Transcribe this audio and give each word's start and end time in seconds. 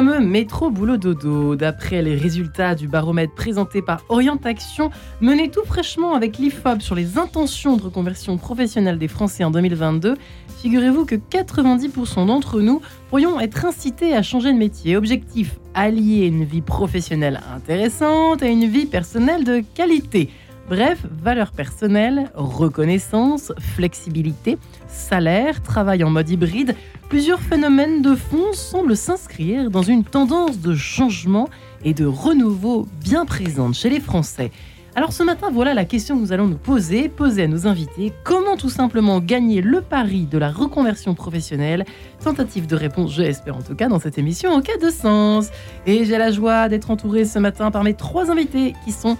Fameux 0.00 0.20
métro 0.20 0.70
boulot 0.70 0.96
dodo. 0.96 1.56
D'après 1.56 2.00
les 2.00 2.16
résultats 2.16 2.74
du 2.74 2.88
baromètre 2.88 3.34
présenté 3.34 3.82
par 3.82 4.02
Orientation, 4.08 4.88
mené 5.20 5.50
tout 5.50 5.62
fraîchement 5.62 6.14
avec 6.14 6.38
l'IFOP 6.38 6.80
sur 6.80 6.94
les 6.94 7.18
intentions 7.18 7.76
de 7.76 7.82
reconversion 7.82 8.38
professionnelle 8.38 8.98
des 8.98 9.08
Français 9.08 9.44
en 9.44 9.50
2022, 9.50 10.16
figurez-vous 10.62 11.04
que 11.04 11.16
90% 11.16 12.28
d'entre 12.28 12.62
nous 12.62 12.80
pourrions 13.10 13.38
être 13.40 13.66
incités 13.66 14.14
à 14.14 14.22
changer 14.22 14.54
de 14.54 14.56
métier. 14.56 14.96
Objectif 14.96 15.58
allier 15.74 16.24
une 16.24 16.44
vie 16.44 16.62
professionnelle 16.62 17.38
intéressante 17.54 18.42
à 18.42 18.46
une 18.46 18.64
vie 18.64 18.86
personnelle 18.86 19.44
de 19.44 19.62
qualité. 19.74 20.30
Bref, 20.70 21.04
valeurs 21.10 21.50
personnelles, 21.50 22.30
reconnaissance, 22.32 23.52
flexibilité, 23.58 24.56
salaire, 24.86 25.62
travail 25.64 26.04
en 26.04 26.10
mode 26.10 26.30
hybride, 26.30 26.76
plusieurs 27.08 27.40
phénomènes 27.40 28.02
de 28.02 28.14
fond 28.14 28.52
semblent 28.52 28.96
s'inscrire 28.96 29.68
dans 29.68 29.82
une 29.82 30.04
tendance 30.04 30.60
de 30.60 30.76
changement 30.76 31.48
et 31.84 31.92
de 31.92 32.06
renouveau 32.06 32.86
bien 33.00 33.24
présente 33.24 33.74
chez 33.74 33.90
les 33.90 33.98
Français. 33.98 34.52
Alors 34.94 35.12
ce 35.12 35.24
matin, 35.24 35.48
voilà 35.52 35.74
la 35.74 35.84
question 35.84 36.14
que 36.16 36.20
nous 36.20 36.32
allons 36.32 36.46
nous 36.46 36.56
poser, 36.56 37.08
poser 37.08 37.42
à 37.42 37.48
nos 37.48 37.66
invités. 37.66 38.12
Comment 38.22 38.56
tout 38.56 38.70
simplement 38.70 39.18
gagner 39.18 39.62
le 39.62 39.80
pari 39.80 40.26
de 40.26 40.38
la 40.38 40.52
reconversion 40.52 41.16
professionnelle? 41.16 41.84
Tentative 42.22 42.68
de 42.68 42.76
réponse, 42.76 43.12
je 43.12 43.22
l'espère 43.22 43.56
en 43.56 43.62
tout 43.62 43.74
cas, 43.74 43.88
dans 43.88 43.98
cette 43.98 44.18
émission 44.18 44.52
en 44.52 44.60
cas 44.60 44.78
de 44.80 44.90
sens. 44.90 45.50
Et 45.86 46.04
j'ai 46.04 46.16
la 46.16 46.30
joie 46.30 46.68
d'être 46.68 46.92
entourée 46.92 47.24
ce 47.24 47.40
matin 47.40 47.72
par 47.72 47.82
mes 47.82 47.94
trois 47.94 48.30
invités 48.30 48.74
qui 48.84 48.92
sont 48.92 49.16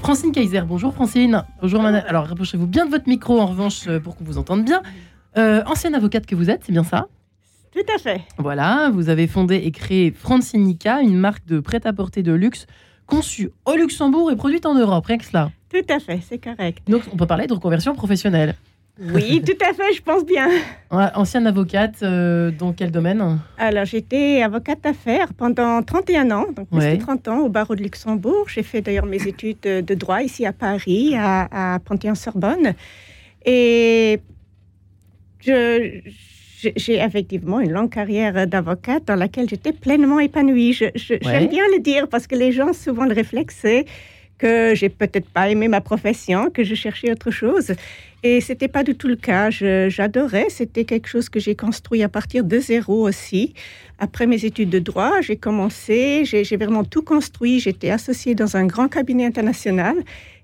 Francine 0.00 0.32
Kaiser. 0.32 0.62
Bonjour 0.62 0.94
Francine. 0.94 1.44
Bonjour 1.60 1.82
Manel. 1.82 2.04
Alors 2.08 2.26
rapprochez-vous 2.26 2.66
bien 2.66 2.86
de 2.86 2.90
votre 2.90 3.06
micro 3.06 3.38
en 3.38 3.46
revanche 3.46 3.86
euh, 3.86 4.00
pour 4.00 4.16
qu'on 4.16 4.24
vous 4.24 4.38
entende 4.38 4.64
bien. 4.64 4.82
Euh, 5.36 5.62
ancienne 5.66 5.94
avocate 5.94 6.26
que 6.26 6.34
vous 6.34 6.50
êtes, 6.50 6.62
c'est 6.64 6.72
bien 6.72 6.84
ça? 6.84 7.06
Tout 7.72 7.84
à 7.94 7.98
fait. 7.98 8.22
Voilà, 8.38 8.90
vous 8.92 9.10
avez 9.10 9.28
fondé 9.28 9.56
et 9.56 9.70
créé 9.70 10.10
Francinica, 10.10 11.02
une 11.02 11.16
marque 11.16 11.46
de 11.46 11.60
prêt-à-porter 11.60 12.22
de 12.22 12.32
luxe 12.32 12.66
conçue 13.06 13.50
au 13.66 13.74
Luxembourg 13.76 14.32
et 14.32 14.36
produite 14.36 14.66
en 14.66 14.74
Europe, 14.74 15.04
rien 15.06 15.18
que 15.18 15.24
cela. 15.24 15.50
Tout 15.68 15.92
à 15.92 16.00
fait, 16.00 16.20
c'est 16.26 16.38
correct. 16.38 16.82
Donc 16.88 17.02
on 17.12 17.16
peut 17.16 17.26
parler 17.26 17.46
de 17.46 17.52
reconversion 17.52 17.94
professionnelle. 17.94 18.54
Oui, 19.00 19.42
tout 19.46 19.56
à 19.64 19.72
fait, 19.72 19.92
je 19.94 20.02
pense 20.02 20.24
bien. 20.26 20.48
Ancienne 20.90 21.46
avocate, 21.46 22.02
euh, 22.02 22.50
dans 22.50 22.72
quel 22.72 22.90
domaine 22.90 23.38
Alors, 23.58 23.84
j'étais 23.86 24.42
avocate 24.42 24.82
d'affaires 24.82 25.32
pendant 25.34 25.82
31 25.82 26.30
ans, 26.32 26.46
donc 26.54 26.66
Ouais. 26.72 26.78
presque 26.96 26.98
30 27.00 27.28
ans 27.28 27.38
au 27.40 27.48
barreau 27.48 27.74
de 27.74 27.82
Luxembourg. 27.82 28.46
J'ai 28.48 28.62
fait 28.62 28.82
d'ailleurs 28.82 29.06
mes 29.06 29.26
études 29.26 29.60
de 29.62 29.94
droit 29.94 30.22
ici 30.22 30.44
à 30.44 30.52
Paris, 30.52 31.14
à, 31.16 31.74
à 31.74 31.78
Panthéon-Sorbonne. 31.78 32.74
Et 33.46 34.20
je- 35.40 36.00
j'ai 36.76 36.96
effectivement 36.98 37.60
une 37.60 37.72
longue 37.72 37.88
carrière 37.90 38.46
d'avocate 38.46 39.06
dans 39.06 39.14
laquelle 39.16 39.48
j'étais 39.48 39.72
pleinement 39.72 40.20
épanouie. 40.20 40.74
J'aime 40.74 41.18
Ouais. 41.24 41.46
bien 41.48 41.64
le 41.74 41.80
dire 41.80 42.06
parce 42.06 42.26
que 42.26 42.34
les 42.34 42.52
gens, 42.52 42.74
souvent, 42.74 43.06
le 43.06 43.14
réflexe, 43.14 43.56
c'est 43.62 43.86
que 44.40 44.74
j'ai 44.74 44.88
peut-être 44.88 45.28
pas 45.28 45.50
aimé 45.50 45.68
ma 45.68 45.82
profession, 45.82 46.50
que 46.50 46.64
je 46.64 46.74
cherchais 46.74 47.12
autre 47.12 47.30
chose. 47.30 47.72
Et 48.22 48.40
c'était 48.40 48.68
pas 48.68 48.82
du 48.82 48.94
tout 48.94 49.08
le 49.08 49.16
cas. 49.16 49.50
J'adorais. 49.50 50.46
C'était 50.48 50.84
quelque 50.84 51.08
chose 51.08 51.28
que 51.28 51.38
j'ai 51.38 51.54
construit 51.54 52.02
à 52.02 52.08
partir 52.08 52.42
de 52.44 52.58
zéro 52.58 53.06
aussi. 53.06 53.54
Après 53.98 54.26
mes 54.26 54.44
études 54.44 54.70
de 54.70 54.78
droit, 54.78 55.20
j'ai 55.20 55.36
commencé, 55.36 56.24
j'ai 56.24 56.56
vraiment 56.56 56.84
tout 56.84 57.02
construit. 57.02 57.60
J'étais 57.60 57.90
associée 57.90 58.34
dans 58.34 58.56
un 58.56 58.66
grand 58.66 58.88
cabinet 58.88 59.26
international 59.26 59.96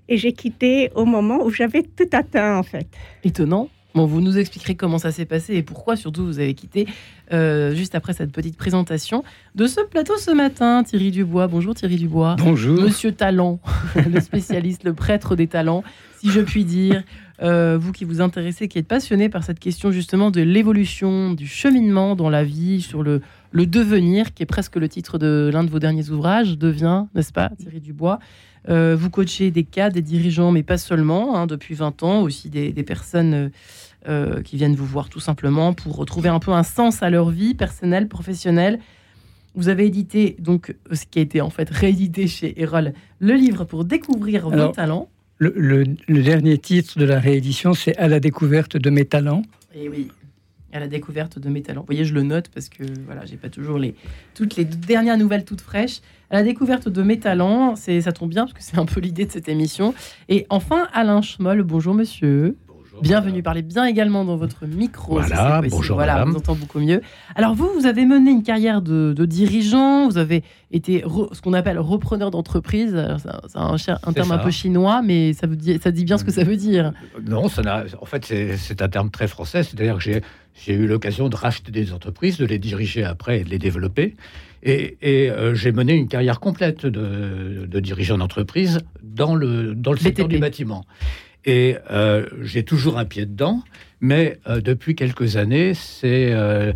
et 0.09 0.17
j'ai 0.17 0.33
quitté 0.33 0.91
au 0.95 1.05
moment 1.05 1.43
où 1.43 1.49
j'avais 1.49 1.83
tout 1.83 2.09
atteint 2.13 2.57
en 2.57 2.63
fait. 2.63 2.87
Étonnant. 3.23 3.69
Bon, 3.97 4.05
vous 4.05 4.21
nous 4.21 4.37
expliquerez 4.37 4.75
comment 4.75 4.99
ça 4.99 5.11
s'est 5.11 5.25
passé 5.25 5.55
et 5.55 5.63
pourquoi 5.63 5.95
surtout 5.95 6.23
vous 6.23 6.37
avez 6.37 6.53
quitté 6.53 6.85
euh, 7.33 7.73
juste 7.73 7.95
après 7.95 8.13
cette 8.13 8.31
petite 8.31 8.55
présentation 8.55 9.23
de 9.55 9.65
ce 9.65 9.81
plateau 9.81 10.15
ce 10.19 10.29
matin. 10.29 10.83
Thierry 10.83 11.09
Dubois, 11.09 11.47
bonjour 11.47 11.73
Thierry 11.73 11.95
Dubois. 11.95 12.35
Bonjour. 12.37 12.79
Monsieur 12.79 13.11
Talent, 13.11 13.59
le 13.95 14.21
spécialiste, 14.21 14.83
le 14.83 14.93
prêtre 14.93 15.35
des 15.35 15.47
talents, 15.47 15.83
si 16.19 16.29
je 16.29 16.41
puis 16.41 16.63
dire. 16.63 17.01
Euh, 17.41 17.77
vous 17.79 17.91
qui 17.91 18.03
vous 18.03 18.21
intéressez, 18.21 18.67
qui 18.67 18.77
êtes 18.77 18.87
passionné 18.87 19.29
par 19.29 19.43
cette 19.43 19.59
question 19.59 19.91
justement 19.91 20.29
de 20.29 20.41
l'évolution, 20.41 21.33
du 21.33 21.47
cheminement 21.47 22.15
dans 22.15 22.29
la 22.29 22.43
vie, 22.43 22.81
sur 22.81 23.01
le, 23.01 23.21
le 23.51 23.65
devenir, 23.65 24.35
qui 24.35 24.43
est 24.43 24.47
presque 24.47 24.75
le 24.75 24.87
titre 24.89 25.17
de 25.17 25.49
l'un 25.51 25.63
de 25.63 25.71
vos 25.71 25.79
derniers 25.79 26.11
ouvrages, 26.11 26.55
Devient, 26.55 27.05
n'est-ce 27.15 27.33
pas, 27.33 27.49
Thierry 27.57 27.79
Dubois 27.79 28.19
Euh, 28.69 28.95
Vous 28.99 29.09
coachez 29.09 29.49
des 29.51 29.63
cas, 29.63 29.89
des 29.91 30.01
dirigeants, 30.01 30.51
mais 30.51 30.63
pas 30.63 30.77
seulement, 30.77 31.35
hein, 31.35 31.45
depuis 31.47 31.73
20 31.75 32.03
ans, 32.03 32.21
aussi 32.21 32.49
des, 32.49 32.71
des 32.71 32.83
personnes 32.83 33.51
euh, 34.07 34.41
qui 34.41 34.57
viennent 34.57 34.75
vous 34.75 34.85
voir 34.85 35.09
tout 35.09 35.19
simplement 35.19 35.73
pour 35.73 35.95
retrouver 35.95 36.29
un 36.29 36.39
peu 36.39 36.51
un 36.51 36.63
sens 36.63 37.03
à 37.03 37.09
leur 37.09 37.29
vie 37.29 37.53
personnelle, 37.55 38.07
professionnelle. 38.07 38.79
Vous 39.55 39.69
avez 39.69 39.85
édité, 39.87 40.35
donc, 40.39 40.75
ce 40.91 41.05
qui 41.09 41.19
a 41.19 41.21
été 41.23 41.41
en 41.41 41.49
fait 41.49 41.69
réédité 41.69 42.27
chez 42.27 42.61
Erol, 42.61 42.93
le 43.19 43.33
livre 43.33 43.63
pour 43.65 43.85
découvrir 43.85 44.49
vos 44.49 44.67
talents. 44.71 45.09
Le, 45.39 45.53
le- 45.55 45.83
le 46.07 46.21
dernier 46.23 46.57
titre 46.57 46.99
de 46.99 47.05
la 47.05 47.19
réédition, 47.19 47.73
c'est 47.73 47.97
À 47.97 48.07
la 48.07 48.19
découverte 48.19 48.77
de 48.77 48.89
mes 48.89 49.05
talents. 49.05 49.41
Et 49.75 49.89
oui, 49.89 50.09
à 50.73 50.79
la 50.79 50.87
découverte 50.87 51.39
de 51.39 51.49
mes 51.49 51.61
talents. 51.63 51.81
Vous 51.81 51.87
voyez, 51.87 52.05
je 52.05 52.13
le 52.13 52.23
note 52.23 52.49
parce 52.49 52.69
que 52.69 52.83
voilà, 53.05 53.25
j'ai 53.25 53.37
pas 53.37 53.49
toujours 53.49 53.77
les 53.79 53.95
toutes 54.35 54.55
les 54.57 54.65
dernières 54.65 55.17
nouvelles 55.17 55.43
toutes 55.45 55.61
fraîches. 55.61 56.01
À 56.29 56.35
la 56.35 56.43
découverte 56.43 56.89
de 56.89 57.01
mes 57.03 57.19
talents, 57.19 57.75
c'est 57.75 58.01
ça 58.01 58.11
tombe 58.11 58.29
bien 58.29 58.43
parce 58.45 58.53
que 58.53 58.61
c'est 58.63 58.77
un 58.77 58.85
peu 58.85 58.99
l'idée 58.99 59.25
de 59.25 59.31
cette 59.31 59.47
émission. 59.49 59.93
Et 60.29 60.45
enfin, 60.49 60.87
Alain 60.93 61.21
Schmoll, 61.21 61.63
bonjour 61.63 61.93
monsieur. 61.95 62.55
Bienvenue, 63.01 63.43
parlez 63.43 63.61
bien 63.61 63.85
également 63.85 64.25
dans 64.25 64.37
votre 64.37 64.65
micro. 64.65 65.19
Voilà, 65.19 65.61
bonjour, 65.69 65.95
Voilà, 65.97 66.13
madame. 66.13 66.29
on 66.29 66.31
vous 66.33 66.37
entend 66.39 66.55
beaucoup 66.55 66.79
mieux. 66.79 67.01
Alors 67.35 67.53
vous, 67.55 67.69
vous 67.77 67.85
avez 67.85 68.05
mené 68.05 68.31
une 68.31 68.43
carrière 68.43 68.81
de, 68.81 69.13
de 69.15 69.25
dirigeant, 69.25 70.07
vous 70.07 70.17
avez 70.17 70.43
été 70.71 71.01
re- 71.01 71.33
ce 71.33 71.41
qu'on 71.41 71.53
appelle 71.53 71.79
repreneur 71.79 72.31
d'entreprise. 72.31 72.95
C'est 73.17 73.57
un, 73.57 74.13
terme 74.13 74.31
un 74.31 74.37
peu 74.39 74.51
chinois, 74.51 75.01
mais 75.03 75.33
ça, 75.33 75.47
dit, 75.47 75.79
ça 75.81 75.91
dit 75.91 76.05
bien 76.05 76.17
ce 76.17 76.23
que 76.23 76.31
ça 76.31 76.43
veut 76.43 76.57
dire. 76.57 76.93
Non, 77.25 77.47
ça 77.49 77.61
n'a- 77.61 77.83
en 78.01 78.05
fait, 78.05 78.25
c'est 78.25 78.57
c'est 78.57 78.81
un 78.81 78.89
terme 78.89 79.09
très 79.11 79.27
français. 79.27 79.63
C'est-à-dire 79.63 79.95
que 79.97 80.01
j'ai- 80.03 80.21
j'ai 80.55 80.73
eu 80.73 80.87
l'occasion 80.87 81.29
de 81.29 81.35
racheter 81.35 81.71
des 81.71 81.93
entreprises, 81.93 82.37
de 82.37 82.45
les 82.45 82.57
diriger 82.59 83.03
après 83.03 83.41
et 83.41 83.43
de 83.43 83.49
les 83.49 83.59
développer. 83.59 84.15
Et, 84.63 84.97
et, 85.01 85.29
euh, 85.29 85.53
j'ai 85.53 85.71
mené 85.71 85.93
une 85.93 86.07
carrière 86.07 86.39
complète 86.39 86.85
de, 86.87 87.67
de 87.69 87.79
dirigeant 87.79 88.17
d'entreprise 88.17 88.79
dans 89.03 89.35
le, 89.35 89.75
dans 89.75 89.91
le 89.91 89.97
secteur 89.99 90.25
BTP. 90.25 90.33
du 90.35 90.39
bâtiment. 90.41 90.83
Et 91.45 91.77
euh, 91.91 92.25
j'ai 92.41 92.63
toujours 92.63 92.97
un 92.97 93.05
pied 93.05 93.25
dedans, 93.25 93.63
mais 94.01 94.37
euh, 94.47 94.59
depuis 94.59 94.95
quelques 94.95 95.37
années, 95.37 95.73
c'est 95.73 96.31
euh, 96.33 96.73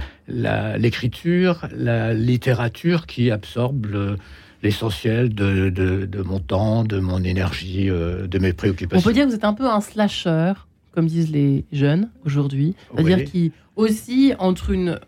l'écriture, 0.78 1.68
la 1.76 2.14
littérature 2.14 3.06
qui 3.06 3.32
absorbe 3.32 3.86
le- 3.88 4.18
l'essentiel 4.64 5.34
de, 5.34 5.70
de- 5.70 6.06
de 6.06 6.22
mon 6.22 6.40
temps, 6.40 6.84
de 6.84 7.00
mon 7.00 7.24
énergie, 7.24 7.88
de 7.88 8.40
mes 8.40 8.52
On 8.52 8.56
préoccupations. 8.56 9.04
peut 9.10 9.14
dire 9.14 9.24
que 9.26 9.30
vous 9.30 9.36
êtes 9.36 9.44
un 9.44 9.54
peu 9.56 9.68
un 9.68 9.82
slasher, 9.82 10.54
comme 10.92 11.08
disent 11.08 11.32
les 11.32 11.66
jeunes 11.74 12.10
aujourd'hui. 12.26 12.76
C'est-à-dire 12.94 13.18
Oui. 13.18 13.24
qui 13.26 13.52
aussi 13.76 14.34
entre 14.38 14.70
une, 14.70 15.00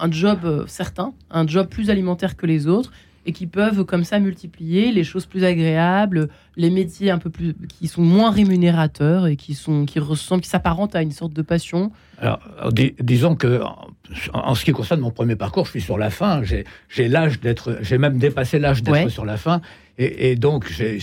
un 0.00 0.10
job 0.10 0.64
certain, 0.66 1.12
un 1.30 1.46
job 1.46 1.68
plus 1.68 1.90
alimentaire 1.90 2.36
que 2.36 2.44
les 2.46 2.66
autres, 2.66 2.90
et 3.28 3.32
qui 3.32 3.46
peuvent 3.46 3.84
comme 3.84 4.04
ça 4.04 4.18
multiplier 4.20 4.90
les 4.90 5.04
choses 5.04 5.26
plus 5.26 5.44
agréables, 5.44 6.30
les 6.56 6.70
métiers 6.70 7.10
un 7.10 7.18
peu 7.18 7.28
plus 7.28 7.54
qui 7.68 7.86
sont 7.86 8.00
moins 8.00 8.30
rémunérateurs 8.30 9.26
et 9.26 9.36
qui 9.36 9.52
sont 9.52 9.84
qui 9.84 9.98
ressemblent, 10.00 10.42
qui 10.42 10.48
s'apparentent 10.48 10.96
à 10.96 11.02
une 11.02 11.12
sorte 11.12 11.34
de 11.34 11.42
passion. 11.42 11.92
Alors, 12.18 12.40
dis- 12.72 12.94
disons 13.00 13.36
que 13.36 13.60
en, 13.62 13.88
en 14.32 14.54
ce 14.54 14.64
qui 14.64 14.72
concerne 14.72 15.00
mon 15.02 15.10
premier 15.10 15.36
parcours, 15.36 15.66
je 15.66 15.72
suis 15.72 15.82
sur 15.82 15.98
la 15.98 16.08
fin. 16.08 16.42
J'ai 16.42 17.08
l'âge 17.08 17.38
d'être, 17.40 17.76
j'ai 17.82 17.98
même 17.98 18.16
dépassé 18.18 18.58
l'âge 18.58 18.82
d'être 18.82 18.94
Ouais. 19.04 19.10
sur 19.10 19.26
la 19.26 19.36
fin, 19.36 19.60
et, 19.98 20.30
et 20.30 20.34
donc 20.36 20.66
j'ai 20.72 20.98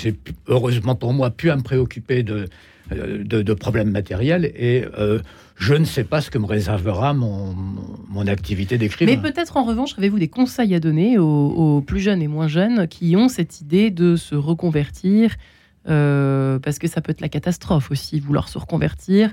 heureusement 0.48 0.96
pour 0.96 1.14
moi 1.14 1.30
pu 1.30 1.52
à 1.52 1.56
me 1.56 1.62
préoccuper 1.62 2.24
de 2.24 2.48
de, 2.92 3.42
de 3.42 3.54
problèmes 3.54 3.92
matériels 3.92 4.46
et 4.56 4.86
euh, 4.98 5.20
je 5.56 5.74
ne 5.74 5.86
sais 5.86 6.04
pas 6.04 6.22
ce 6.22 6.30
que 6.30 6.38
me 6.38 6.46
réservera 6.46 7.14
mon, 7.14 7.56
mon, 8.10 8.28
activité 8.28 8.78
d'écrivain. 8.78 9.12
Mais 9.12 9.32
peut-être 9.32 9.58
en 9.58 9.64
revanche, 9.64 9.98
avez-vous 9.98 10.20
des 10.20 10.28
conseils 10.28 10.76
à 10.76 10.80
donner 10.80 11.18
aux, 11.18 11.82
plus 11.82 12.02
jeunes 12.02 12.22
et 12.22 12.28
moins 12.28 12.48
jeunes 12.48 12.88
qui 12.88 13.16
ont 13.16 13.30
cette 13.30 13.62
idée 13.62 13.90
de 13.90 14.18
se 14.18 14.36
reconvertir 14.36 15.36
euh, 15.88 16.60
Parce 16.60 16.78
que 16.78 16.88
ça 16.88 17.02
peut 17.02 17.12
être 17.12 17.22
la 17.22 17.30
catastrophe 17.30 17.90
aussi, 17.90 18.20
vouloir 18.20 18.50
se 18.50 18.58
reconvertir. 18.58 19.32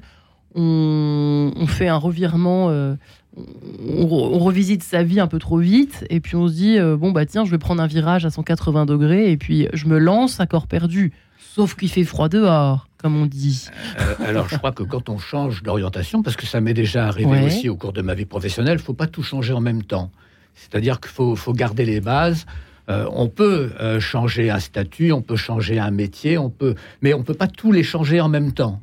On, 0.54 1.66
fait 1.66 1.88
un 1.88 1.96
revirement, 1.96 2.68
euh, 2.68 2.94
on, 3.36 4.04
on 4.04 4.38
revisite 4.38 4.82
sa 4.82 5.02
vie 5.02 5.18
un 5.18 5.26
peu 5.26 5.38
trop 5.38 5.56
vite, 5.56 6.04
et 6.10 6.20
puis 6.20 6.36
on 6.36 6.46
se 6.46 6.52
dit 6.52 6.78
euh, 6.78 6.96
bon 6.98 7.10
bah 7.10 7.24
tiens, 7.24 7.46
je 7.46 7.50
vais 7.50 7.58
prendre 7.58 7.82
un 7.82 7.86
virage 7.86 8.26
à 8.26 8.30
180 8.30 8.84
degrés, 8.84 9.32
et 9.32 9.38
puis 9.38 9.66
je 9.72 9.86
me 9.86 9.98
lance 9.98 10.40
à 10.40 10.46
corps 10.46 10.66
perdu. 10.66 11.12
Sauf 11.54 11.74
qu'il 11.74 11.88
fait 11.88 12.04
froid 12.04 12.28
dehors, 12.28 12.88
comme 13.02 13.20
on 13.20 13.26
dit. 13.26 13.66
Euh, 13.98 14.14
alors, 14.24 14.48
je 14.48 14.56
crois 14.56 14.72
que 14.72 14.84
quand 14.84 15.08
on 15.08 15.18
change 15.18 15.62
d'orientation, 15.62 16.22
parce 16.22 16.36
que 16.36 16.46
ça 16.46 16.60
m'est 16.60 16.74
déjà 16.74 17.06
arrivé 17.08 17.30
Ouais. 17.30 17.46
aussi 17.46 17.68
au 17.68 17.76
cours 17.76 17.92
de 17.92 18.00
ma 18.00 18.14
vie 18.14 18.24
professionnelle, 18.24 18.78
il 18.78 18.84
faut 18.84 18.94
pas 18.94 19.08
tout 19.08 19.22
changer 19.22 19.52
en 19.52 19.60
même 19.60 19.82
temps. 19.82 20.10
C'est-à-dire 20.54 21.00
qu'il 21.00 21.10
faut, 21.10 21.34
faut 21.34 21.52
garder 21.52 21.84
les 21.84 22.00
bases. 22.00 22.46
Euh, 22.88 23.06
on 23.12 23.28
peut 23.28 23.72
euh, 23.80 24.00
changer 24.00 24.50
un 24.50 24.60
statut, 24.60 25.12
on 25.12 25.22
peut 25.22 25.36
changer 25.36 25.78
un 25.78 25.90
métier, 25.90 26.38
on 26.38 26.50
peut, 26.50 26.74
mais 27.00 27.14
on 27.14 27.22
peut 27.22 27.34
pas 27.34 27.48
tous 27.48 27.72
les 27.72 27.82
changer 27.82 28.20
en 28.20 28.28
même 28.28 28.52
temps. 28.52 28.80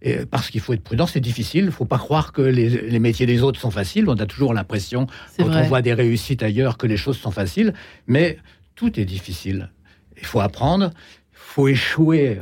Et 0.00 0.26
parce 0.26 0.50
qu'il 0.50 0.60
faut 0.60 0.74
être 0.74 0.82
prudent, 0.82 1.06
c'est 1.06 1.20
difficile. 1.20 1.62
Il 1.64 1.66
ne 1.66 1.70
faut 1.72 1.84
pas 1.84 1.98
croire 1.98 2.32
que 2.32 2.40
les, 2.42 2.98
métiers 3.00 3.26
des 3.26 3.42
autres 3.42 3.58
sont 3.60 3.72
faciles. 3.72 4.08
On 4.08 4.14
a 4.14 4.26
toujours 4.26 4.54
l'impression, 4.54 5.08
quand 5.36 5.48
on 5.48 5.62
voit 5.62 5.82
des 5.82 5.92
réussites 5.92 6.42
ailleurs, 6.42 6.78
que 6.78 6.86
les 6.86 6.96
choses 6.96 7.18
sont 7.18 7.32
faciles. 7.32 7.74
Mais 8.06 8.38
tout 8.76 9.00
est 9.00 9.04
difficile. 9.04 9.70
Il 10.16 10.24
faut 10.24 10.40
apprendre. 10.40 10.92
Il 11.32 11.54
faut 11.54 11.66
échouer 11.66 12.38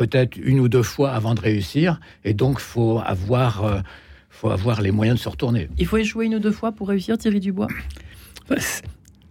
peut-être 0.00 0.38
une 0.38 0.60
ou 0.60 0.70
deux 0.70 0.82
fois 0.82 1.10
avant 1.10 1.34
de 1.34 1.42
réussir. 1.42 2.00
Et 2.24 2.32
donc, 2.32 2.56
il 2.58 2.62
faut 2.62 3.02
avoir, 3.04 3.64
euh, 3.66 3.80
faut 4.30 4.48
avoir 4.48 4.80
les 4.80 4.92
moyens 4.92 5.18
de 5.18 5.22
se 5.22 5.28
retourner. 5.28 5.68
Il 5.76 5.86
faut 5.86 5.98
échouer 5.98 6.24
une 6.24 6.36
ou 6.36 6.38
deux 6.38 6.52
fois 6.52 6.72
pour 6.72 6.88
réussir, 6.88 7.18
Thierry 7.18 7.38
Dubois? 7.38 7.68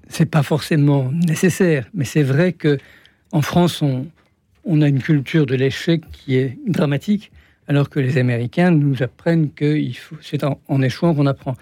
C'est 0.07 0.27
pas 0.27 0.44
forcément 0.44 1.12
nécessaire, 1.12 1.88
mais 1.95 2.06
c'est 2.06 2.21
vrai 2.21 2.54
que 2.54 2.77
en 3.31 3.42
France, 3.42 3.81
on, 3.81 4.07
on 4.63 4.81
a 4.83 4.88
une 4.88 5.01
culture 5.01 5.48
de 5.48 5.56
l'échec 5.56 6.04
qui 6.12 6.36
est 6.36 6.57
dramatique, 6.68 7.31
alors 7.68 7.89
que 7.89 8.00
les 8.00 8.18
Américains 8.19 8.69
nous 8.69 9.01
apprennent 9.01 9.51
que 9.51 9.80
c'est 10.22 10.44
en, 10.44 10.81
échouant 10.81 11.15
qu'on 11.15 11.27
apprend. 11.27 11.56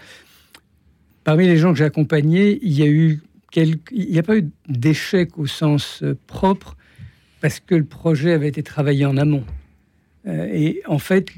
Parmi 1.24 1.46
les 1.46 1.58
gens 1.58 1.72
que 1.72 1.78
j'ai 1.78 1.86
accompagnés, 1.86 2.60
il 2.62 2.74
y 2.74 2.84
a 2.84 2.88
eu 2.88 3.22
il 3.56 3.80
n'y 4.12 4.20
a 4.20 4.24
pas 4.24 4.38
eu 4.38 4.50
d'échec 4.68 5.38
au 5.38 5.48
sens 5.48 6.04
euh, 6.04 6.16
propre 6.28 6.77
parce 7.42 7.60
que 7.60 7.76
le 7.76 7.86
projet 7.86 8.32
avait 8.34 8.48
été 8.48 8.64
travaillé 8.64 9.06
en 9.06 9.18
amont. 9.18 9.44
Euh, 10.28 10.48
et 10.52 10.82
en 10.86 11.00
fait, 11.00 11.30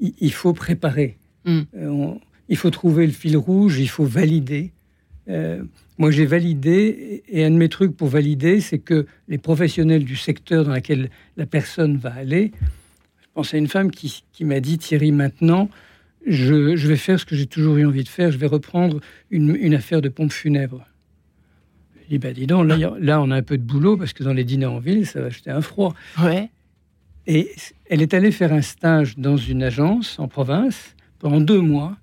il, 0.00 0.32
faut 0.32 0.52
préparer. 0.52 1.18
Mm. 1.44 1.60
Euh, 1.76 2.14
il 2.48 2.56
faut 2.56 2.70
trouver 2.70 3.06
le 3.06 3.12
fil 3.12 3.36
rouge, 3.36 3.78
il 3.78 3.88
faut 3.88 4.04
valider. 4.04 4.72
Euh, 5.28 5.62
moi, 5.98 6.10
j'ai 6.10 6.26
validé, 6.26 7.22
et 7.28 7.44
un 7.44 7.50
de 7.50 7.56
mes 7.56 7.68
trucs 7.68 7.96
pour 7.96 8.08
valider, 8.08 8.60
c'est 8.60 8.78
que 8.78 9.06
les 9.28 9.38
professionnels 9.38 10.04
du 10.04 10.16
secteur 10.16 10.64
dans 10.64 10.72
lequel 10.72 11.10
la 11.36 11.44
personne 11.44 11.96
va 11.98 12.14
aller, 12.14 12.52
je 13.20 13.26
pense 13.34 13.52
à 13.52 13.58
une 13.58 13.68
femme 13.68 13.90
qui, 13.90 14.22
m'a 14.40 14.60
dit, 14.60 14.78
Thierry, 14.78 15.12
maintenant, 15.12 15.68
je, 16.26 16.86
vais 16.86 16.96
faire 16.96 17.20
ce 17.20 17.24
que 17.24 17.36
j'ai 17.36 17.46
toujours 17.46 17.76
eu 17.76 17.86
envie 17.86 18.04
de 18.04 18.08
faire, 18.08 18.30
je 18.30 18.38
vais 18.38 18.46
reprendre 18.46 19.00
une, 19.30 19.74
affaire 19.74 20.00
de 20.00 20.08
pompe 20.08 20.32
funèbre. 20.32 20.86
Je 22.08 22.14
dis, 22.14 22.18
bah, 22.18 22.32
dis 22.32 22.46
donc, 22.46 22.66
là, 22.66 22.76
là, 22.98 23.20
on 23.20 23.30
a 23.30 23.36
un 23.36 23.42
peu 23.42 23.58
de 23.58 23.62
boulot, 23.62 23.98
parce 23.98 24.14
que 24.14 24.24
dans 24.24 24.32
les 24.32 24.44
dîners 24.44 24.64
en 24.64 24.78
ville, 24.78 25.06
ça 25.06 25.20
va 25.20 25.28
jeter 25.28 25.50
un 25.50 25.60
froid. 25.60 25.94
Ouais. 26.18 26.48
Et 27.26 27.50
elle 27.90 28.00
est 28.00 28.14
allée 28.14 28.32
faire 28.32 28.54
un 28.54 28.62
stage 28.62 29.18
dans 29.18 29.36
une 29.36 29.62
agence 29.62 30.18
en 30.18 30.26
province 30.26 30.96
pendant 31.18 31.42
deux 31.42 31.60
mois. 31.60 31.98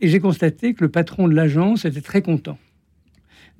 Et 0.00 0.08
j'ai 0.08 0.18
constaté 0.18 0.74
que 0.74 0.82
le 0.82 0.90
patron 0.90 1.28
de 1.28 1.34
l'agence 1.34 1.84
était 1.84 2.00
très 2.00 2.20
content. 2.20 2.58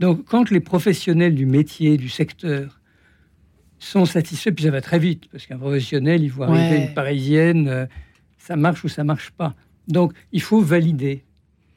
Donc, 0.00 0.24
quand 0.24 0.50
les 0.50 0.58
professionnels 0.58 1.36
du 1.36 1.46
métier, 1.46 1.96
du 1.96 2.08
secteur, 2.08 2.80
sont 3.78 4.04
satisfaits, 4.04 4.50
puis 4.50 4.64
ça 4.64 4.72
va 4.72 4.80
très 4.80 4.98
vite, 4.98 5.28
parce 5.30 5.46
qu'un 5.46 5.58
professionnel, 5.58 6.24
il 6.24 6.28
voit 6.32 6.48
arriver 6.48 6.86
une 6.86 6.94
parisienne, 6.94 7.68
euh, 7.68 7.86
ça 8.36 8.56
marche 8.56 8.82
ou 8.82 8.88
ça 8.88 9.04
marche 9.04 9.30
pas. 9.30 9.54
Donc, 9.86 10.12
il 10.32 10.42
faut 10.42 10.60
valider, 10.60 11.22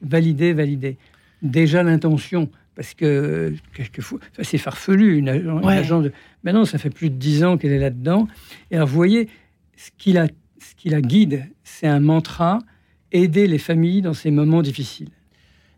valider, 0.00 0.52
valider. 0.52 0.98
Déjà 1.42 1.84
l'intention, 1.84 2.50
parce 2.74 2.94
que 2.94 3.54
quelquefois, 3.74 4.18
c'est 4.42 4.58
farfelu, 4.58 5.18
une, 5.18 5.28
agence 5.28 6.04
de... 6.04 6.12
Maintenant, 6.42 6.64
ça 6.64 6.78
fait 6.78 6.90
plus 6.90 7.10
de 7.10 7.16
dix 7.16 7.44
ans 7.44 7.58
qu'elle 7.58 7.72
est 7.72 7.78
là-dedans. 7.78 8.28
Et 8.70 8.76
alors, 8.76 8.88
vous 8.88 8.94
voyez, 8.94 9.28
ce 9.76 9.90
qui 9.98 10.12
la, 10.12 10.26
ce 10.26 10.74
qui 10.76 10.88
la 10.88 11.00
guide, 11.00 11.46
c'est 11.64 11.86
un 11.86 12.00
mantra 12.00 12.60
aider 13.12 13.46
les 13.46 13.58
familles 13.58 14.02
dans 14.02 14.14
ces 14.14 14.30
moments 14.30 14.62
difficiles. 14.62 15.10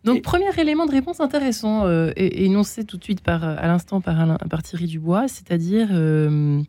Donc, 0.05 0.21
premier 0.23 0.51
élément 0.59 0.85
de 0.85 0.93
réponse 0.93 1.21
intéressant, 1.21 1.87
euh, 1.87 2.13
et, 2.17 2.45
énoncé 2.45 2.85
tout 2.85 2.99
de 2.99 3.05
suite 3.05 3.23
par, 3.23 3.43
à 3.43 3.67
l'instant 3.67 4.01
par, 4.01 4.39
par, 4.51 4.63
Thierry 4.63 4.87
Dubois, 4.87 5.29
c'est-à-dire 5.29 5.89
euh, 5.93 6.61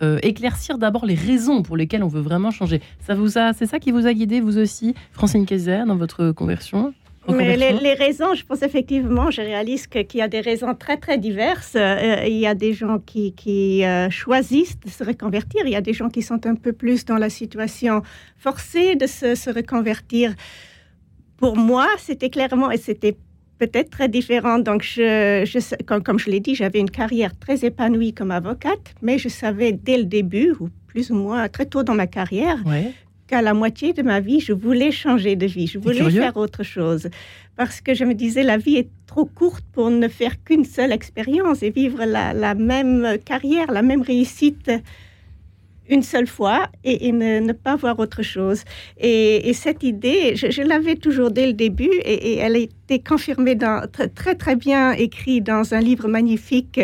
euh, 0.00 0.18
éclaircir 0.22 0.78
d'abord 0.78 1.04
les 1.04 1.16
raisons 1.16 1.62
pour 1.62 1.76
lesquelles 1.76 2.04
on 2.04 2.08
veut 2.08 2.20
vraiment 2.20 2.52
changer. 2.52 2.80
Ça 3.00 3.16
vous 3.16 3.36
a, 3.36 3.52
c'est 3.52 3.66
ça 3.66 3.80
qui 3.80 3.90
vous 3.90 4.06
a 4.06 4.14
guidé, 4.14 4.40
vous 4.40 4.58
aussi, 4.58 4.94
Francine 5.10 5.44
Kaiser, 5.44 5.82
dans 5.86 5.96
votre 5.96 6.30
conversion? 6.30 6.94
Mais 7.28 7.56
les, 7.56 7.94
raisons, 7.94 8.34
je 8.34 8.44
pense 8.44 8.62
effectivement, 8.62 9.30
je 9.30 9.40
réalise 9.40 9.86
qu'il 9.86 10.06
y 10.14 10.22
a 10.22 10.28
des 10.28 10.40
raisons 10.40 10.74
très 10.74 10.96
très 10.96 11.18
diverses. 11.18 11.74
Euh, 11.76 12.24
il 12.26 12.38
y 12.38 12.46
a 12.46 12.54
des 12.54 12.72
gens 12.72 12.98
qui, 12.98 13.32
qui 13.32 13.84
euh, 13.84 14.10
choisissent 14.10 14.78
de 14.80 14.90
se 14.90 15.04
reconvertir, 15.04 15.62
il 15.64 15.72
y 15.72 15.76
a 15.76 15.80
des 15.80 15.92
gens 15.92 16.08
qui 16.08 16.22
sont 16.22 16.46
un 16.46 16.54
peu 16.54 16.72
plus 16.72 17.04
dans 17.04 17.16
la 17.16 17.30
situation 17.30 18.02
forcée 18.36 18.96
de 18.96 19.06
se, 19.06 19.34
se 19.34 19.50
reconvertir. 19.50 20.34
Pour 21.36 21.56
moi, 21.56 21.86
c'était 21.98 22.30
clairement, 22.30 22.70
et 22.70 22.78
c'était 22.78 23.16
peut-être 23.58 23.90
très 23.90 24.08
différent. 24.08 24.58
Donc, 24.58 24.82
je, 24.82 25.44
je 25.44 25.84
comme, 25.84 26.02
comme, 26.02 26.18
je 26.18 26.30
l'ai 26.30 26.40
dit, 26.40 26.54
j'avais 26.54 26.80
une 26.80 26.90
carrière 26.90 27.36
très 27.38 27.64
épanouie 27.64 28.12
comme 28.12 28.30
avocate, 28.30 28.94
mais 29.02 29.18
je 29.18 29.28
savais 29.28 29.72
dès 29.72 29.98
le 29.98 30.04
début, 30.04 30.54
ou 30.60 30.68
plus 30.86 31.10
ou 31.10 31.14
moins 31.14 31.48
très 31.48 31.66
tôt 31.66 31.82
dans 31.82 31.94
ma 31.94 32.06
carrière, 32.06 32.58
qu'à 33.28 33.42
la 33.42 33.54
moitié 33.54 33.92
de 33.92 34.02
ma 34.02 34.18
vie, 34.18 34.40
je 34.40 34.52
voulais 34.52 34.90
changer 34.90 35.36
de 35.36 35.46
vie, 35.46 35.68
je 35.68 35.78
voulais 35.78 36.10
faire 36.10 36.36
autre 36.36 36.64
chose. 36.64 37.08
Parce 37.56 37.80
que 37.80 37.94
je 37.94 38.04
me 38.04 38.14
disais, 38.14 38.42
la 38.42 38.56
vie 38.56 38.76
est 38.76 38.88
trop 39.06 39.26
courte 39.26 39.64
pour 39.72 39.90
ne 39.90 40.08
faire 40.08 40.42
qu'une 40.42 40.64
seule 40.64 40.92
expérience 40.92 41.62
et 41.62 41.70
vivre 41.70 42.04
la, 42.04 42.54
même 42.54 43.18
carrière, 43.24 43.70
la 43.70 43.82
même 43.82 44.02
réussite 44.02 44.70
une 45.90 46.02
seule 46.02 46.26
fois 46.26 46.68
et, 46.84 47.12
ne, 47.12 47.52
pas 47.52 47.76
voir 47.76 47.98
autre 47.98 48.22
chose. 48.22 48.62
Et, 48.98 49.52
cette 49.54 49.82
idée, 49.82 50.36
je, 50.36 50.62
l'avais 50.62 50.96
toujours 50.96 51.30
dès 51.30 51.46
le 51.46 51.54
début 51.54 51.90
et, 52.04 52.38
elle 52.38 52.56
a 52.56 52.58
été 52.58 52.98
confirmée 53.00 53.54
dans, 53.54 53.86
très, 54.14 54.34
très 54.34 54.56
bien 54.56 54.92
écrit 54.92 55.40
dans 55.40 55.74
un 55.74 55.80
livre 55.80 56.08
magnifique 56.08 56.80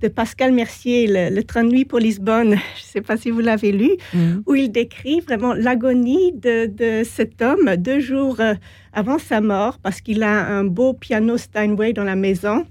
de 0.00 0.08
Pascal 0.08 0.52
Mercier, 0.52 1.06
Le, 1.06 1.42
train 1.42 1.64
de 1.64 1.70
nuit 1.70 1.84
pour 1.84 1.98
Lisbonne, 1.98 2.50
je 2.76 2.82
ne 2.82 2.86
sais 2.92 3.00
pas 3.00 3.16
si 3.16 3.30
vous 3.30 3.40
l'avez 3.40 3.72
lu, 3.72 3.90
mm. 4.14 4.40
où 4.46 4.54
il 4.54 4.72
décrit 4.72 5.20
vraiment 5.20 5.52
l'agonie 5.52 6.32
de, 6.32 7.02
cet 7.04 7.42
homme 7.42 7.76
deux 7.76 8.00
jours 8.00 8.40
euh, 8.40 8.54
avant 8.92 9.18
sa 9.18 9.40
mort, 9.40 9.78
parce 9.78 10.00
qu'il 10.00 10.22
a 10.22 10.46
un 10.46 10.64
beau 10.64 10.94
piano 10.94 11.36
Steinway 11.36 11.92
dans 11.92 12.04
la 12.04 12.16
maison, 12.16 12.66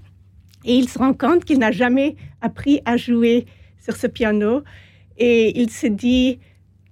et 0.64 0.74
il 0.74 0.88
se 0.88 0.98
rend 0.98 1.14
compte 1.14 1.44
qu'il 1.44 1.58
n'a 1.58 1.72
jamais 1.72 2.16
appris 2.40 2.80
à 2.84 2.96
jouer 2.96 3.46
sur 3.82 3.96
ce 3.96 4.06
piano, 4.06 4.62
et 5.16 5.60
il 5.60 5.70
se 5.70 5.86
dit, 5.86 6.38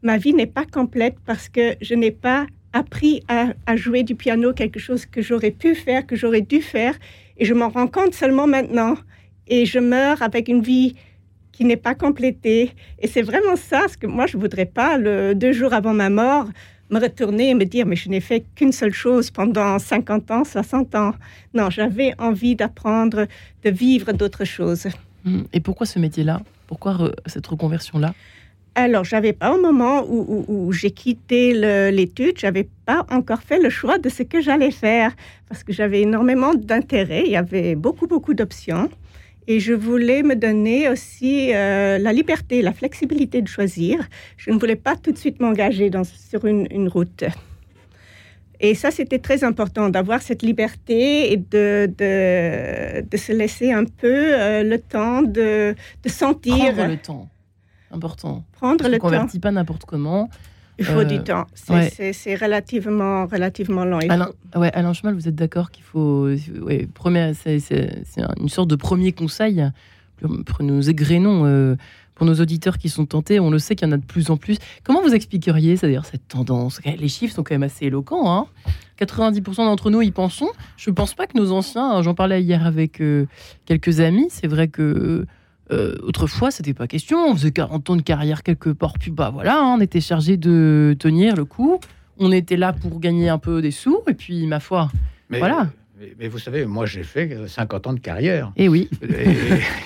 ma 0.03 0.19
vie 0.19 0.35
n'est 0.35 0.47
pas 0.47 0.65
complète 0.65 1.17
parce 1.27 1.49
que 1.49 1.75
je 1.81 1.95
n'ai 1.95 2.11
pas 2.13 2.47
appris 2.73 3.23
à, 3.29 3.49
à 3.67 3.77
jouer 3.77 4.03
du 4.05 4.15
piano, 4.15 4.53
quelque 4.53 4.79
chose 4.79 5.07
que 5.07 5.23
j'aurais 5.23 5.51
pu 5.51 5.75
faire, 5.75 6.07
que 6.07 6.15
j'aurais 6.15 6.43
dû 6.43 6.61
faire, 6.61 6.95
et 7.39 7.45
je 7.45 7.55
m'en 7.55 7.69
rends 7.69 7.87
compte 7.87 8.15
seulement 8.15 8.47
maintenant 8.47 8.97
et 9.49 9.67
je 9.67 9.79
meurs 9.79 10.23
avec 10.23 10.49
une 10.49 10.63
vie 10.63 10.95
qui 11.53 11.65
n'est 11.65 11.77
pas 11.77 11.95
complétée. 11.95 12.73
Et 13.01 13.09
c'est 13.09 13.23
vraiment 13.23 13.57
ça, 13.57 13.87
ce 13.89 13.97
que 13.97 14.07
moi, 14.07 14.27
je 14.27 14.37
ne 14.37 14.43
voudrais 14.43 14.67
pas, 14.67 14.97
le, 14.97 15.35
deux 15.35 15.53
jours 15.53 15.73
avant 15.73 15.93
ma 15.93 16.09
mort, 16.09 16.47
me 16.91 17.01
retourner 17.01 17.51
et 17.51 17.55
me 17.55 17.65
dire, 17.65 17.85
mais 17.85 17.97
je 17.97 18.09
n'ai 18.09 18.21
fait 18.21 18.45
qu'une 18.55 18.73
seule 18.73 18.93
chose 18.93 19.31
pendant 19.31 19.79
50 19.79 20.31
ans, 20.31 20.45
60 20.45 20.95
ans. 20.95 21.15
Non, 21.55 21.69
j'avais 21.69 22.15
envie 22.19 22.55
d'apprendre, 22.55 23.27
de 23.65 23.71
vivre 23.71 24.13
d'autres 24.13 24.45
choses. 24.45 24.87
Hum, 25.27 25.47
et 25.53 25.61
pourquoi 25.61 25.85
ce 25.87 25.99
métier-là? 25.99 26.41
Pourquoi 26.67 27.13
cette 27.27 27.47
reconversion-là? 27.47 28.15
Alors, 28.75 29.03
j'avais 29.03 29.33
pas 29.33 29.53
au 29.53 29.61
moment 29.61 30.05
où, 30.09 30.45
où, 30.47 30.73
j'ai 30.73 30.93
quitté 30.93 31.53
l'étude, 31.91 32.39
j'avais 32.39 32.69
pas 32.87 33.05
encore 33.11 33.43
fait 33.43 33.59
le 33.59 33.71
choix 33.71 33.99
de 33.99 34.09
ce 34.09 34.23
que 34.23 34.41
j'allais 34.41 34.71
faire 34.71 35.11
parce 35.49 35.65
que 35.65 35.73
j'avais 35.73 36.03
énormément 36.03 36.55
d'intérêt, 36.55 37.25
il 37.27 37.33
y 37.33 37.37
avait 37.37 37.75
beaucoup 37.75 38.07
beaucoup 38.07 38.35
d'options. 38.35 38.89
Et 39.51 39.61
je 39.61 39.73
voulais 39.73 40.23
me 40.23 40.37
donner 40.37 40.91
aussi 40.91 41.55
euh, 41.55 41.97
la 41.97 42.13
liberté, 42.13 42.61
la 42.61 42.75
flexibilité 42.75 43.41
de 43.41 43.49
choisir. 43.49 44.07
Je 44.37 44.51
ne 44.51 44.59
voulais 44.59 44.77
pas 44.77 44.95
tout 44.95 45.11
de 45.11 45.17
suite 45.17 45.41
m'engager 45.41 45.91
sur 46.05 46.45
une, 46.45 46.87
route. 46.89 47.25
Et 48.61 48.75
ça, 48.75 48.91
c'était 48.91 49.21
très 49.21 49.45
important 49.45 49.89
d'avoir 49.89 50.21
cette 50.21 50.43
liberté 50.43 51.33
et 51.33 51.39
de, 51.39 51.91
de, 53.11 53.17
se 53.17 53.33
laisser 53.33 53.73
un 53.73 53.87
peu 53.87 54.35
euh, 54.35 54.63
le 54.63 54.79
temps 54.79 55.23
de, 55.23 55.75
de 56.03 56.09
sentir. 56.11 56.75
Prendre 56.75 56.87
le 56.87 56.97
temps. 56.99 57.29
Important. 57.91 58.45
Prendre 58.53 58.85
le 58.85 58.99
temps. 58.99 59.07
On 59.07 59.11
ne 59.11 59.17
convertit 59.17 59.39
pas 59.39 59.51
n'importe 59.51 59.87
comment. 59.87 60.29
Il 60.79 60.85
faut 60.85 61.05
du 61.05 61.17
euh, 61.17 61.23
temps. 61.23 61.47
C'est 61.55 62.35
relativement, 62.37 63.27
relativement 63.27 63.85
long. 63.85 63.99
Alain, 64.09 64.31
ouais, 64.55 64.71
Alain 64.73 64.93
Chemal, 64.93 65.15
vous 65.15 65.29
êtes 65.29 65.35
d'accord 65.35 65.71
qu'il 65.71 65.85
faut. 65.85 66.29
Ouais, 66.61 66.89
c'est 67.35 67.61
une 68.39 68.49
sorte 68.49 68.71
de 68.71 68.77
premier 68.77 69.13
conseil. 69.13 69.65
Nous 70.61 70.91
égrénons 70.91 71.45
euh, 71.47 71.77
pour 72.15 72.27
nos 72.27 72.35
auditeurs 72.35 72.79
qui 72.79 72.89
sont 72.89 73.07
tentés. 73.07 73.41
On 73.41 73.51
le 73.51 73.59
sait 73.59 73.77
qu'il 73.77 73.87
y 73.87 73.91
en 73.91 73.93
a 73.93 73.97
de 73.97 74.05
plus 74.05 74.31
en 74.31 74.37
plus. 74.37 74.59
Comment 74.85 75.03
vous 75.03 75.15
expliqueriez 75.15 75.77
d'ailleurs 75.77 76.05
cette 76.05 76.27
tendance? 76.29 76.81
Les 76.85 77.09
chiffres 77.09 77.35
sont 77.35 77.43
quand 77.43 77.55
même 77.55 77.63
assez 77.63 77.87
éloquents. 77.87 78.33
Hein 78.33 78.47
90% 79.01 79.57
d'entre 79.57 79.91
nous 79.91 80.03
y 80.03 80.11
pensons. 80.11 80.51
Je 80.77 80.91
ne 80.91 80.95
pense 80.95 81.15
pas 81.15 81.27
que 81.27 81.39
nos 81.39 81.53
anciens, 81.53 82.03
j'en 82.03 82.15
parlais 82.15 82.43
hier 82.43 82.67
avec 82.67 83.01
euh, 83.01 83.27
quelques 83.65 84.01
amis, 84.01 84.27
c'est 84.31 84.49
vrai 84.49 84.69
que 84.69 85.27
euh, 85.71 85.97
autrefois, 86.03 86.51
c'était 86.51 86.75
pas 86.75 86.87
question. 86.87 87.29
On 87.29 87.35
faisait 87.35 87.51
40 87.51 87.91
ans 87.91 87.97
de 87.97 88.03
carrière 88.03 88.43
quelque 88.43 88.71
part, 88.71 88.95
puis 88.99 89.11
bah 89.11 89.31
voilà, 89.33 89.59
hein, 89.59 89.75
on 89.77 89.81
était 89.81 90.01
chargé 90.01 90.37
de 90.37 90.97
tenir 90.99 91.37
le 91.37 91.45
coup. 91.45 91.79
On 92.19 92.33
était 92.33 92.57
là 92.57 92.73
pour 92.73 93.01
gagner 93.01 93.29
un 93.29 93.39
peu 93.39 93.63
des 93.63 93.71
sous, 93.71 94.01
et 94.09 94.15
puis 94.15 94.47
ma 94.47 94.61
foi, 94.61 94.91
voilà. 95.31 95.69
Mais, 96.19 96.29
vous 96.29 96.39
savez, 96.39 96.65
moi 96.65 96.87
j'ai 96.87 97.03
fait 97.03 97.49
50 97.49 97.87
ans 97.89 97.93
de 97.93 98.01
carrière. 98.01 98.53
Et 98.57 98.65
eh 98.65 98.69
oui. 98.69 98.89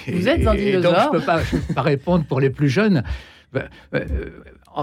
vous 0.09 0.29
êtes 0.29 0.47
un 0.47 0.55
dinosaure. 0.55 0.93
donc 0.93 1.23
je 1.23 1.57
ne 1.57 1.61
peux, 1.61 1.75
pas 1.75 1.83
répondre 1.83 2.25
pour 2.27 2.39
les 2.39 2.51
plus 2.51 2.69
jeunes. 2.69 3.03
Ben, 3.53 3.69
euh, 3.95 4.31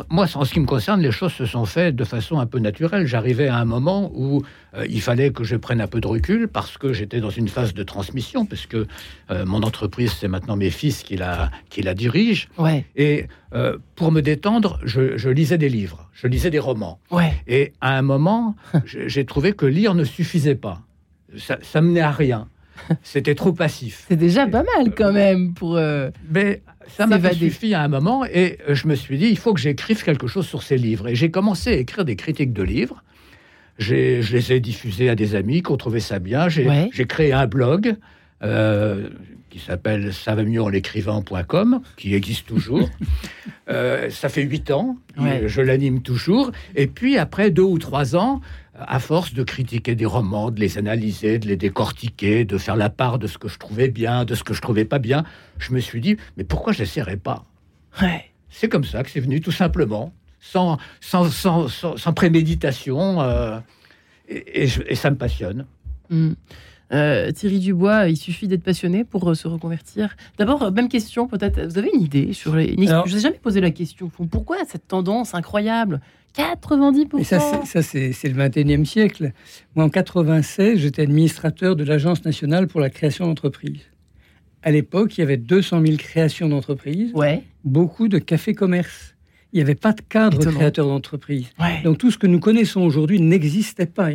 moi, 0.10 0.28
en 0.36 0.46
ce 0.46 0.54
qui 0.54 0.60
me 0.60 0.66
concerne, 0.66 1.02
les 1.02 1.12
choses 1.12 1.34
se 1.34 1.46
sont 1.46 1.66
faites 1.66 1.96
de 1.96 2.04
façon 2.04 2.40
un 2.40 2.46
peu 2.46 2.60
naturelle. 2.60 3.08
J'arrivais 3.08 3.48
à 3.48 3.58
un 3.58 3.66
moment 3.66 4.12
où 4.14 4.44
euh, 4.76 4.86
il 4.88 5.02
fallait 5.02 5.32
que 5.32 5.44
je 5.44 5.56
prenne 5.56 5.82
un 5.82 5.88
peu 5.88 6.00
de 6.00 6.08
recul 6.08 6.48
parce 6.48 6.78
que 6.78 6.94
j'étais 6.94 7.20
dans 7.20 7.32
une 7.32 7.48
phase 7.48 7.74
de 7.74 7.84
transmission, 7.84 8.46
puisque 8.46 8.76
euh, 8.76 8.86
mon 9.46 9.64
entreprise, 9.64 10.14
c'est 10.20 10.28
maintenant 10.28 10.56
mes 10.56 10.70
fils 10.70 11.02
qui 11.02 11.18
la, 11.18 11.50
qui 11.70 11.82
la 11.82 11.96
dirigent. 11.96 12.48
Ouais. 12.58 12.86
Et 12.96 13.28
pour 13.96 14.12
me 14.12 14.22
détendre, 14.22 14.80
je, 14.84 15.18
je, 15.18 15.30
lisais 15.30 15.58
des 15.58 15.70
livres, 15.70 16.08
je 16.14 16.28
lisais 16.28 16.52
des 16.52 16.60
romans. 16.60 17.00
Ouais. 17.10 17.34
Et 17.48 17.74
à 17.82 17.98
un 17.98 18.04
moment, 18.04 18.56
j'ai 18.86 19.26
trouvé 19.26 19.54
que 19.54 19.66
lire 19.66 19.96
ne 19.96 20.04
suffisait 20.04 20.56
pas. 20.56 20.82
Ça, 21.38 21.58
ça 21.62 21.82
menait 21.82 22.02
à 22.02 22.12
rien. 22.12 22.48
C'était 23.04 23.36
trop 23.36 23.54
passif. 23.54 24.06
C'est 24.08 24.16
déjà 24.16 24.48
pas 24.48 24.64
mal 24.78 24.94
quand 24.96 25.12
même 25.14 25.54
pour. 25.54 25.76
Euh, 25.78 26.10
Mais 26.32 26.62
ça 26.88 27.06
m'a 27.08 27.20
suffi 27.34 27.74
à 27.74 27.82
un 27.82 27.88
moment 27.88 28.26
et 28.26 28.58
euh, 28.68 28.76
je 28.76 28.88
me 28.88 28.96
suis 28.96 29.18
dit, 29.18 29.28
il 29.28 29.38
faut 29.38 29.54
que 29.54 29.60
j'écrive 29.60 30.04
quelque 30.04 30.28
chose 30.28 30.48
sur 30.48 30.64
ces 30.64 30.78
livres. 30.78 31.08
Et 31.08 31.16
j'ai 31.16 31.30
commencé 31.32 31.70
à 31.72 31.74
écrire 31.78 32.06
des 32.06 32.16
critiques 32.16 32.54
de 32.54 32.64
livres. 32.64 33.04
Je 33.78 33.94
les 34.34 34.52
ai 34.54 34.60
diffusés 34.60 35.10
à 35.10 35.16
des 35.16 35.36
amis 35.36 35.62
qui 35.64 35.72
ont 35.72 35.78
trouvé 35.78 36.00
ça 36.02 36.20
bien. 36.20 36.50
J'ai 36.50 36.68
Ouais. 36.68 36.90
créé 37.08 37.32
un 37.32 37.48
blog 37.48 37.96
euh, 38.44 39.08
qui 39.50 39.60
s'appelle 39.60 40.14
ça 40.14 40.36
va 40.36 40.44
mieux 40.44 40.62
en 40.62 40.68
l'écrivant.com, 40.70 41.82
qui 41.98 42.14
existe 42.16 42.48
toujours. 42.48 42.90
Euh, 43.72 44.10
ça 44.10 44.30
fait 44.30 44.42
huit 44.42 44.72
ans, 44.72 44.98
Ouais. 45.20 45.44
je 45.46 45.62
l'anime 45.62 46.02
toujours. 46.02 46.50
Et 46.76 46.88
puis 46.88 47.20
après 47.20 47.52
deux 47.52 47.62
ou 47.62 47.78
trois 47.78 48.16
ans, 48.16 48.42
à 48.88 49.00
force 49.00 49.34
de 49.34 49.44
critiquer 49.44 49.96
des 49.96 50.06
romans, 50.06 50.52
de 50.52 50.60
les 50.60 50.78
analyser, 50.78 51.40
de 51.40 51.48
les 51.48 51.58
décortiquer, 51.58 52.46
de 52.46 52.58
faire 52.58 52.76
la 52.76 52.90
part 52.90 53.20
de 53.20 53.28
ce 53.28 53.38
que 53.38 53.48
je 53.48 53.58
trouvais 53.58 53.90
bien, 53.90 54.26
de 54.26 54.36
ce 54.36 54.44
que 54.44 54.54
je 54.54 54.62
trouvais 54.62 54.86
pas 54.86 55.00
bien, 55.00 55.24
je 55.58 55.74
me 55.74 55.80
suis 55.80 56.02
dit, 56.02 56.18
mais 56.38 56.44
pourquoi 56.44 56.74
je 56.74 56.80
n'essaierais 56.82 57.18
pas? 57.18 57.46
Ouais. 58.02 58.26
C'est 58.50 58.70
comme 58.70 58.84
ça 58.84 59.04
que 59.04 59.10
c'est 59.12 59.20
venu, 59.20 59.42
tout 59.42 59.52
simplement, 59.52 60.14
sans, 60.40 60.78
sans, 61.02 61.30
sans, 61.30 61.68
sans, 61.68 62.14
préméditation, 62.14 63.22
euh, 63.22 63.60
et, 64.28 64.64
et 64.64 64.68
je- 64.68 64.82
et 64.88 64.96
ça 64.96 65.12
me 65.12 65.18
passionne. 65.18 65.66
Hmm. 66.10 66.34
Euh, 66.92 67.32
Thierry 67.32 67.60
Dubois, 67.60 68.08
il 68.10 68.18
suffit 68.18 68.48
d'être 68.48 68.64
passionné 68.64 69.04
pour 69.04 69.30
euh, 69.30 69.36
se 69.36 69.48
reconvertir. 69.48 70.16
D'abord, 70.38 70.64
euh, 70.64 70.72
même 70.72 70.90
question, 70.90 71.28
peut-être, 71.28 71.62
vous 71.68 71.78
avez 71.78 71.92
une 71.94 72.02
idée 72.02 72.34
sur 72.34 72.56
les. 72.56 72.66
une- 72.74 72.90
Alors- 72.90 73.08
je 73.08 73.16
n'ai 73.16 73.22
jamais 73.22 73.38
posé 73.38 73.62
la 73.62 73.70
question. 73.72 74.10
Pourquoi 74.32 74.58
cette 74.68 74.88
tendance 74.88 75.36
incroyable? 75.36 76.02
90% 76.36 77.20
Et 77.20 77.24
ça, 77.24 77.82
c'est- 77.82 78.28
le 78.28 78.34
21e 78.34 78.86
siècle. 78.86 79.34
Moi, 79.76 79.86
en 79.86 79.90
96, 79.90 80.80
j'étais 80.80 81.02
administrateur 81.04 81.76
de 81.76 81.84
l'Agence 81.84 82.24
nationale 82.26 82.68
pour 82.68 82.80
la 82.80 82.90
création 82.90 83.26
d'entreprises. 83.28 83.82
À 84.62 84.72
l'époque, 84.72 85.18
il 85.18 85.22
y 85.22 85.24
avait 85.24 85.38
200 85.38 85.82
000 85.86 85.98
créations 85.98 86.50
d'entreprises, 86.50 87.12
Ouais. 87.14 87.44
beaucoup 87.64 88.08
de 88.08 88.18
cafés-commerce. 88.20 89.16
Il 89.54 89.58
n'y 89.58 89.62
avait 89.62 89.74
pas 89.76 89.94
de 89.94 90.02
cadre 90.02 90.40
Étonnant. 90.40 90.58
créateur 90.58 90.86
d'entreprise. 90.88 91.48
Ouais. 91.60 91.82
Donc 91.84 91.98
tout 91.98 92.12
ce 92.12 92.18
que 92.18 92.28
nous 92.28 92.40
connaissons 92.40 92.82
aujourd'hui 92.82 93.20
n'existait 93.22 93.86
pas 93.88 94.10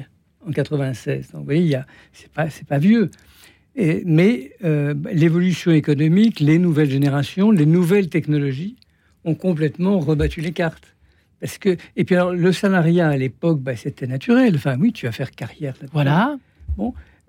en 0.46 0.52
96. 0.52 1.30
Donc, 1.32 1.40
vous 1.40 1.44
voyez, 1.44 1.78
c'est 2.12 2.30
pas, 2.30 2.46
pas 2.68 2.78
vieux. 2.78 3.10
Et- 3.76 4.02
mais 4.06 4.52
euh, 4.64 4.94
l'évolution 5.12 5.72
économique, 5.72 6.40
les 6.40 6.58
nouvelles 6.58 6.90
générations, 6.90 7.50
les 7.50 7.66
nouvelles 7.66 8.08
technologies 8.08 8.76
ont 9.24 9.34
complètement 9.34 9.98
rebattu 9.98 10.40
les 10.40 10.52
cartes. 10.52 10.94
Parce 11.40 11.58
que, 11.58 11.76
et 11.96 12.04
puis 12.04 12.14
alors, 12.14 12.32
le 12.32 12.52
salariat 12.52 13.08
à 13.08 13.16
l'époque, 13.16 13.60
bah, 13.60 13.76
c'était 13.76 14.06
naturel. 14.06 14.54
Enfin, 14.56 14.76
oui, 14.78 14.92
tu 14.92 15.06
vas 15.06 15.12
faire 15.12 15.30
carrière. 15.30 15.74
Voilà. 15.92 16.36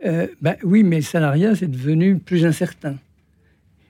Euh, 0.05 0.27
bah, 0.41 0.55
oui, 0.63 0.84
mais 0.84 0.98
le 0.98 1.01
salariat, 1.01 1.55
c'est 1.55 1.69
devenu 1.69 2.17
plus 2.17 2.45
incertain. 2.45 2.95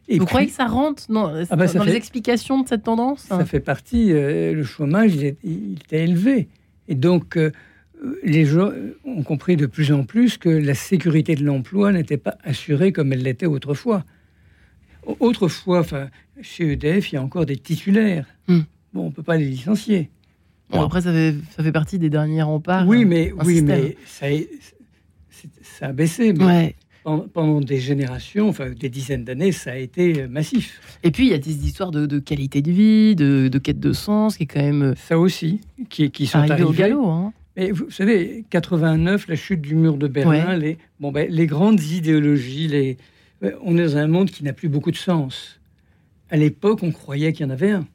Et 0.08 0.20
vous 0.20 0.26
puis, 0.26 0.30
croyez 0.30 0.48
que 0.48 0.54
ça 0.54 0.66
rentre 0.68 1.04
dans, 1.12 1.34
Ah 1.50 1.56
bah, 1.56 1.68
ça 1.68 1.80
dans 1.80 1.84
les 1.84 1.96
explications 1.96 2.62
de 2.62 2.68
cette 2.68 2.84
tendance 2.84 3.22
ça 3.22 3.44
fait 3.44 3.60
partie. 3.60 4.14
euh, 4.14 4.54
le 4.54 4.64
chômage, 4.64 5.16
il, 5.16 5.26
est- 5.26 5.38
il 5.44 5.74
était 5.84 6.04
élevé. 6.04 6.48
Et 6.88 6.94
donc, 6.96 7.38
euh, 7.38 7.52
les 8.24 8.46
gens 8.46 8.72
ont 9.04 9.24
compris 9.24 9.56
de 9.58 9.66
plus 9.66 9.92
en 9.92 10.04
plus 10.04 10.38
que 10.38 10.50
la 10.50 10.74
sécurité 10.76 11.36
de 11.36 11.44
l'emploi 11.44 11.92
n'était 11.92 12.18
pas 12.18 12.38
assurée 12.44 12.92
comme 12.92 13.14
elle 13.14 13.24
l'était 13.24 13.46
autrefois. 13.46 14.04
Au- 15.06 15.18
Autrefois, 15.20 15.80
enfin, 15.80 16.10
chez 16.42 16.72
EDF, 16.74 17.12
il 17.12 17.16
y 17.16 17.18
a 17.18 17.22
encore 17.22 17.46
des 17.46 17.58
titulaires. 17.58 18.26
Hmm. 18.48 18.62
Bon, 18.94 19.02
on 19.04 19.06
ne 19.08 19.12
peut 19.12 19.24
pas 19.24 19.38
les 19.38 19.46
licencier. 19.48 20.10
Bon, 20.72 20.82
après, 20.82 21.02
ça 21.02 21.12
fait, 21.12 21.36
ça 21.56 21.64
fait 21.64 21.72
partie 21.72 22.00
des 22.00 22.10
derniers 22.10 22.42
remparts. 22.42 22.88
oui, 22.88 23.04
euh, 23.04 23.08
mais, 23.08 23.34
oui, 23.46 23.56
système. 23.58 23.82
mais 24.22 24.48
ça, 25.64 25.86
a 25.88 25.94
baissé. 25.94 26.34
Mais 26.34 26.44
Ouais. 26.46 26.76
pendant, 27.04 27.28
pendant 27.28 27.62
des 27.62 27.78
générations, 27.80 28.50
enfin 28.50 28.72
des 28.72 28.90
dizaines 28.90 29.24
d'années, 29.24 29.52
ça 29.52 29.74
a 29.74 29.76
été 29.76 30.24
euh, 30.24 30.28
massif. 30.28 30.80
Et 31.04 31.12
puis, 31.12 31.28
il 31.28 31.32
y 31.32 31.36
a 31.36 31.38
des 31.38 31.66
histoires 31.68 31.92
de, 31.92 32.06
de 32.08 32.18
qualité 32.20 32.62
de 32.64 32.72
vie, 32.72 33.16
de, 33.16 33.48
de 33.48 33.58
quête 33.60 33.80
de 33.80 33.94
sens, 33.94 34.38
qui 34.38 34.44
est 34.44 34.48
quand 34.48 34.62
même 34.62 34.82
euh, 34.82 34.96
Ça 34.96 35.20
aussi, 35.20 35.62
qui, 35.90 36.10
qui 36.10 36.26
sont 36.26 36.40
arrivé 36.40 36.64
au 36.64 36.72
galop. 36.72 37.06
Hein. 37.08 37.34
Mais 37.58 37.72
vous 37.72 37.90
savez, 37.90 38.44
89, 38.50 39.28
la 39.28 39.36
chute 39.36 39.62
du 39.62 39.76
mur 39.76 39.98
de 39.98 40.08
Berlin, 40.08 40.48
Ouais. 40.50 40.58
les, 40.60 40.78
bon, 41.00 41.12
ben, 41.12 41.28
les 41.30 41.48
grandes 41.48 41.82
idéologies, 41.82 42.68
les, 42.68 42.98
euh, 43.44 43.52
on 43.64 43.78
est 43.78 43.84
dans 43.84 43.98
un 43.98 44.08
monde 44.08 44.30
qui 44.30 44.44
n'a 44.44 44.54
plus 44.54 44.68
beaucoup 44.70 44.92
de 44.92 44.98
sens. 44.98 45.60
À 46.30 46.38
l'époque, 46.38 46.80
on 46.84 46.92
croyait 46.92 47.32
qu'il 47.34 47.46
y 47.46 47.50
en 47.50 47.52
avait 47.52 47.72
un. 47.72 47.88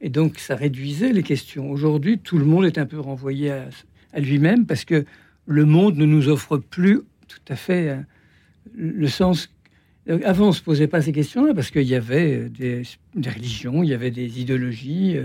Et 0.00 0.08
donc, 0.08 0.38
ça 0.38 0.54
réduisait 0.54 1.12
les 1.12 1.22
questions. 1.22 1.70
Aujourd'hui, 1.70 2.18
tout 2.18 2.38
le 2.38 2.44
monde 2.44 2.64
est 2.64 2.78
un 2.78 2.86
peu 2.86 3.00
renvoyé 3.00 3.50
à, 3.50 3.68
à 4.12 4.20
lui-même 4.20 4.64
parce 4.64 4.84
que 4.84 5.04
le 5.46 5.64
monde 5.64 5.96
ne 5.96 6.06
nous 6.06 6.28
offre 6.28 6.56
plus 6.56 7.00
tout 7.26 7.40
à 7.52 7.56
fait 7.56 7.88
euh, 7.90 7.96
le 8.74 9.08
sens. 9.08 9.52
Euh, 10.08 10.18
Avant, 10.24 10.46
on 10.46 10.48
ne 10.48 10.54
se 10.54 10.62
posait 10.62 10.86
pas 10.86 11.02
ces 11.02 11.12
questions-là 11.12 11.52
parce 11.52 11.70
qu'il 11.70 11.82
y 11.82 11.94
avait 11.94 12.48
des, 12.48 12.82
des 13.16 13.28
religions, 13.30 13.82
il 13.82 13.90
y 13.90 13.94
avait 13.94 14.10
des 14.12 14.40
idéologies, 14.40 15.16
euh, 15.18 15.24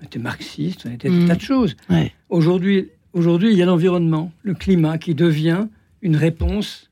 on 0.00 0.04
était 0.06 0.18
marxiste, 0.20 0.86
on 0.88 0.92
était 0.92 1.08
Mhm. 1.10 1.20
des 1.22 1.26
tas 1.28 1.34
de 1.34 1.40
choses. 1.40 1.76
Ouais. 1.90 2.12
Aujourd'hui, 2.28 2.90
aujourd'hui, 3.14 3.50
il 3.52 3.58
y 3.58 3.62
a 3.62 3.66
l'environnement, 3.66 4.30
le 4.42 4.54
climat 4.54 4.98
qui 4.98 5.14
devient 5.14 5.66
une 6.02 6.16
réponse 6.16 6.90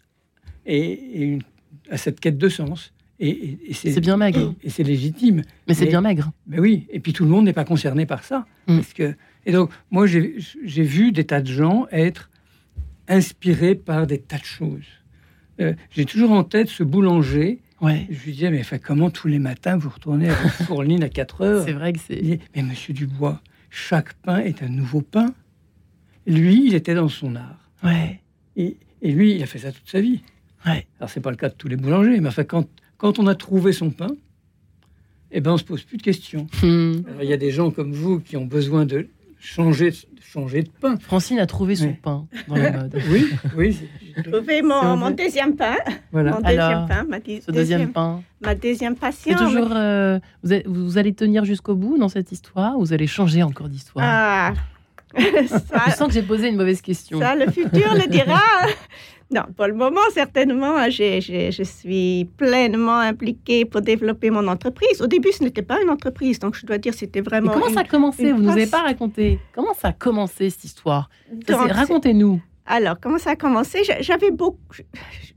et, 0.67 0.79
et 0.79 1.23
une- 1.23 1.43
à 1.91 1.97
cette 1.99 2.19
quête 2.21 2.39
de 2.39 2.49
sens. 2.49 2.93
Et, 3.21 3.29
et- 3.29 3.59
et 3.71 3.75
C'est 3.75 4.01
bien 4.01 4.17
maigre. 4.17 4.55
Et 4.65 4.71
c'est 4.71 4.83
légitime. 4.83 5.43
Mais 5.69 5.75
c'est 5.75 5.87
bien 5.87 6.01
maigre. 6.01 6.33
Mais 6.47 6.59
oui, 6.59 6.87
et 6.91 6.99
puis 6.99 7.13
tout 7.13 7.25
le 7.25 7.31
monde 7.31 7.45
n'est 7.45 7.53
pas 7.53 7.65
concerné 7.65 8.07
par 8.07 8.25
ça. 8.25 8.47
Mm. 8.67 8.77
Parce 8.77 8.93
que, 8.95 9.15
et 9.47 9.53
donc, 9.53 9.71
moi, 9.91 10.07
j'ai 10.07 10.83
vu 10.83 11.13
des 11.13 11.25
tas 11.25 11.41
de 11.43 11.53
gens 11.53 11.87
être 11.93 12.31
inspirés 13.09 13.75
par 13.75 14.07
des 14.07 14.19
tas 14.19 14.39
de 14.39 14.45
choses. 14.45 14.87
Euh, 15.61 15.75
j'ai 15.91 16.05
toujours 16.05 16.33
en 16.33 16.45
tête 16.45 16.69
ce 16.69 16.83
boulanger. 16.83 17.61
Ouais. 17.81 18.07
Je 18.11 18.25
lui 18.25 18.33
disais, 18.33 18.51
mais 18.51 18.61
enfin, 18.61 18.79
comment 18.79 19.11
tous 19.11 19.29
les 19.29 19.39
matins 19.39 19.77
vous 19.77 19.91
retournez 19.91 20.29
à 20.31 20.35
fourline 20.67 21.03
à 21.03 21.09
4 21.09 21.41
heures 21.43 21.65
C'est 21.65 21.73
vrai 21.73 21.93
que 21.93 21.99
c'est. 22.01 22.39
mais 22.57 22.63
monsieur 22.63 22.95
Dubois, 22.95 23.41
chaque 23.71 24.15
pain 24.15 24.39
est 24.39 24.63
un 24.63 24.69
nouveau 24.69 25.01
pain. 25.03 25.35
Lui, 26.27 26.67
il 26.67 26.75
était 26.75 26.95
dans 26.95 27.09
son 27.09 27.35
art. 27.37 27.59
Ouais. 27.83 28.21
Et, 28.57 28.77
et 29.03 29.13
lui, 29.13 29.35
il 29.35 29.43
a 29.43 29.47
fait 29.47 29.59
ça 29.59 29.73
toute 29.73 29.89
sa 29.89 30.01
vie. 30.01 30.21
Ouais. 30.67 30.87
Alors, 31.01 31.11
c'est 31.11 31.21
pas 31.21 31.31
le 31.31 31.37
cas 31.37 31.49
de 31.49 31.55
tous 31.55 31.69
les 31.69 31.77
boulangers, 31.77 32.21
mais 32.21 32.29
enfin, 32.29 32.45
quand, 32.45 32.69
quand 32.97 33.19
on 33.19 33.27
a 33.27 33.35
trouvé 33.35 33.73
son 33.73 33.91
pain, 33.91 34.11
eh 35.33 35.41
ben, 35.41 35.53
on 35.53 35.57
se 35.57 35.65
pose 35.65 35.83
plus 35.83 35.97
de 35.97 36.03
questions. 36.03 36.47
Hmm. 36.63 37.01
Alors, 37.09 37.23
il 37.23 37.29
y 37.29 37.33
a 37.33 37.37
des 37.39 37.51
gens 37.51 37.71
comme 37.71 37.93
vous 37.93 38.21
qui 38.21 38.37
ont 38.37 38.45
besoin 38.45 38.85
de 38.85 39.09
changer, 39.41 39.91
de 39.91 39.97
changer 40.23 40.63
de 40.63 40.69
pain. 40.69 40.97
Francine 41.01 41.39
a 41.41 41.47
trouvé 41.47 41.75
son 41.75 41.87
Ouais. 41.87 41.99
pain 42.01 42.27
dans 42.47 42.55
la 42.55 42.71
mode. 42.71 42.95
Oui, 43.11 43.27
oui, 43.57 43.77
Trouver 44.23 44.57
C'est 44.59 44.63
mon, 44.63 45.11
deuxième 45.11 45.57
pain. 45.57 45.77
voilà. 46.13 46.33
Mon 46.33 46.41
deuxième 46.41 46.61
Alors, 46.61 46.87
pain. 46.87 47.05
Ma, 47.09 47.17
Ce 47.19 47.51
deuxième 47.51 47.91
pain. 47.93 48.23
ma 48.43 48.55
deuxième 48.55 48.95
passion. 48.95 49.35
Toujours. 49.37 49.71
euh, 49.73 50.21
vous, 50.45 50.53
êtes- 50.53 50.67
vous 50.69 50.99
allez 50.99 51.15
tenir 51.15 51.45
jusqu'au 51.47 51.75
bout 51.75 51.99
dans 51.99 52.09
cette 52.11 52.31
histoire 52.31 52.77
ou 52.77 52.81
vous 52.81 52.93
allez 52.93 53.07
changer 53.09 53.43
encore 53.43 53.69
d'histoire? 53.71 54.05
Ah, 54.07 54.55
Je 55.19 55.47
ça, 55.47 55.91
sens 55.97 56.09
que 56.09 56.15
j'ai 56.15 56.23
posé 56.23 56.49
une 56.49 56.57
mauvaise 56.57 56.81
question. 56.81 57.19
ça, 57.21 57.35
le 57.35 57.51
futur 57.51 57.95
le 57.95 58.09
dira. 58.09 58.41
Non, 59.35 59.45
pour 59.57 59.67
le 59.67 59.73
moment, 59.73 60.03
certainement, 60.13 60.91
j'ai- 60.91 61.23
j'ai- 61.23 61.51
je 61.53 61.63
suis 61.63 62.29
pleinement 62.37 62.99
impliquée 62.99 63.65
pour 63.65 63.81
développer 63.81 64.29
mon 64.29 64.47
entreprise. 64.47 65.01
Au 65.01 65.07
début, 65.07 65.33
ce 65.33 65.43
n'était 65.43 65.63
pas 65.63 65.81
une 65.81 65.89
entreprise, 65.89 66.39
donc 66.39 66.55
je 66.55 66.67
dois 66.67 66.77
dire 66.77 66.93
c'était 66.93 67.21
Mais 67.23 67.25
vraiment. 67.31 67.51
comment 67.53 67.69
une- 67.69 67.73
ça 67.75 67.81
a 67.81 67.85
commencé? 67.85 68.31
Vous 68.31 68.43
nous 68.43 68.51
avez 68.51 68.67
pas 68.67 68.83
raconté. 68.83 69.39
Comment 69.55 69.73
ça 69.73 69.89
a 69.89 69.93
commencé 69.95 70.51
cette 70.51 70.65
histoire? 70.65 71.09
Racontez-nous. 71.49 72.43
Alors, 72.75 72.97
comment 73.01 73.19
ça 73.19 73.31
a 73.33 73.37
commencé? 73.37 73.85
J'a- 73.85 74.01
J'avais 74.01 74.31
beaucoup. 74.31 74.59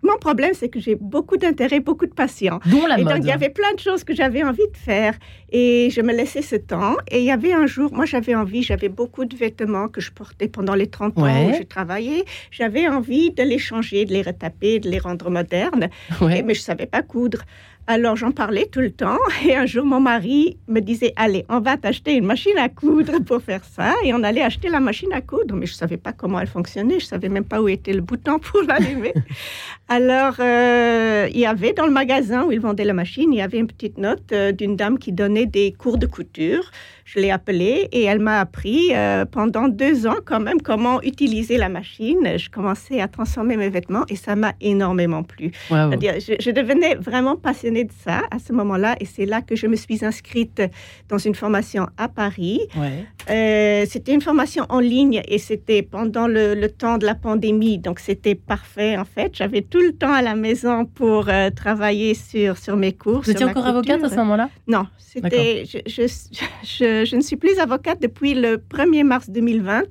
Mon 0.03 0.17
problème, 0.17 0.51
c'est 0.53 0.69
que 0.69 0.79
j'ai 0.79 0.95
beaucoup 0.95 1.35
d'intérêt, 1.35 1.79
beaucoup 1.81 2.05
de 2.05 2.13
passion. 2.13 2.59
Dont 2.65 2.85
la 2.87 2.97
et 2.99 3.03
donc, 3.03 3.17
il 3.23 3.25
y 3.27 3.31
avait 3.31 3.49
plein 3.49 3.73
de 3.73 3.79
choses 3.79 4.03
que 4.05 4.13
j'avais 4.15 4.41
envie 4.43 4.69
de 4.71 4.77
faire. 4.77 5.15
Et 5.51 5.89
je 5.91 5.99
me 6.01 6.13
laissais 6.13 6.41
ce 6.41 6.55
temps. 6.55 6.95
Et 7.11 7.19
il 7.19 7.25
y 7.25 7.31
avait 7.31 7.51
un 7.53 7.65
jour, 7.65 7.91
moi, 7.93 8.05
j'avais 8.05 8.35
envie, 8.35 8.63
j'avais 8.63 8.87
beaucoup 8.89 9.25
de 9.25 9.35
vêtements 9.35 9.87
que 9.89 9.99
je 9.99 10.11
portais 10.11 10.47
pendant 10.47 10.75
les 10.75 10.87
30 10.87 11.17
ans 11.17 11.23
où 11.49 11.53
j'ai 11.57 11.65
travaillé. 11.65 12.23
J'avais 12.51 12.87
envie 12.87 13.31
de 13.31 13.43
les 13.43 13.57
changer, 13.59 14.05
de 14.05 14.13
les 14.13 14.21
retaper, 14.21 14.79
de 14.79 14.89
les 14.89 14.99
rendre 14.99 15.29
modernes. 15.29 15.89
Ouais. 16.21 16.39
Et- 16.39 16.43
mais 16.43 16.53
je 16.53 16.61
ne 16.61 16.63
savais 16.71 16.85
pas 16.85 17.01
coudre. 17.01 17.41
Alors 17.87 18.15
j'en 18.15 18.31
parlais 18.31 18.65
tout 18.65 18.79
le 18.79 18.89
temps 18.89 19.19
et 19.47 19.55
un 19.55 19.67
jour 19.67 19.85
mon 19.85 19.99
mari 19.99 20.57
me 20.67 20.79
disait 20.79 21.13
allez 21.15 21.45
on 21.49 21.59
va 21.59 21.77
t'acheter 21.77 22.15
une 22.15 22.25
machine 22.25 22.57
à 22.57 22.67
coudre 22.67 23.19
pour 23.23 23.43
faire 23.43 23.63
ça 23.63 23.93
et 24.03 24.11
on 24.11 24.23
allait 24.23 24.41
acheter 24.41 24.69
la 24.69 24.79
machine 24.79 25.13
à 25.13 25.21
coudre 25.21 25.55
mais 25.55 25.67
je 25.67 25.73
savais 25.73 25.97
pas 25.97 26.11
comment 26.11 26.39
elle 26.39 26.47
fonctionnait 26.47 26.99
je 26.99 27.05
savais 27.05 27.29
même 27.29 27.43
pas 27.43 27.61
où 27.61 27.67
était 27.67 27.93
le 27.93 28.01
bouton 28.01 28.39
pour 28.39 28.63
l'allumer 28.67 29.13
alors 29.87 30.35
euh, 30.39 31.27
il 31.31 31.39
y 31.39 31.45
avait 31.45 31.73
dans 31.73 31.85
le 31.85 31.91
magasin 31.91 32.45
où 32.45 32.51
ils 32.51 32.59
vendaient 32.59 32.85
la 32.85 32.93
machine 32.93 33.31
il 33.31 33.37
y 33.37 33.41
avait 33.41 33.59
une 33.59 33.67
petite 33.67 33.99
note 33.99 34.31
euh, 34.31 34.51
d'une 34.51 34.75
dame 34.75 34.97
qui 34.97 35.11
donnait 35.11 35.45
des 35.45 35.71
cours 35.71 35.99
de 35.99 36.07
couture 36.07 36.71
je 37.05 37.19
l'ai 37.19 37.29
appelée 37.29 37.87
et 37.91 38.03
elle 38.03 38.19
m'a 38.19 38.39
appris 38.39 38.89
euh, 38.93 39.25
pendant 39.25 39.67
deux 39.67 40.07
ans 40.07 40.15
quand 40.25 40.39
même 40.39 40.59
comment 40.59 41.01
utiliser 41.03 41.55
la 41.55 41.69
machine. 41.69 42.35
Je 42.35 42.49
commençais 42.49 42.99
à 42.99 43.07
transformer 43.07 43.57
mes 43.57 43.69
vêtements 43.69 44.05
et 44.09 44.15
ça 44.15 44.35
m'a 44.35 44.53
énormément 44.59 45.21
plu. 45.21 45.51
Wow. 45.69 45.89
C'est-à-dire, 45.89 46.15
je, 46.19 46.33
je 46.39 46.49
devenais 46.49 46.95
vraiment 46.95 47.35
passionnée 47.35 47.74
de 47.83 47.91
ça 48.03 48.21
à 48.31 48.39
ce 48.39 48.53
moment-là 48.53 48.95
et 48.99 49.05
c'est 49.05 49.25
là 49.25 49.41
que 49.41 49.55
je 49.55 49.67
me 49.67 49.75
suis 49.75 50.03
inscrite 50.05 50.61
dans 51.09 51.17
une 51.17 51.35
formation 51.35 51.87
à 51.97 52.07
Paris. 52.07 52.61
Ouais. 52.77 53.05
Euh, 53.29 53.85
c'était 53.89 54.13
une 54.13 54.21
formation 54.21 54.65
en 54.69 54.79
ligne 54.79 55.21
et 55.27 55.37
c'était 55.37 55.81
pendant 55.83 56.27
le, 56.27 56.55
le 56.55 56.69
temps 56.69 56.97
de 56.97 57.05
la 57.05 57.15
pandémie, 57.15 57.77
donc 57.77 57.99
c'était 57.99 58.35
parfait 58.35 58.97
en 58.97 59.05
fait. 59.05 59.35
J'avais 59.35 59.61
tout 59.61 59.79
le 59.81 59.91
temps 59.93 60.13
à 60.13 60.21
la 60.21 60.35
maison 60.35 60.85
pour 60.85 61.27
euh, 61.29 61.49
travailler 61.49 62.13
sur, 62.13 62.57
sur 62.57 62.77
mes 62.77 62.93
cours. 62.93 63.21
Vous 63.21 63.31
étiez 63.31 63.45
encore 63.45 63.65
avocate 63.65 64.03
à 64.03 64.09
ce 64.09 64.15
moment-là? 64.15 64.49
Non, 64.67 64.85
c'était. 64.97 65.63
Je, 65.65 65.79
je, 65.85 66.07
je- 66.63 67.05
je 67.05 67.15
ne 67.15 67.21
suis 67.21 67.35
plus 67.35 67.57
avocate 67.59 68.01
depuis 68.01 68.33
le 68.33 68.57
1er 68.57 69.03
mars 69.03 69.29
2020. 69.29 69.83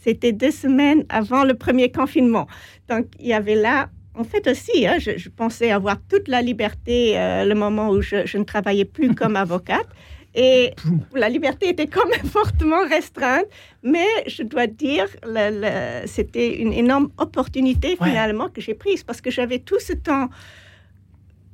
C'était 0.00 0.32
deux 0.32 0.50
semaines 0.52 1.04
avant 1.08 1.44
le 1.44 1.54
premier 1.54 1.90
confinement. 1.90 2.46
Donc, 2.88 3.06
il 3.18 3.26
y 3.26 3.32
avait 3.32 3.56
là. 3.56 3.88
En 4.18 4.24
fait 4.24 4.44
aussi, 4.48 4.86
hein, 4.86 4.96
je, 4.98 5.12
je 5.16 5.28
pensais 5.28 5.70
avoir 5.70 5.96
toute 6.10 6.26
la 6.28 6.42
liberté 6.42 7.16
euh, 7.16 7.44
le 7.44 7.54
moment 7.54 7.90
où 7.90 8.00
je, 8.02 8.26
je 8.26 8.36
ne 8.36 8.44
travaillais 8.44 8.84
plus 8.84 9.14
comme 9.14 9.36
avocate. 9.46 9.86
Et 10.34 10.72
la 11.14 11.28
liberté 11.28 11.68
était 11.70 11.86
quand 11.86 12.06
même 12.14 12.26
fortement 12.38 12.82
restreinte. 12.88 13.46
Mais 13.82 14.06
je 14.26 14.42
dois 14.42 14.66
dire, 14.66 15.06
c'était 16.06 16.50
une 16.64 16.72
énorme 16.72 17.08
opportunité 17.18 17.96
Ouais. 18.00 18.08
finalement 18.08 18.48
que 18.48 18.60
j'ai 18.60 18.74
prise 18.74 19.02
parce 19.04 19.20
que 19.20 19.30
j'avais 19.30 19.60
tout 19.60 19.80
ce 19.80 19.94
temps 19.94 20.28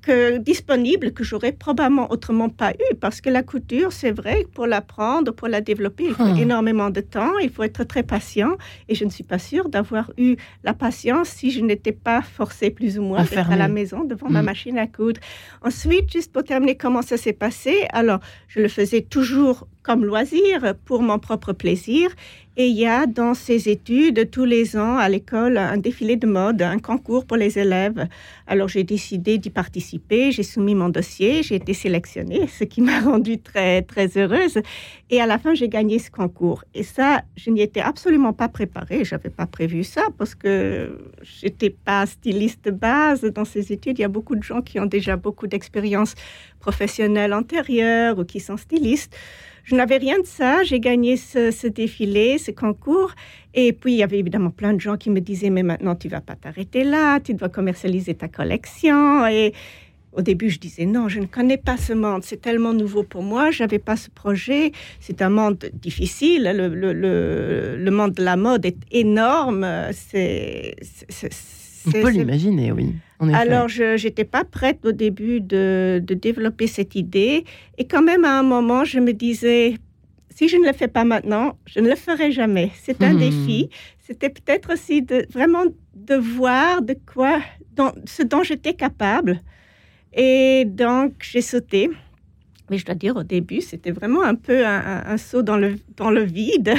que, 0.05 0.39
disponible 0.39 1.13
que 1.13 1.25
j'aurais 1.25 1.53
probablement 1.65 2.11
autrement 2.15 2.51
pas 2.63 2.73
eu 2.73 2.95
parce 3.05 3.21
que 3.23 3.31
la 3.31 3.43
couture, 3.43 3.91
c'est 3.93 4.11
vrai, 4.21 4.39
pour 4.55 4.67
l'apprendre, 4.67 5.33
pour 5.39 5.49
la 5.49 5.61
développer, 5.71 6.05
il 6.11 6.15
faut 6.15 6.25
Hmm. 6.25 6.37
énormément 6.47 6.91
de 6.99 7.01
temps, 7.17 7.35
il 7.47 7.51
faut 7.55 7.63
être 7.71 7.85
très 7.93 8.03
patient 8.03 8.53
et 8.89 8.95
je 8.95 9.05
ne 9.05 9.11
suis 9.17 9.25
pas 9.25 9.39
sûre 9.51 9.69
d'avoir 9.75 10.07
eu 10.27 10.37
la 10.63 10.75
patience 10.75 11.29
si 11.29 11.51
je 11.51 11.61
n'étais 11.69 11.93
pas 12.09 12.21
forcée 12.23 12.71
plus 12.79 12.99
ou 12.99 13.03
moins 13.03 13.23
d'être 13.25 13.51
à 13.51 13.57
la 13.57 13.69
maison 13.79 14.05
devant 14.13 14.29
ma 14.31 14.43
Hmm. 14.43 14.51
machine 14.53 14.79
à 14.79 14.87
coudre. 14.87 15.21
Ensuite, 15.63 16.13
juste 16.13 16.31
pour 16.33 16.45
terminer 16.45 16.77
comment 16.77 17.03
ça 17.11 17.17
s'est 17.17 17.33
passé, 17.47 17.75
alors 17.93 18.21
je 18.49 18.61
le 18.61 18.69
faisais 18.69 19.03
toujours 19.17 19.67
comme 19.83 20.05
loisir 20.05 20.75
pour 20.87 21.01
mon 21.03 21.19
propre 21.19 21.53
plaisir 21.53 22.09
et 22.57 22.67
il 22.69 22.77
y 22.77 22.87
a 22.87 23.07
dans 23.07 23.35
ces 23.35 23.69
études 23.69 24.31
tous 24.31 24.45
les 24.45 24.77
ans 24.77 24.97
à 24.97 25.09
l'école 25.09 25.59
un 25.59 25.77
défilé 25.77 26.17
de 26.17 26.27
mode, 26.27 26.63
un 26.63 26.79
concours 26.79 27.27
pour 27.27 27.37
les 27.37 27.59
élèves. 27.59 28.07
Alors 28.47 28.69
j'ai 28.69 28.85
décidé 28.85 29.39
d'y 29.39 29.51
participer, 29.51 30.31
j'ai 30.31 30.45
soumis 30.45 30.77
mon 30.77 30.89
dossier, 30.89 31.43
j'ai 31.43 31.57
été 31.57 31.75
sélectionnée, 31.75 32.47
ce 32.59 32.63
qui 32.63 32.81
m'a 32.81 33.01
rendue 33.01 33.41
très 33.41 33.83
très 33.83 34.17
heureuse. 34.17 34.61
Et 35.11 35.21
à 35.21 35.27
la 35.27 35.39
fin 35.39 35.55
j'ai 35.55 35.69
gagné 35.69 35.99
ce 35.99 36.13
concours. 36.13 36.63
Et 36.75 36.85
ça, 36.85 37.23
je 37.37 37.51
n'y 37.51 37.61
étais 37.61 37.81
absolument 37.81 38.33
pas 38.33 38.49
préparée, 38.49 39.05
j'avais 39.05 39.31
pas 39.31 39.47
prévu 39.47 39.83
ça 39.83 40.03
parce 40.17 40.37
que 40.37 40.97
j'étais 41.23 41.71
pas 41.71 42.07
styliste 42.07 42.67
de 42.67 42.71
base 42.71 43.23
dans 43.23 43.45
ces 43.45 43.73
études. 43.73 43.99
Il 43.99 44.03
y 44.03 44.05
a 44.05 44.09
beaucoup 44.09 44.37
de 44.37 44.45
gens 44.45 44.63
qui 44.63 44.79
ont 44.79 44.87
déjà 44.87 45.17
beaucoup 45.17 45.49
d'expérience 45.49 46.15
professionnelle 46.61 47.35
antérieure 47.35 48.17
ou 48.19 48.25
qui 48.25 48.39
sont 48.39 48.57
stylistes. 48.57 49.15
Je 49.65 49.75
n'avais 49.75 49.97
rien 49.97 50.19
de 50.21 50.27
ça. 50.27 50.63
J'ai 50.63 50.79
gagné 50.79 51.17
ce, 51.17 51.67
défilé, 51.67 52.39
ce 52.39 52.51
concours. 52.51 53.13
Et 53.55 53.73
puis, 53.73 53.95
il 53.95 53.99
y 53.99 54.03
avait 54.03 54.19
évidemment 54.19 54.51
plein 54.51 54.75
de 54.75 54.81
gens 54.81 54.97
qui 54.97 55.11
me 55.11 55.21
disaient, 55.21 55.51
mais 55.51 55.63
maintenant, 55.63 55.95
tu 55.95 56.09
vas 56.09 56.21
pas 56.21 56.37
t'arrêter 56.37 56.85
là, 56.85 57.19
tu 57.21 57.35
dois 57.35 57.49
commercialiser 57.49 58.15
ta 58.15 58.29
collection. 58.29 59.27
Et 59.27 59.55
au 60.13 60.23
début, 60.23 60.51
je 60.51 60.59
disais, 60.59 60.85
non, 60.85 61.09
je 61.09 61.19
ne 61.19 61.27
connais 61.27 61.57
pas 61.57 61.79
ce 61.79 61.95
monde. 61.95 62.23
C'est 62.25 62.41
tellement 62.41 62.75
nouveau 62.75 63.03
pour 63.03 63.23
moi. 63.23 63.51
J'avais 63.51 63.79
pas 63.79 63.97
ce 63.97 64.11
projet. 64.11 64.73
C'est 65.01 65.23
un 65.23 65.31
monde 65.31 65.65
difficile. 65.73 66.43
Le, 66.55 67.91
monde 67.91 68.13
de 68.13 68.23
la 68.23 68.37
mode 68.37 68.67
est 68.67 68.77
énorme. 68.93 69.67
On 71.87 71.91
peut 71.93 72.11
l'imaginer, 72.11 72.73
oui. 72.73 72.95
Alors, 73.35 73.69
je 73.69 74.03
n'étais 74.03 74.25
pas 74.25 74.45
prête 74.45 74.85
au 74.85 74.93
début 74.93 75.41
de, 75.41 76.01
de 76.05 76.15
développer 76.15 76.67
cette 76.67 76.95
idée. 76.95 77.45
Et 77.79 77.87
quand 77.87 78.03
même, 78.03 78.25
à 78.25 78.39
un 78.39 78.43
moment, 78.43 78.85
je 78.85 78.99
me 79.01 79.13
disais, 79.13 79.77
si 80.31 80.49
je 80.49 80.57
ne 80.57 80.67
le 80.67 80.73
fais 80.73 80.89
pas 80.89 81.05
maintenant, 81.05 81.57
je 81.67 81.81
ne 81.81 81.89
le 81.89 81.97
ferai 81.97 82.33
jamais. 82.33 82.71
C'est 82.75 83.03
un 83.03 83.13
Mhm. 83.15 83.19
défi. 83.19 83.69
C'était 84.07 84.29
peut-être 84.31 84.73
aussi 84.73 85.03
de, 85.03 85.27
vraiment 85.33 85.65
de 85.95 86.15
voir 86.15 86.83
de 86.83 86.95
quoi, 87.13 87.41
dont- 87.77 87.95
ce 88.05 88.23
dont 88.23 88.43
j'étais 88.43 88.75
capable. 88.75 89.41
Et 90.13 90.65
donc, 90.67 91.15
j'ai 91.21 91.41
sauté. 91.41 91.91
Mais 92.71 92.79
je 92.79 92.85
dois 92.85 92.95
dire, 92.95 93.17
au 93.17 93.23
début, 93.23 93.61
c'était 93.61 93.91
vraiment 93.91 94.23
un 94.23 94.35
peu 94.35 94.67
un, 94.67 94.79
un- 94.79 95.05
un 95.07 95.17
saut 95.17 95.43
dans 95.43 95.57
le, 95.57 95.77
dans 95.97 96.11
le 96.11 96.23
vide. 96.25 96.75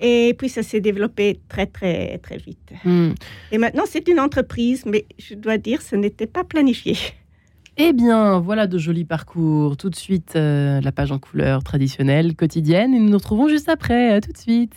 Et 0.00 0.34
puis, 0.36 0.48
ça 0.48 0.62
s'est 0.62 0.80
développé 0.80 1.40
très, 1.48 1.66
très, 1.66 2.18
très 2.18 2.36
vite. 2.36 2.72
Hmm. 2.84 3.12
Et 3.52 3.58
maintenant, 3.58 3.84
c'est 3.86 4.08
une 4.08 4.20
entreprise, 4.20 4.84
mais 4.86 5.06
je 5.18 5.34
dois 5.34 5.58
dire, 5.58 5.82
ce 5.82 5.96
n'était 5.96 6.26
pas 6.26 6.44
planifié. 6.44 6.96
Eh 7.78 7.92
bien, 7.92 8.38
voilà 8.38 8.66
de 8.66 8.76
jolis 8.76 9.04
parcours. 9.04 9.76
Tout 9.76 9.88
de 9.88 9.96
suite, 9.96 10.34
euh, 10.36 10.80
la 10.80 10.92
page 10.92 11.10
en 11.10 11.18
couleur 11.18 11.64
traditionnelle, 11.64 12.36
quotidienne. 12.36 12.94
Et 12.94 12.98
nous 12.98 13.08
nous 13.08 13.16
retrouvons 13.16 13.48
juste 13.48 13.68
après. 13.68 14.12
À 14.12 14.20
tout 14.20 14.32
de 14.32 14.38
suite. 14.38 14.74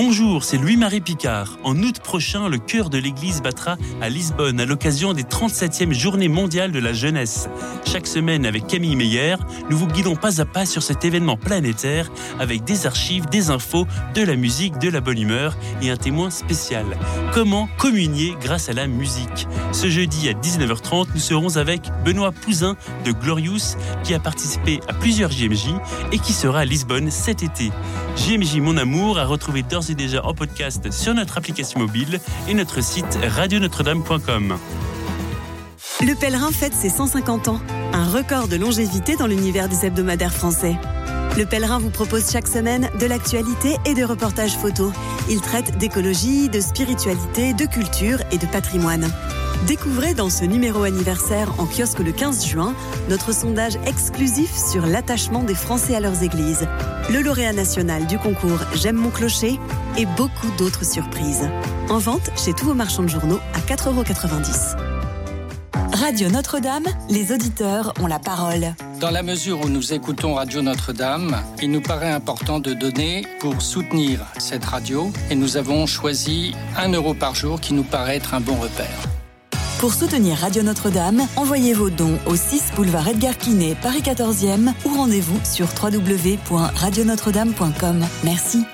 Bonjour, 0.00 0.44
c'est 0.44 0.58
Louis-Marie 0.58 1.00
Picard. 1.00 1.58
En 1.64 1.76
août 1.82 1.98
prochain, 1.98 2.48
le 2.48 2.58
chœur 2.58 2.88
de 2.88 2.98
l'Église 2.98 3.42
battra 3.42 3.76
à 4.00 4.08
Lisbonne 4.08 4.60
à 4.60 4.64
l'occasion 4.64 5.12
des 5.12 5.24
37e 5.24 5.92
Journées 5.92 6.28
mondiales 6.28 6.70
de 6.70 6.78
la 6.78 6.92
jeunesse. 6.92 7.48
Chaque 7.84 8.06
semaine, 8.06 8.46
avec 8.46 8.68
Camille 8.68 8.94
Meyer, 8.94 9.34
nous 9.68 9.76
vous 9.76 9.88
guidons 9.88 10.14
pas 10.14 10.40
à 10.40 10.44
pas 10.44 10.66
sur 10.66 10.84
cet 10.84 11.04
événement 11.04 11.36
planétaire 11.36 12.12
avec 12.38 12.62
des 12.62 12.86
archives, 12.86 13.26
des 13.26 13.50
infos, 13.50 13.88
de 14.14 14.22
la 14.22 14.36
musique, 14.36 14.78
de 14.78 14.88
la 14.88 15.00
bonne 15.00 15.18
humeur 15.18 15.56
et 15.82 15.90
un 15.90 15.96
témoin 15.96 16.30
spécial. 16.30 16.86
Comment 17.34 17.68
communier 17.76 18.36
grâce 18.40 18.68
à 18.68 18.74
la 18.74 18.86
musique? 18.86 19.48
Ce 19.72 19.88
jeudi 19.88 20.28
à 20.28 20.32
19h30, 20.32 21.08
nous 21.12 21.20
serons 21.20 21.56
avec 21.56 21.90
Benoît 22.04 22.30
Pouzin 22.30 22.76
de 23.04 23.10
Glorious 23.10 23.76
qui 24.04 24.14
a 24.14 24.20
participé 24.20 24.78
à 24.86 24.94
plusieurs 24.94 25.32
JMJ 25.32 25.70
et 26.12 26.20
qui 26.20 26.34
sera 26.34 26.60
à 26.60 26.64
Lisbonne 26.64 27.10
cet 27.10 27.42
été. 27.42 27.72
JMJ 28.16 28.58
Mon 28.60 28.76
Amour 28.76 29.18
à 29.18 29.24
retrouver 29.24 29.64
d'ores 29.64 29.87
déjà 29.94 30.24
en 30.24 30.34
podcast 30.34 30.90
sur 30.90 31.14
notre 31.14 31.38
application 31.38 31.80
mobile 31.80 32.20
et 32.48 32.54
notre 32.54 32.82
site 32.82 33.18
radionotre-dame.com. 33.22 34.56
Le 36.00 36.14
Pèlerin 36.14 36.52
fête 36.52 36.74
ses 36.74 36.90
150 36.90 37.48
ans, 37.48 37.60
un 37.92 38.04
record 38.06 38.48
de 38.48 38.56
longévité 38.56 39.16
dans 39.16 39.26
l'univers 39.26 39.68
des 39.68 39.86
hebdomadaires 39.86 40.32
français. 40.32 40.76
Le 41.36 41.44
Pèlerin 41.44 41.78
vous 41.78 41.90
propose 41.90 42.30
chaque 42.30 42.48
semaine 42.48 42.90
de 43.00 43.06
l'actualité 43.06 43.76
et 43.84 43.94
des 43.94 44.04
reportages 44.04 44.56
photos. 44.56 44.92
Il 45.30 45.40
traite 45.40 45.78
d'écologie, 45.78 46.48
de 46.48 46.60
spiritualité, 46.60 47.52
de 47.52 47.64
culture 47.66 48.18
et 48.32 48.38
de 48.38 48.46
patrimoine. 48.46 49.08
Découvrez 49.66 50.14
dans 50.14 50.30
ce 50.30 50.44
numéro 50.44 50.82
anniversaire 50.84 51.52
en 51.58 51.66
kiosque 51.66 51.98
le 51.98 52.12
15 52.12 52.46
juin 52.46 52.74
notre 53.08 53.34
sondage 53.34 53.76
exclusif 53.86 54.50
sur 54.56 54.86
l'attachement 54.86 55.42
des 55.42 55.54
Français 55.54 55.94
à 55.94 56.00
leurs 56.00 56.22
églises, 56.22 56.66
le 57.10 57.20
lauréat 57.20 57.52
national 57.52 58.06
du 58.06 58.18
concours 58.18 58.60
J'aime 58.74 58.96
mon 58.96 59.10
clocher 59.10 59.58
et 59.96 60.06
beaucoup 60.16 60.48
d'autres 60.58 60.84
surprises. 60.84 61.48
En 61.90 61.98
vente 61.98 62.30
chez 62.36 62.52
tous 62.52 62.66
vos 62.66 62.74
marchands 62.74 63.02
de 63.02 63.08
journaux 63.08 63.40
à 63.54 63.58
4,90€. 63.60 64.76
Radio 65.92 66.28
Notre-Dame, 66.30 66.86
les 67.10 67.32
auditeurs 67.32 67.92
ont 68.00 68.06
la 68.06 68.20
parole. 68.20 68.74
Dans 69.00 69.10
la 69.10 69.24
mesure 69.24 69.60
où 69.64 69.68
nous 69.68 69.92
écoutons 69.92 70.34
Radio 70.34 70.62
Notre-Dame, 70.62 71.36
il 71.60 71.72
nous 71.72 71.80
paraît 71.80 72.12
important 72.12 72.60
de 72.60 72.72
donner 72.72 73.26
pour 73.40 73.60
soutenir 73.60 74.20
cette 74.38 74.64
radio 74.64 75.10
et 75.30 75.34
nous 75.34 75.56
avons 75.56 75.86
choisi 75.86 76.54
1 76.76 76.92
euro 76.92 77.14
par 77.14 77.34
jour 77.34 77.60
qui 77.60 77.74
nous 77.74 77.82
paraît 77.82 78.16
être 78.16 78.34
un 78.34 78.40
bon 78.40 78.54
repère. 78.54 79.17
Pour 79.78 79.94
soutenir 79.94 80.36
Radio 80.38 80.62
Notre-Dame, 80.64 81.20
envoyez 81.36 81.72
vos 81.72 81.88
dons 81.88 82.18
au 82.26 82.34
6 82.34 82.72
boulevard 82.74 83.06
Edgar 83.06 83.38
Quinet, 83.38 83.76
Paris 83.80 84.00
14e 84.00 84.72
ou 84.84 84.88
rendez-vous 84.88 85.38
sur 85.44 85.68
www.radionotre-dame.com. 85.80 88.04
Merci. 88.24 88.64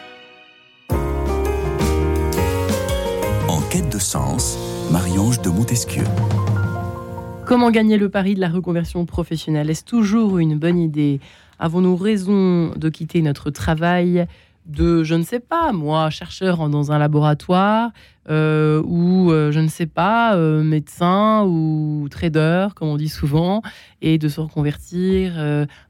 En 3.48 3.60
quête 3.68 3.92
de 3.92 3.98
sens, 3.98 4.56
Marie-Ange 4.90 5.42
de 5.42 5.50
Montesquieu. 5.50 6.04
Comment 7.44 7.70
gagner 7.70 7.98
le 7.98 8.08
pari 8.08 8.34
de 8.34 8.40
la 8.40 8.48
reconversion 8.48 9.04
professionnelle? 9.04 9.68
Est-ce 9.68 9.84
toujours 9.84 10.38
une 10.38 10.58
bonne 10.58 10.78
idée? 10.78 11.20
Avons-nous 11.58 11.96
raison 11.96 12.72
de 12.76 12.88
quitter 12.88 13.20
notre 13.20 13.50
travail? 13.50 14.26
De, 14.66 15.04
je 15.04 15.14
ne 15.14 15.22
sais 15.22 15.40
pas, 15.40 15.72
moi, 15.72 16.10
chercheur 16.10 16.68
dans 16.68 16.92
un 16.92 16.98
laboratoire, 16.98 17.90
euh, 18.30 18.82
ou 18.84 19.30
euh, 19.30 19.52
je 19.52 19.60
ne 19.60 19.68
sais 19.68 19.86
pas, 19.86 20.36
euh, 20.36 20.62
médecin 20.62 21.44
ou 21.44 22.08
trader, 22.10 22.68
comme 22.74 22.88
on 22.88 22.96
dit 22.96 23.08
souvent, 23.08 23.62
et 24.00 24.18
de 24.18 24.28
se 24.28 24.40
reconvertir 24.40 25.34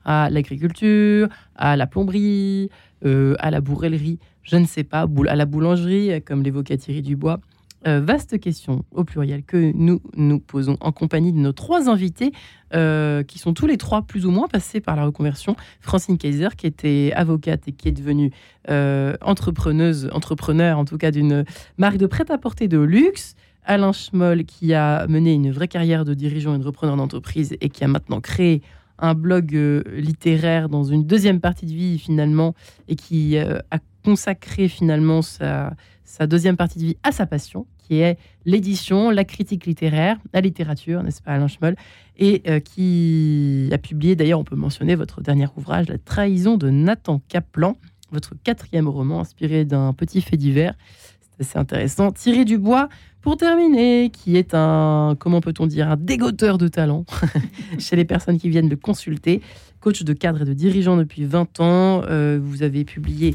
à 0.04 0.28
l'agriculture, 0.30 1.28
à 1.56 1.76
la 1.76 1.86
plomberie, 1.86 2.70
à 3.04 3.50
la 3.50 3.60
bourrellerie, 3.60 4.18
je 4.42 4.56
ne 4.56 4.66
sais 4.66 4.84
pas, 4.84 5.06
à 5.28 5.36
la 5.36 5.46
boulangerie, 5.46 6.22
comme 6.22 6.42
l'évoquait 6.42 6.76
Thierry 6.76 7.02
Dubois. 7.02 7.40
Euh, 7.86 8.00
vaste 8.00 8.40
question 8.40 8.84
au 8.92 9.04
pluriel 9.04 9.44
que 9.44 9.72
nous 9.74 10.00
nous 10.16 10.40
posons 10.40 10.78
en 10.80 10.90
compagnie 10.90 11.34
de 11.34 11.38
nos 11.38 11.52
trois 11.52 11.90
invités 11.90 12.32
euh, 12.72 13.22
qui 13.22 13.38
sont 13.38 13.52
tous 13.52 13.66
les 13.66 13.76
trois 13.76 14.02
plus 14.02 14.24
ou 14.24 14.30
moins 14.30 14.48
passés 14.48 14.80
par 14.80 14.96
la 14.96 15.04
reconversion. 15.04 15.54
Francine 15.80 16.16
Kaiser 16.16 16.48
qui 16.56 16.66
était 16.66 17.12
avocate 17.14 17.68
et 17.68 17.72
qui 17.72 17.88
est 17.88 17.92
devenue 17.92 18.30
euh, 18.70 19.16
entrepreneuse, 19.20 20.08
entrepreneur 20.12 20.78
en 20.78 20.86
tout 20.86 20.96
cas 20.96 21.10
d'une 21.10 21.44
marque 21.76 21.98
de 21.98 22.06
prêt-à-porter 22.06 22.68
de 22.68 22.78
luxe. 22.78 23.34
Alain 23.66 23.92
Schmoll 23.92 24.44
qui 24.44 24.72
a 24.72 25.06
mené 25.06 25.34
une 25.34 25.50
vraie 25.50 25.68
carrière 25.68 26.06
de 26.06 26.14
dirigeant 26.14 26.54
et 26.54 26.58
de 26.58 26.64
repreneur 26.64 26.96
d'entreprise 26.96 27.54
et 27.60 27.68
qui 27.68 27.84
a 27.84 27.88
maintenant 27.88 28.20
créé 28.20 28.62
un 28.98 29.12
blog 29.14 29.52
littéraire 29.92 30.68
dans 30.70 30.84
une 30.84 31.04
deuxième 31.04 31.40
partie 31.40 31.66
de 31.66 31.72
vie 31.72 31.98
finalement 31.98 32.54
et 32.88 32.94
qui 32.94 33.36
a 33.38 33.62
consacré 34.04 34.68
finalement 34.68 35.22
sa, 35.22 35.74
sa 36.04 36.26
deuxième 36.26 36.56
partie 36.56 36.78
de 36.78 36.84
vie 36.84 36.96
à 37.02 37.10
sa 37.10 37.26
passion, 37.26 37.66
qui 37.86 38.00
est 38.00 38.18
l'édition, 38.44 39.10
la 39.10 39.24
critique 39.24 39.66
littéraire, 39.66 40.18
la 40.32 40.40
littérature, 40.40 41.02
n'est-ce 41.02 41.22
pas, 41.22 41.32
Alain 41.32 41.48
Schmoll, 41.48 41.76
et 42.16 42.42
euh, 42.48 42.60
qui 42.60 43.68
a 43.72 43.78
publié, 43.78 44.16
d'ailleurs, 44.16 44.40
on 44.40 44.44
peut 44.44 44.56
mentionner 44.56 44.94
votre 44.94 45.20
dernier 45.20 45.46
ouvrage, 45.56 45.88
La 45.88 45.98
trahison 45.98 46.56
de 46.56 46.70
Nathan 46.70 47.20
Kaplan, 47.28 47.76
votre 48.12 48.34
quatrième 48.42 48.88
roman 48.88 49.20
inspiré 49.20 49.64
d'un 49.64 49.92
petit 49.92 50.20
fait 50.20 50.36
divers. 50.36 50.74
C'est 51.20 51.48
assez 51.48 51.58
intéressant. 51.58 52.12
Thierry 52.12 52.44
Dubois, 52.44 52.88
pour 53.20 53.36
terminer, 53.36 54.10
qui 54.10 54.36
est 54.36 54.54
un, 54.54 55.16
comment 55.18 55.40
peut-on 55.40 55.66
dire, 55.66 55.90
un 55.90 55.96
dégoteur 55.96 56.58
de 56.58 56.68
talent 56.68 57.04
chez 57.78 57.96
les 57.96 58.04
personnes 58.04 58.38
qui 58.38 58.48
viennent 58.48 58.68
le 58.68 58.76
consulter, 58.76 59.42
coach 59.80 60.02
de 60.04 60.12
cadre 60.12 60.42
et 60.42 60.44
de 60.44 60.52
dirigeant 60.52 60.96
depuis 60.96 61.24
20 61.24 61.60
ans. 61.60 62.02
Euh, 62.08 62.38
vous 62.40 62.62
avez 62.62 62.84
publié 62.84 63.34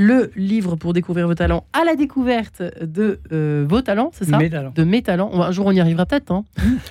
le 0.00 0.30
livre 0.34 0.76
pour 0.76 0.94
découvrir 0.94 1.26
vos 1.26 1.34
talents 1.34 1.66
à 1.74 1.84
la 1.84 1.94
découverte 1.94 2.62
de 2.80 3.20
euh, 3.32 3.66
vos 3.68 3.82
talents, 3.82 4.10
c'est 4.14 4.24
ça 4.24 4.38
De 4.38 4.82
mes 4.82 5.02
talents. 5.02 5.30
Un 5.34 5.50
jour, 5.50 5.66
on 5.66 5.72
y 5.72 5.80
arrivera 5.80 6.06
peut-être. 6.06 6.32
Hein. 6.32 6.44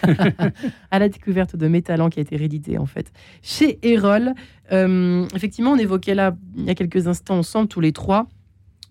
à 0.92 1.00
la 1.00 1.10
découverte 1.10 1.56
de 1.56 1.68
mes 1.68 1.82
talents 1.82 2.10
qui 2.10 2.20
a 2.20 2.22
été 2.22 2.38
réédité 2.38 2.78
en 2.78 2.86
fait 2.86 3.12
chez 3.42 3.80
Erol. 3.82 4.34
Euh, 4.72 5.26
effectivement, 5.34 5.72
on 5.72 5.78
évoquait 5.78 6.14
là 6.14 6.36
il 6.56 6.66
y 6.66 6.70
a 6.70 6.76
quelques 6.76 7.08
instants 7.08 7.40
ensemble 7.40 7.68
tous 7.68 7.82
les 7.82 7.94
trois 7.94 8.28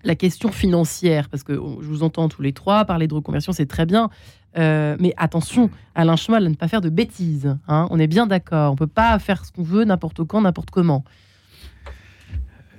la 0.05 0.15
question 0.15 0.51
financière 0.51 1.29
parce 1.29 1.45
que 1.45 1.53
je 1.53 1.87
vous 1.87 2.03
entends 2.03 2.29
tous 2.29 2.43
les 2.43 2.53
trois 2.53 2.85
parler 2.85 3.07
de 3.07 3.15
reconversion, 3.15 3.53
c'est 3.53 3.67
très 3.67 3.87
bien. 3.87 4.11
Euh, 4.57 4.97
mais 4.99 5.15
attention, 5.17 5.71
Alain 5.95 6.17
Chemal, 6.17 6.47
à 6.47 6.49
ne 6.49 6.55
pas 6.55 6.67
faire 6.67 6.81
de 6.81 6.89
bêtises. 6.89 7.57
Hein. 7.69 7.87
On 7.91 7.99
est 8.01 8.07
bien 8.07 8.27
d'accord. 8.27 8.73
On 8.73 8.77
peut 8.77 8.87
pas 8.89 9.17
faire 9.19 9.45
ce 9.45 9.53
qu'on 9.53 9.63
veut 9.63 9.85
n'importe 9.85 10.25
quand, 10.25 10.41
n'importe 10.41 10.71
comment 10.71 11.05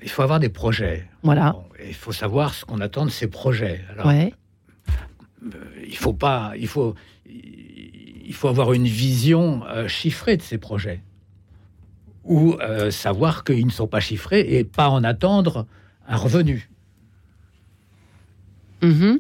il 0.03 0.09
faut 0.09 0.21
avoir 0.21 0.39
des 0.39 0.49
projets. 0.49 1.07
Voilà. 1.23 1.55
il 1.85 1.93
faut 1.93 2.11
savoir 2.11 2.53
ce 2.53 2.65
qu'on 2.65 2.79
attend 2.79 3.05
de 3.05 3.11
ces 3.11 3.27
projets. 3.27 3.81
ouais. 4.05 4.33
Euh, 5.43 5.49
il 5.87 5.95
faut 5.95 6.13
pas, 6.13 6.53
il 6.57 6.67
faut, 6.67 6.95
il 7.25 8.33
faut 8.33 8.47
avoir 8.47 8.73
une 8.73 8.87
vision 8.87 9.63
euh, 9.67 9.87
chiffrée 9.87 10.37
de 10.37 10.41
ces 10.41 10.57
projets, 10.57 11.01
ou 12.23 12.55
euh, 12.55 12.91
savoir 12.91 13.43
qu'ils 13.43 13.65
ne 13.65 13.71
sont 13.71 13.87
pas 13.87 14.01
chiffrés 14.01 14.41
et 14.41 14.63
pas 14.63 14.89
en 14.89 15.03
attendre 15.03 15.65
un 16.07 16.17
revenu. 16.17 16.69
Mm-hmm. 18.81 19.19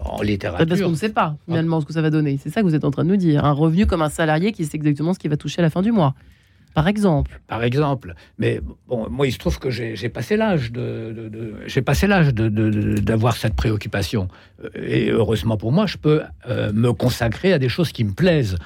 en 0.00 0.22
littérature. 0.22 0.66
Parce 0.66 0.80
qu'on 0.80 0.90
ne 0.90 0.96
sait 0.96 1.12
pas 1.12 1.36
finalement 1.44 1.80
ce 1.80 1.86
que 1.86 1.92
ça 1.92 2.02
va 2.02 2.10
donner. 2.10 2.38
C'est 2.42 2.50
ça 2.50 2.62
que 2.62 2.66
vous 2.66 2.74
êtes 2.74 2.84
en 2.84 2.90
train 2.90 3.04
de 3.04 3.10
nous 3.10 3.16
dire. 3.16 3.44
Un 3.44 3.52
revenu 3.52 3.86
comme 3.86 4.02
un 4.02 4.08
salarié 4.08 4.52
qui 4.52 4.64
sait 4.64 4.76
exactement 4.76 5.14
ce 5.14 5.20
qu'il 5.20 5.30
va 5.30 5.36
toucher 5.36 5.60
à 5.60 5.62
la 5.62 5.70
fin 5.70 5.82
du 5.82 5.92
mois. 5.92 6.14
Par 6.76 6.88
exemple. 6.88 7.40
Par 7.46 7.64
exemple. 7.64 8.14
Mais 8.36 8.60
bon, 8.86 9.08
moi, 9.08 9.26
il 9.26 9.32
se 9.32 9.38
trouve 9.38 9.58
que 9.58 9.70
j'ai 9.70 10.08
passé 10.10 10.36
l'âge 10.36 10.72
de, 10.72 11.54
j'ai 11.64 11.80
passé 11.80 12.06
l'âge 12.06 12.34
d'avoir 12.34 13.38
cette 13.38 13.54
préoccupation. 13.54 14.28
Euh, 14.62 14.68
et 14.76 15.08
heureusement 15.08 15.56
pour 15.56 15.72
moi, 15.72 15.86
je 15.86 15.96
peux 15.96 16.20
euh, 16.46 16.74
me 16.74 16.92
consacrer 16.92 17.54
à 17.54 17.58
des 17.58 17.70
choses 17.70 17.92
qui 17.92 18.04
me 18.04 18.12
plaisent. 18.12 18.58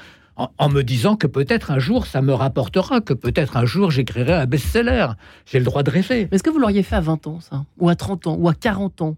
En, 0.59 0.71
me 0.71 0.83
disant 0.83 1.15
que 1.17 1.27
peut-être 1.29 1.71
un 1.71 1.79
jour 1.79 2.07
ça 2.07 2.23
me 2.23 2.33
rapportera, 2.33 3.01
que 3.01 3.13
peut-être 3.13 3.57
un 3.59 3.67
jour 3.67 3.91
j'écrirai 3.93 4.33
un 4.33 4.47
best-seller. 4.47 5.09
J'ai 5.47 5.59
le 5.59 5.65
droit 5.67 5.83
de 5.85 5.91
rêver. 5.91 6.29
Est-ce 6.33 6.43
que 6.43 6.51
vous 6.51 6.59
l'auriez 6.59 6.83
fait 6.83 6.97
à 6.97 7.01
20 7.01 7.27
ans, 7.29 7.41
ça? 7.41 7.65
Ou 7.79 7.91
à 7.91 7.95
30 7.95 8.27
ans 8.27 8.37
Ou 8.41 8.49
à 8.49 8.55
40 8.55 9.03
ans? 9.03 9.17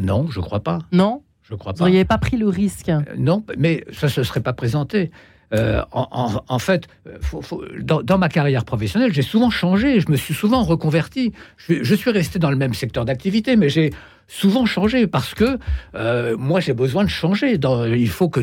Non, 0.00 0.28
je 0.30 0.40
crois 0.40 0.60
pas. 0.60 0.78
Non? 0.92 1.22
Je 1.42 1.54
crois 1.56 1.72
pas. 1.74 1.78
Vous 1.78 1.84
n'auriez 1.84 2.04
pas 2.06 2.18
pris 2.18 2.38
le 2.38 2.48
risque? 2.48 2.88
Euh, 2.88 3.02
Non, 3.18 3.44
mais 3.58 3.84
ça 3.92 4.08
se 4.08 4.22
serait 4.22 4.40
pas 4.40 4.54
présenté. 4.54 5.10
Euh, 5.54 5.82
en, 5.92 6.58
fait, 6.58 6.88
dans, 7.80 8.18
ma 8.18 8.28
carrière 8.28 8.64
professionnelle, 8.64 9.12
j'ai 9.14 9.22
souvent 9.22 9.48
changé, 9.50 10.00
je 10.00 10.10
me 10.10 10.16
suis 10.16 10.34
souvent 10.34 10.62
reconverti. 10.62 11.32
Je, 11.56 11.94
suis 11.94 12.10
resté 12.10 12.38
dans 12.38 12.50
le 12.50 12.56
même 12.56 12.74
secteur 12.74 13.04
d'activité, 13.04 13.56
mais 13.56 13.68
j'ai 13.68 13.90
souvent 14.26 14.66
changé 14.66 15.06
parce 15.06 15.34
que 15.34 15.58
euh, 15.94 16.36
moi, 16.36 16.60
j'ai 16.60 16.74
besoin 16.74 17.04
de 17.04 17.08
changer. 17.08 17.56
Dans, 17.56 17.86
il 17.86 18.10
faut 18.10 18.28
que 18.28 18.40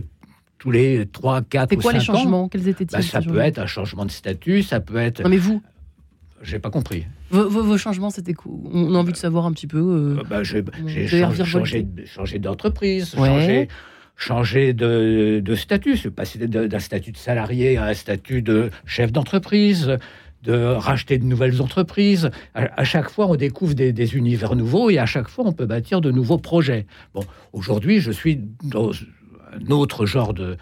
tous 0.57 0.71
les 0.71 1.05
3, 1.05 1.43
4 1.43 1.73
ou 1.73 1.81
quoi 1.81 1.91
5 1.91 1.97
les 1.97 2.03
changements? 2.03 2.49
Quels 2.49 2.67
étaient-ils 2.67 2.91
bah, 2.91 3.01
Ça 3.03 3.21
peut 3.21 3.39
être 3.39 3.59
un 3.59 3.67
changement 3.67 4.05
de 4.05 4.11
statut, 4.11 4.63
ça 4.63 4.79
peut 4.79 4.97
être... 4.97 5.21
Non 5.21 5.29
mais 5.29 5.37
vous? 5.37 5.61
J'ai 6.41 6.59
pas 6.59 6.69
compris. 6.69 7.05
Vos, 7.31 7.77
changements, 7.77 8.09
c'était 8.09 8.33
quoi? 8.33 8.51
On 8.71 8.93
a 8.93 8.97
envie 8.97 9.11
de 9.11 9.17
savoir 9.17 9.45
un 9.45 9.51
petit 9.51 9.67
peu. 9.67 9.79
Euh, 9.79 10.23
bah, 10.29 10.43
j'ai 10.43 10.63
changé, 11.07 11.87
changé 12.05 12.39
d'entreprise, 12.39 13.15
changé, 13.15 13.67
changer 14.15 14.73
de, 14.73 15.55
statut, 15.55 15.97
se 15.97 16.09
passer 16.09 16.47
d'un 16.47 16.79
statut 16.79 17.11
de 17.11 17.17
salarié 17.17 17.77
à 17.77 17.85
un 17.85 17.93
statut 17.93 18.41
de 18.41 18.69
chef 18.85 19.11
d'entreprise, 19.11 19.97
de 20.43 20.53
racheter 20.53 21.17
de 21.17 21.25
nouvelles 21.25 21.61
entreprises. 21.61 22.29
À, 22.53 22.83
chaque 22.83 23.09
fois, 23.09 23.27
on 23.27 23.35
découvre 23.35 23.73
des, 23.73 24.15
univers 24.15 24.55
nouveaux 24.55 24.89
et 24.89 24.99
à 24.99 25.05
chaque 25.05 25.27
fois, 25.27 25.45
on 25.45 25.53
peut 25.53 25.65
bâtir 25.65 26.01
de 26.01 26.11
nouveaux 26.11 26.37
projets. 26.37 26.85
Bon, 27.13 27.23
aujourd'hui, 27.51 27.99
je 27.99 28.11
suis 28.11 28.39
dans 28.63 28.91
un 28.91 29.71
autre 29.71 30.05
genre 30.05 30.33
de, 30.33 30.57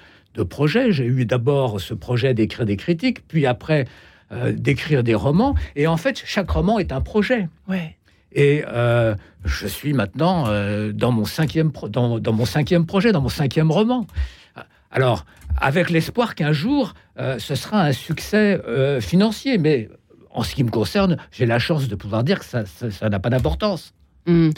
projet. 0.50 0.92
J'ai 0.92 1.06
eu 1.06 1.26
d'abord 1.26 1.80
ce 1.80 1.94
projet 1.94 2.34
d'écrire 2.34 2.66
des 2.66 2.76
critiques, 2.76 3.28
puis 3.28 3.46
après 3.46 3.86
euh, 4.32 4.52
d'écrire 4.52 5.04
des 5.04 5.14
romans. 5.14 5.54
Et 5.76 5.86
en 5.86 5.98
fait, 5.98 6.24
chaque 6.26 6.50
roman 6.50 6.80
est 6.80 6.92
un 6.92 7.02
projet. 7.02 7.48
Ouais. 7.68 7.98
Et 8.34 8.64
euh, 8.68 9.16
je 9.46 9.68
suis 9.68 9.94
maintenant 9.94 10.46
euh, 10.48 10.92
dans, 10.92 11.12
mon 11.12 11.26
cinquième 11.26 11.72
dans, 11.90 12.20
mon 12.34 12.46
cinquième 12.46 12.86
projet, 12.86 13.12
dans 13.12 13.22
mon 13.22 13.30
cinquième 13.30 13.72
roman. 13.72 14.08
Alors, 14.92 15.26
avec 15.60 15.90
l'espoir 15.90 16.36
qu'un 16.36 16.52
jour, 16.52 16.94
euh, 17.20 17.40
ce 17.40 17.56
sera 17.56 17.84
un 17.84 17.94
succès 17.94 18.60
financier. 19.02 19.58
Mais 19.58 19.90
en 20.32 20.44
ce 20.44 20.56
qui 20.56 20.64
me 20.64 20.72
concerne, 20.72 21.18
j'ai 21.32 21.46
la 21.46 21.60
chance 21.60 21.88
de 21.88 21.96
pouvoir 21.96 22.24
dire 22.24 22.40
que 22.40 22.46
ça 22.46 23.10
n'a 23.10 23.20
pas 23.20 23.30
d'importance. 23.30 23.94
Mmh. 24.26 24.50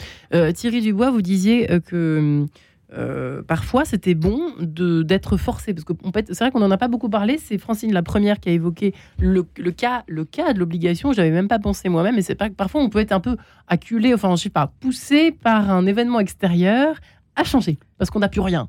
Thierry 0.54 0.80
Dubois, 0.80 1.10
vous 1.10 1.22
disiez 1.22 1.68
que 1.86 2.46
euh, 2.92 3.42
parfois, 3.42 3.84
c'était 3.84 4.14
bon 4.14 4.52
d'être 4.60 5.36
forcé, 5.36 5.74
parce 5.74 5.84
que 5.84 5.92
c'est 6.28 6.38
vrai 6.38 6.50
qu'on 6.50 6.60
n'en 6.60 6.70
a 6.70 6.78
pas 6.78 6.88
beaucoup 6.88 7.08
parlé. 7.08 7.38
C'est 7.38 7.58
Francine 7.58 7.92
la 7.92 8.02
première 8.02 8.38
qui 8.38 8.48
a 8.48 8.52
évoqué 8.52 8.94
le, 9.18 9.42
cas, 9.72 10.04
le 10.06 10.24
cas 10.24 10.52
de 10.52 10.58
l'obligation. 10.58 11.12
J'avais 11.12 11.30
même 11.30 11.48
pas 11.48 11.58
pensé 11.58 11.88
moi-même, 11.88 12.14
mais 12.14 12.22
c'est 12.22 12.34
pas 12.34 12.48
que 12.48 12.54
parfois 12.54 12.82
on 12.82 12.88
peut 12.88 13.00
être 13.00 13.12
un 13.12 13.20
peu 13.20 13.36
acculé, 13.66 14.14
enfin 14.14 14.34
je 14.36 14.42
sais 14.42 14.50
pas, 14.50 14.72
poussé 14.80 15.32
par 15.32 15.70
un 15.70 15.86
événement 15.86 16.20
extérieur 16.20 16.96
à 17.34 17.44
changer, 17.44 17.78
parce 17.98 18.10
qu'on 18.10 18.20
n'a 18.20 18.28
plus 18.28 18.40
rien. 18.40 18.68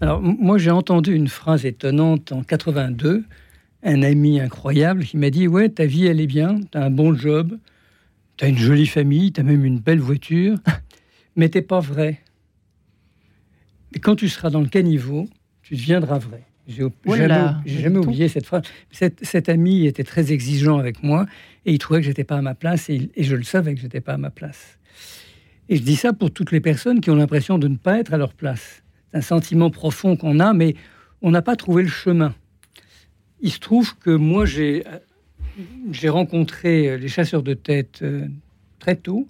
Alors 0.00 0.20
moi 0.20 0.58
j'ai 0.58 0.70
entendu 0.70 1.14
une 1.14 1.28
phrase 1.28 1.64
étonnante 1.64 2.32
en 2.32 2.42
82, 2.42 3.24
un 3.82 4.02
ami 4.02 4.40
incroyable 4.40 5.04
qui 5.04 5.16
m'a 5.16 5.30
dit 5.30 5.48
ouais 5.48 5.68
ta 5.68 5.86
vie 5.86 6.06
elle 6.06 6.20
est 6.20 6.26
bien, 6.26 6.60
tu 6.70 6.78
as 6.78 6.84
un 6.84 6.90
bon 6.90 7.14
job, 7.14 7.58
tu 8.36 8.44
as 8.44 8.48
une 8.48 8.58
jolie 8.58 8.86
famille, 8.86 9.32
tu 9.32 9.40
as 9.40 9.44
même 9.44 9.64
une 9.64 9.78
belle 9.78 10.00
voiture, 10.00 10.58
mais 11.36 11.48
t'es 11.48 11.62
pas 11.62 11.80
vrai. 11.80 12.20
Et 13.94 14.00
quand 14.00 14.16
tu 14.16 14.28
seras 14.28 14.50
dans 14.50 14.60
le 14.60 14.68
caniveau, 14.68 15.28
tu 15.62 15.74
deviendras 15.74 16.18
vrai. 16.18 16.42
J'ai 16.66 16.82
oh 16.82 16.92
jamais, 17.14 17.98
oublié 17.98 18.28
cette 18.28 18.46
phrase. 18.46 18.62
Cet, 18.90 19.48
ami 19.48 19.86
était 19.86 20.04
très 20.04 20.32
exigeant 20.32 20.78
avec 20.78 21.02
moi 21.02 21.26
et 21.66 21.72
il 21.72 21.78
trouvait 21.78 22.00
que 22.00 22.06
j'étais 22.06 22.24
pas 22.24 22.38
à 22.38 22.42
ma 22.42 22.54
place 22.54 22.88
et, 22.88 23.10
je 23.16 23.36
le 23.36 23.42
savais 23.42 23.74
que 23.74 23.80
j'étais 23.80 24.00
pas 24.00 24.14
à 24.14 24.16
ma 24.16 24.30
place. 24.30 24.78
Et 25.68 25.76
je 25.76 25.82
dis 25.82 25.96
ça 25.96 26.12
pour 26.12 26.30
toutes 26.30 26.52
les 26.52 26.60
personnes 26.60 27.00
qui 27.00 27.10
ont 27.10 27.16
l'impression 27.16 27.58
de 27.58 27.68
ne 27.68 27.76
pas 27.76 27.98
être 27.98 28.14
à 28.14 28.16
leur 28.16 28.32
place. 28.32 28.82
C'est 29.10 29.18
un 29.18 29.22
sentiment 29.22 29.70
profond 29.70 30.16
qu'on 30.16 30.40
a, 30.40 30.54
mais 30.54 30.74
on 31.20 31.30
n'a 31.30 31.42
pas 31.42 31.56
trouvé 31.56 31.82
le 31.82 31.88
chemin. 31.88 32.34
Il 33.40 33.50
se 33.50 33.58
trouve 33.58 33.96
que 33.98 34.10
moi, 34.10 34.46
j'ai 34.46 34.84
rencontré 36.08 36.96
les 36.96 37.08
chasseurs 37.08 37.42
de 37.42 37.54
tête 37.54 38.00
euh, 38.02 38.26
très 38.78 38.96
tôt 38.96 39.28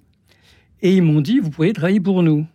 et 0.81 0.95
ils 0.95 1.03
m'ont 1.03 1.21
dit, 1.21 1.39
vous 1.39 1.49
pouvez 1.49 1.73
travailler 1.73 1.99
pour 1.99 2.23
nous. 2.23 2.45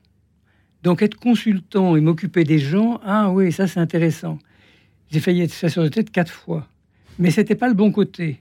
Donc 0.82 1.02
être 1.02 1.16
consultant 1.16 1.96
et 1.96 2.00
m'occuper 2.00 2.44
des 2.44 2.58
gens, 2.58 3.00
ah 3.04 3.30
oui, 3.30 3.52
ça 3.52 3.66
c'est 3.66 3.80
intéressant. 3.80 4.38
J'ai 5.10 5.20
failli 5.20 5.42
être 5.42 5.54
chasseur 5.54 5.84
de 5.84 5.88
tête 5.88 6.10
quatre 6.10 6.32
fois, 6.32 6.66
mais 7.18 7.30
c'était 7.30 7.54
pas 7.54 7.68
le 7.68 7.74
bon 7.74 7.92
côté. 7.92 8.38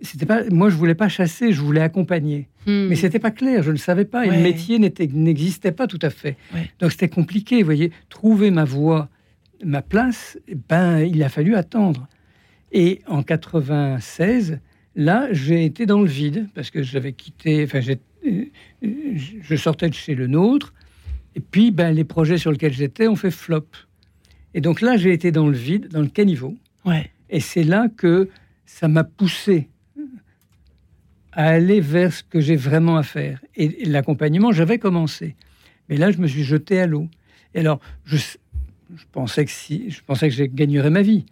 c'était 0.00 0.26
pas, 0.26 0.42
moi, 0.50 0.70
je 0.70 0.76
voulais 0.76 0.94
pas 0.94 1.08
chasser, 1.08 1.52
je 1.52 1.60
voulais 1.60 1.82
accompagner. 1.82 2.48
Hmm. 2.66 2.88
Mais 2.88 2.96
c'était 2.96 3.18
pas 3.18 3.30
clair, 3.30 3.62
je 3.62 3.70
ne 3.70 3.76
savais 3.76 4.04
pas, 4.04 4.26
et 4.26 4.30
le 4.30 4.38
métier 4.38 4.78
n'existait 4.78 5.72
pas 5.72 5.86
tout 5.86 5.98
à 6.02 6.10
fait. 6.10 6.36
Ouais. 6.54 6.70
Donc 6.80 6.92
c'était 6.92 7.08
compliqué, 7.08 7.58
vous 7.58 7.66
voyez, 7.66 7.92
trouver 8.08 8.50
ma 8.50 8.64
voie, 8.64 9.08
ma 9.64 9.82
place, 9.82 10.38
ben, 10.68 11.00
il 11.00 11.22
a 11.22 11.28
fallu 11.28 11.54
attendre. 11.54 12.08
Et 12.72 13.02
en 13.06 13.22
96, 13.22 14.58
là, 14.96 15.28
j'ai 15.30 15.64
été 15.64 15.86
dans 15.86 16.00
le 16.00 16.08
vide, 16.08 16.48
parce 16.54 16.70
que 16.70 16.82
j'avais 16.82 17.12
quitté, 17.12 17.64
enfin, 17.64 17.80
euh, 18.26 18.44
euh, 18.82 18.88
je 19.14 19.56
sortais 19.56 19.88
de 19.88 19.94
chez 19.94 20.14
le 20.14 20.26
nôtre, 20.26 20.72
et 21.34 21.40
puis 21.40 21.70
ben, 21.70 21.90
les 21.92 22.04
projets 22.04 22.38
sur 22.38 22.50
lesquels 22.52 22.72
j'étais 22.72 23.06
ont 23.08 23.16
fait 23.16 23.30
flop. 23.30 23.66
Et 24.54 24.60
donc 24.60 24.80
là, 24.80 24.96
j'ai 24.96 25.12
été 25.12 25.32
dans 25.32 25.46
le 25.46 25.56
vide, 25.56 25.88
dans 25.88 26.02
le 26.02 26.08
caniveau, 26.08 26.56
Ouais. 26.84 27.10
et 27.30 27.40
c'est 27.40 27.62
là 27.64 27.88
que 27.96 28.28
ça 28.66 28.88
m'a 28.88 29.04
poussé 29.04 29.68
à 31.32 31.46
aller 31.48 31.80
vers 31.80 32.12
ce 32.12 32.22
que 32.22 32.40
j'ai 32.40 32.56
vraiment 32.56 32.96
à 32.96 33.02
faire. 33.02 33.40
Et, 33.56 33.82
et 33.82 33.84
l'accompagnement, 33.86 34.52
j'avais 34.52 34.78
commencé. 34.78 35.34
Mais 35.88 35.96
là, 35.96 36.10
je 36.10 36.18
me 36.18 36.26
suis 36.26 36.44
jeté 36.44 36.78
à 36.80 36.86
l'eau. 36.86 37.08
Et 37.54 37.60
alors, 37.60 37.80
je, 38.04 38.16
je 38.16 39.04
pensais 39.12 39.44
que 39.44 39.50
si, 39.50 39.90
je 39.90 40.00
pensais 40.04 40.28
que 40.28 40.34
je 40.34 40.44
gagnerais 40.44 40.90
ma 40.90 41.02
vie. 41.02 41.24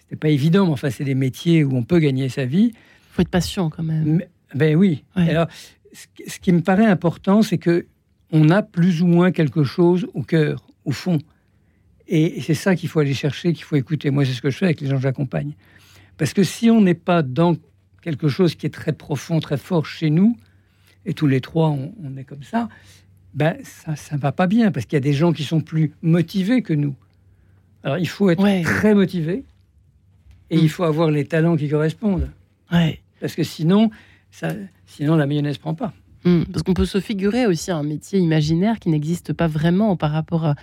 C'était 0.00 0.16
pas 0.16 0.28
évident, 0.30 0.66
mais 0.66 0.72
enfin, 0.72 0.90
c'est 0.90 1.04
des 1.04 1.14
métiers 1.14 1.62
où 1.64 1.76
on 1.76 1.84
peut 1.84 2.00
gagner 2.00 2.28
sa 2.28 2.44
vie. 2.44 2.72
faut 3.10 3.22
être 3.22 3.28
patient 3.28 3.70
quand 3.70 3.84
même. 3.84 4.04
Mais- 4.16 4.28
ben 4.54 4.76
oui. 4.76 5.04
Ouais. 5.16 5.30
Alors, 5.30 5.46
ce 5.92 6.38
qui 6.40 6.52
me 6.52 6.60
paraît 6.60 6.86
important, 6.86 7.42
c'est 7.42 7.58
que 7.58 7.86
on 8.32 8.50
a 8.50 8.62
plus 8.62 9.02
ou 9.02 9.06
moins 9.06 9.30
quelque 9.32 9.64
chose 9.64 10.06
au 10.14 10.22
cœur, 10.22 10.66
au 10.84 10.92
fond. 10.92 11.18
Et 12.08 12.40
c'est 12.42 12.54
ça 12.54 12.76
qu'il 12.76 12.88
faut 12.88 13.00
aller 13.00 13.14
chercher, 13.14 13.52
qu'il 13.52 13.64
faut 13.64 13.76
écouter. 13.76 14.10
Moi, 14.10 14.24
c'est 14.24 14.32
ce 14.32 14.42
que 14.42 14.50
je 14.50 14.58
fais 14.58 14.66
avec 14.66 14.80
les 14.80 14.88
gens 14.88 14.96
que 14.96 15.02
j'accompagne. 15.02 15.52
Parce 16.18 16.32
que 16.32 16.42
si 16.42 16.70
on 16.70 16.80
n'est 16.80 16.94
pas 16.94 17.22
dans 17.22 17.56
quelque 18.02 18.28
chose 18.28 18.54
qui 18.54 18.66
est 18.66 18.70
très 18.74 18.92
profond, 18.92 19.40
très 19.40 19.56
fort 19.56 19.86
chez 19.86 20.10
nous, 20.10 20.36
et 21.06 21.14
tous 21.14 21.26
les 21.26 21.40
trois, 21.40 21.68
on, 21.70 21.94
on 22.02 22.16
est 22.16 22.24
comme 22.24 22.42
ça, 22.42 22.68
ben 23.34 23.56
ça 23.64 23.96
ça 23.96 24.16
va 24.16 24.32
pas 24.32 24.46
bien, 24.46 24.70
parce 24.70 24.86
qu'il 24.86 24.96
y 24.96 24.98
a 24.98 25.00
des 25.00 25.12
gens 25.14 25.32
qui 25.32 25.44
sont 25.44 25.60
plus 25.60 25.92
motivés 26.02 26.62
que 26.62 26.72
nous. 26.74 26.94
Alors, 27.82 27.98
il 27.98 28.08
faut 28.08 28.30
être 28.30 28.42
Ouais. 28.42 28.62
très 28.62 28.94
motivé, 28.94 29.44
et 30.50 30.56
Mm. 30.56 30.60
il 30.60 30.68
faut 30.70 30.84
avoir 30.84 31.10
les 31.10 31.24
talents 31.24 31.56
qui 31.56 31.68
correspondent. 31.68 32.30
Ouais. 32.70 33.00
Parce 33.20 33.34
que 33.34 33.42
sinon, 33.42 33.90
ça, 34.30 34.52
sinon 34.86 35.16
la 35.16 35.26
mayonnaise 35.26 35.58
prend 35.58 35.74
pas. 35.74 35.92
Hmm, 36.24 36.44
Parce 36.52 36.62
qu'on 36.62 36.74
peut 36.74 36.86
se 36.86 37.00
figurer 37.00 37.46
aussi 37.46 37.70
un 37.70 37.82
métier 37.82 38.18
imaginaire 38.18 38.78
qui 38.78 38.88
n'existe 38.88 39.32
pas 39.32 39.46
vraiment 39.46 39.96
par 39.96 40.10
rapport 40.10 40.44
à. 40.46 40.54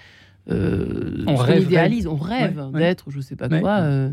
Euh, 0.50 1.24
On 1.28 1.36
rêverait. 1.36 1.62
idéalise, 1.63 2.08
on 2.08 2.15
rêve 2.15 2.58
Ouais, 2.58 2.63
ouais. 2.74 2.80
d'être, 2.80 3.12
je 3.12 3.21
sais 3.21 3.36
pas 3.36 3.47
Ouais. 3.47 3.62
quoi, 3.62 3.78
euh, 3.82 4.10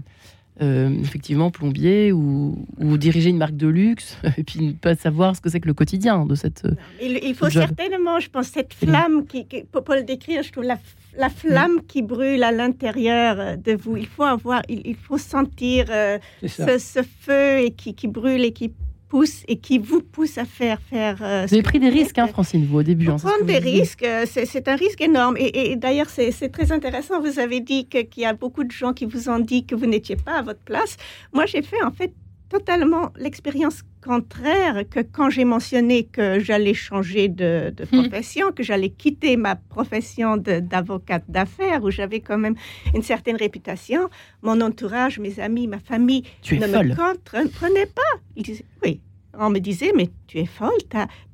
euh, 0.61 0.91
effectivement 1.01 1.51
plombier 1.51 2.13
ou, 2.13 2.67
ou 2.79 2.99
diriger 2.99 3.31
une 3.31 3.39
marque 3.39 3.57
de 3.57 3.67
luxe, 3.69 4.19
et 4.37 4.45
puis 4.45 4.61
ne 4.61 4.73
pas 4.73 4.95
savoir 4.95 5.35
ce 5.37 5.41
que 5.41 5.49
c'est 5.49 5.61
que 5.61 5.69
le 5.69 5.75
quotidien 5.75 6.27
de 6.27 6.35
cette. 6.35 6.65
Il, 7.03 7.19
il 7.23 7.35
faut 7.35 7.49
Job. 7.49 7.63
certainement, 7.67 8.21
je 8.21 8.29
pense, 8.29 8.49
cette 8.49 8.75
flamme 8.75 9.25
qui, 9.27 9.47
qui- 9.47 9.63
pour, 9.65 9.83
pour 9.85 9.95
le 9.95 10.03
décrire, 10.03 10.43
je 10.43 10.53
trouve 10.53 10.65
la, 10.65 10.79
la 11.17 11.31
flamme 11.31 11.81
qui 11.89 12.03
brûle 12.03 12.43
à 12.43 12.53
l'intérieur 12.53 13.57
de 13.57 13.73
vous. 13.73 13.97
Il 13.97 14.07
faut 14.07 14.25
avoir, 14.25 14.61
il, 14.69 14.83
il 14.85 14.97
faut 14.97 15.17
sentir 15.19 15.87
euh, 15.91 16.19
ce, 16.47 16.77
ce 16.79 17.01
feu 17.21 17.61
et 17.65 17.71
qui, 17.71 17.95
qui 17.95 18.07
brûle 18.07 18.45
et 18.45 18.53
qui 18.53 18.71
pousse 19.09 19.43
et 19.49 19.57
qui 19.59 19.79
vous 19.79 20.01
pousse 20.03 20.39
à 20.39 20.45
faire 20.45 20.79
faire. 20.81 21.17
euh, 21.23 21.47
Vous 21.49 21.55
avez 21.55 21.63
pris 21.63 21.79
des 21.81 21.89
risques, 21.89 22.19
hein. 22.19 22.27
Francine, 22.29 22.67
vous, 22.67 22.79
au 22.79 22.83
début. 22.83 23.09
Hein, 23.09 23.17
prendre 23.17 23.45
des 23.45 23.59
vous 23.61 23.65
risques, 23.71 24.03
euh, 24.03 24.25
c'est 24.27 24.69
un 24.69 24.77
risque 24.77 25.01
énorme. 25.01 25.37
Et, 25.39 25.71
et 25.73 25.77
d'ailleurs, 25.77 26.09
c'est 26.11 26.31
très 26.51 26.73
intéressant. 26.73 27.21
Vous 27.21 27.39
avez 27.39 27.61
dit 27.61 27.89
que- 27.89 28.03
qu'il 28.03 28.23
y 28.23 28.27
a 28.27 28.35
beaucoup 28.35 28.65
de 28.65 28.71
gens 28.73 28.93
qui 28.93 29.07
vous 29.07 29.29
ont 29.29 29.39
dit 29.39 29.65
que 29.67 29.75
vous 29.75 29.87
n'étiez 29.87 30.17
pas 30.17 30.39
à 30.39 30.43
votre 30.43 30.61
place. 30.61 30.97
Moi, 31.33 31.47
j'ai 31.47 31.63
fait 31.63 31.83
en 31.83 31.91
fait 31.91 32.13
totalement 32.49 33.13
l'expérience 33.17 33.83
contraire 34.03 34.85
que 34.89 35.01
quand 35.01 35.29
j'ai 35.29 35.45
mentionné 35.45 36.05
que 36.05 36.39
j'allais 36.39 36.75
changer 36.75 37.29
de, 37.29 37.73
de 37.77 37.85
Hmm. 37.85 38.01
profession, 38.03 38.53
que 38.53 38.63
j'allais 38.63 38.91
quitter 38.91 39.37
ma 39.37 39.57
profession 39.57 40.37
d'avocate 40.37 41.25
d'affaires, 41.29 41.83
où 41.85 41.91
j'avais 41.91 42.21
quand 42.21 42.39
même 42.39 42.55
une 42.95 43.03
certaine 43.03 43.37
réputation, 43.37 44.09
mon 44.43 44.61
entourage, 44.61 45.19
mes 45.19 45.39
amis, 45.41 45.67
ma 45.67 45.79
famille 45.79 46.23
Tu 46.43 46.55
ne 46.59 46.67
me 46.67 46.95
comprenaient 46.95 47.87
pas. 47.87 48.13
Ils 48.37 48.45
disaient, 48.45 48.65
oui. 48.85 49.01
On 49.41 49.51
me 49.51 49.61
disait, 49.61 49.93
mais 49.95 50.09
tu 50.27 50.39
es 50.39 50.47
folle, 50.47 50.71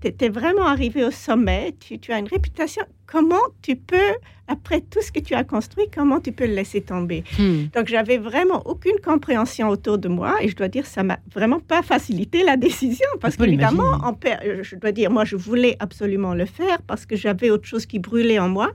tu 0.03 0.09
es 0.25 0.29
vraiment 0.29 0.67
arrivé 0.67 1.03
au 1.05 1.11
sommet, 1.11 1.75
tu, 1.81 1.99
tu 1.99 2.13
as 2.13 2.19
une 2.19 2.27
réputation. 2.29 2.83
Comment 3.07 3.41
tu 3.63 3.77
peux, 3.77 4.13
après 4.47 4.83
tout 4.83 5.01
ce 5.01 5.11
que 5.11 5.21
tu 5.21 5.33
as 5.35 5.43
construit, 5.45 5.87
comment 5.95 6.21
tu 6.21 6.31
peux 6.33 6.47
le 6.47 6.53
laisser 6.55 6.83
tomber? 6.83 7.25
Hmm. 7.39 7.65
Donc, 7.75 7.89
j'avais 7.89 8.19
vraiment 8.19 8.61
aucune 8.67 8.99
compréhension 9.03 9.69
autour 9.71 9.97
de 9.99 10.09
moi 10.09 10.37
et 10.43 10.49
je 10.49 10.57
dois 10.57 10.69
dire, 10.69 10.85
ça 10.85 11.03
m'a 11.03 11.19
vraiment 11.33 11.61
pas 11.61 11.83
facilité 11.83 12.45
la 12.45 12.57
décision 12.59 13.07
parce 13.21 13.37
qu'évidemment, 13.37 13.85
l'imaginer. 13.85 14.09
on 14.09 14.13
perd- 14.15 14.43
euh, 14.45 14.63
je 14.63 14.77
dois 14.77 14.93
dire, 14.93 15.11
moi, 15.11 15.25
je 15.25 15.37
voulais 15.37 15.77
absolument 15.81 16.35
le 16.35 16.45
faire 16.45 16.83
parce 16.83 17.07
que 17.07 17.17
j'avais 17.17 17.49
autre 17.49 17.67
chose 17.67 17.87
qui 17.87 17.99
brûlait 17.99 18.39
en 18.39 18.49
moi. 18.51 18.73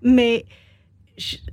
Mais 0.00 0.44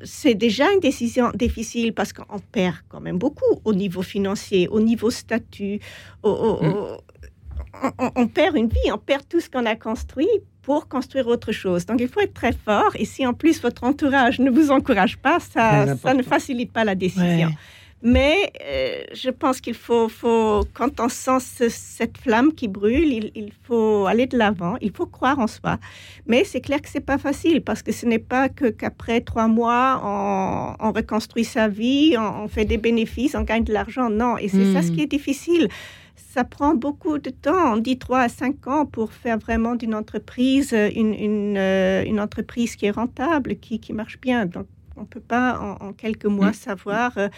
c'est 0.03 0.35
déjà 0.35 0.71
une 0.71 0.79
décision 0.79 1.31
difficile 1.35 1.93
parce 1.93 2.13
qu'on 2.13 2.39
perd 2.39 2.75
quand 2.87 3.01
même 3.01 3.17
beaucoup 3.17 3.59
au 3.65 3.73
niveau 3.73 4.01
financier, 4.01 4.67
au 4.69 4.79
niveau 4.79 5.09
statut. 5.09 5.79
au- 6.23 6.29
au- 6.29 6.63
Mm. 6.63 6.97
On, 7.83 8.05
on- 8.05 8.11
on 8.15 8.27
perd 8.27 8.55
une 8.57 8.67
vie, 8.69 8.91
on 8.93 8.97
perd 8.97 9.27
tout 9.27 9.39
ce 9.39 9.49
qu'on 9.49 9.65
a 9.65 9.75
construit 9.75 10.27
pour 10.61 10.87
construire 10.87 11.27
autre 11.27 11.51
chose. 11.51 11.85
Donc 11.85 11.99
il 12.01 12.07
faut 12.07 12.19
être 12.21 12.33
très 12.33 12.51
fort. 12.53 12.91
Et 12.95 13.05
si 13.05 13.25
en 13.25 13.33
plus 13.33 13.61
votre 13.61 13.83
entourage 13.83 14.39
ne 14.39 14.49
vous 14.51 14.71
encourage 14.71 15.17
pas, 15.17 15.39
ça, 15.39 15.95
ça 15.97 16.13
ne 16.13 16.23
facilite 16.23 16.71
pas 16.71 16.83
la 16.83 16.95
décision. 16.95 17.47
Ouais. 17.49 17.57
Mais 18.01 18.49
euh, 18.63 19.01
je 19.13 19.29
pense 19.29 19.59
qu'il 19.59 19.73
faut, 19.73 20.07
faut, 20.07 20.63
quand 20.73 21.01
on 21.01 21.09
sent 21.09 21.39
ce- 21.41 21.67
cette 21.69 22.17
flamme 22.17 22.53
qui 22.53 22.69
brûle, 22.69 23.11
il, 23.11 23.31
il 23.35 23.51
faut 23.63 24.05
aller 24.05 24.25
de 24.25 24.37
l'avant, 24.37 24.77
il 24.79 24.91
faut 24.91 25.05
croire 25.05 25.37
en 25.39 25.47
soi. 25.47 25.79
Mais 26.25 26.45
c'est 26.45 26.61
clair 26.61 26.81
que 26.81 26.87
c'est 26.87 27.01
pas 27.01 27.17
facile 27.17 27.61
parce 27.61 27.81
que 27.83 27.91
ce 27.91 28.05
n'est 28.05 28.17
pas 28.35 28.47
que 28.47 28.69
qu'après 28.69 29.19
trois 29.19 29.47
mois, 29.49 30.01
on, 30.05 30.87
on 30.87 30.91
reconstruit 30.93 31.43
sa 31.43 31.67
vie, 31.67 32.15
on, 32.17 32.43
on 32.43 32.47
fait 32.47 32.63
des 32.63 32.77
bénéfices, 32.77 33.35
on 33.35 33.41
gagne 33.41 33.65
de 33.65 33.73
l'argent. 33.73 34.09
Non, 34.09 34.37
et 34.37 34.47
c'est 34.47 34.71
ça 34.71 34.81
ce 34.81 34.91
Hmm. 34.91 34.95
qui 34.95 35.01
est 35.01 35.11
difficile. 35.11 35.67
Ça 36.31 36.43
prend 36.43 36.75
beaucoup 36.75 37.17
de 37.17 37.31
temps, 37.31 37.73
on 37.73 37.77
dit 37.77 37.97
trois 37.97 38.21
à 38.21 38.29
cinq 38.29 38.67
ans 38.67 38.85
pour 38.85 39.13
faire 39.13 39.39
vraiment 39.39 39.73
d'une 39.75 39.95
entreprise 39.95 40.73
euh, 40.73 40.87
une, 40.95 41.13
une, 41.15 41.57
euh, 41.57 42.03
une 42.05 42.19
entreprise 42.19 42.75
qui 42.75 42.85
est 42.85 42.91
rentable, 42.91 43.55
qui, 43.55 43.79
qui 43.79 43.93
marche 43.93 44.19
bien. 44.21 44.45
Donc, 44.45 44.67
on 44.95 45.01
ne 45.01 45.05
peut 45.07 45.21
pas 45.21 45.57
en, 45.59 45.87
en 45.87 45.91
quelques 45.93 46.25
mois 46.27 46.51
Mm. 46.51 46.53
savoir, 46.53 47.17
euh, 47.17 47.29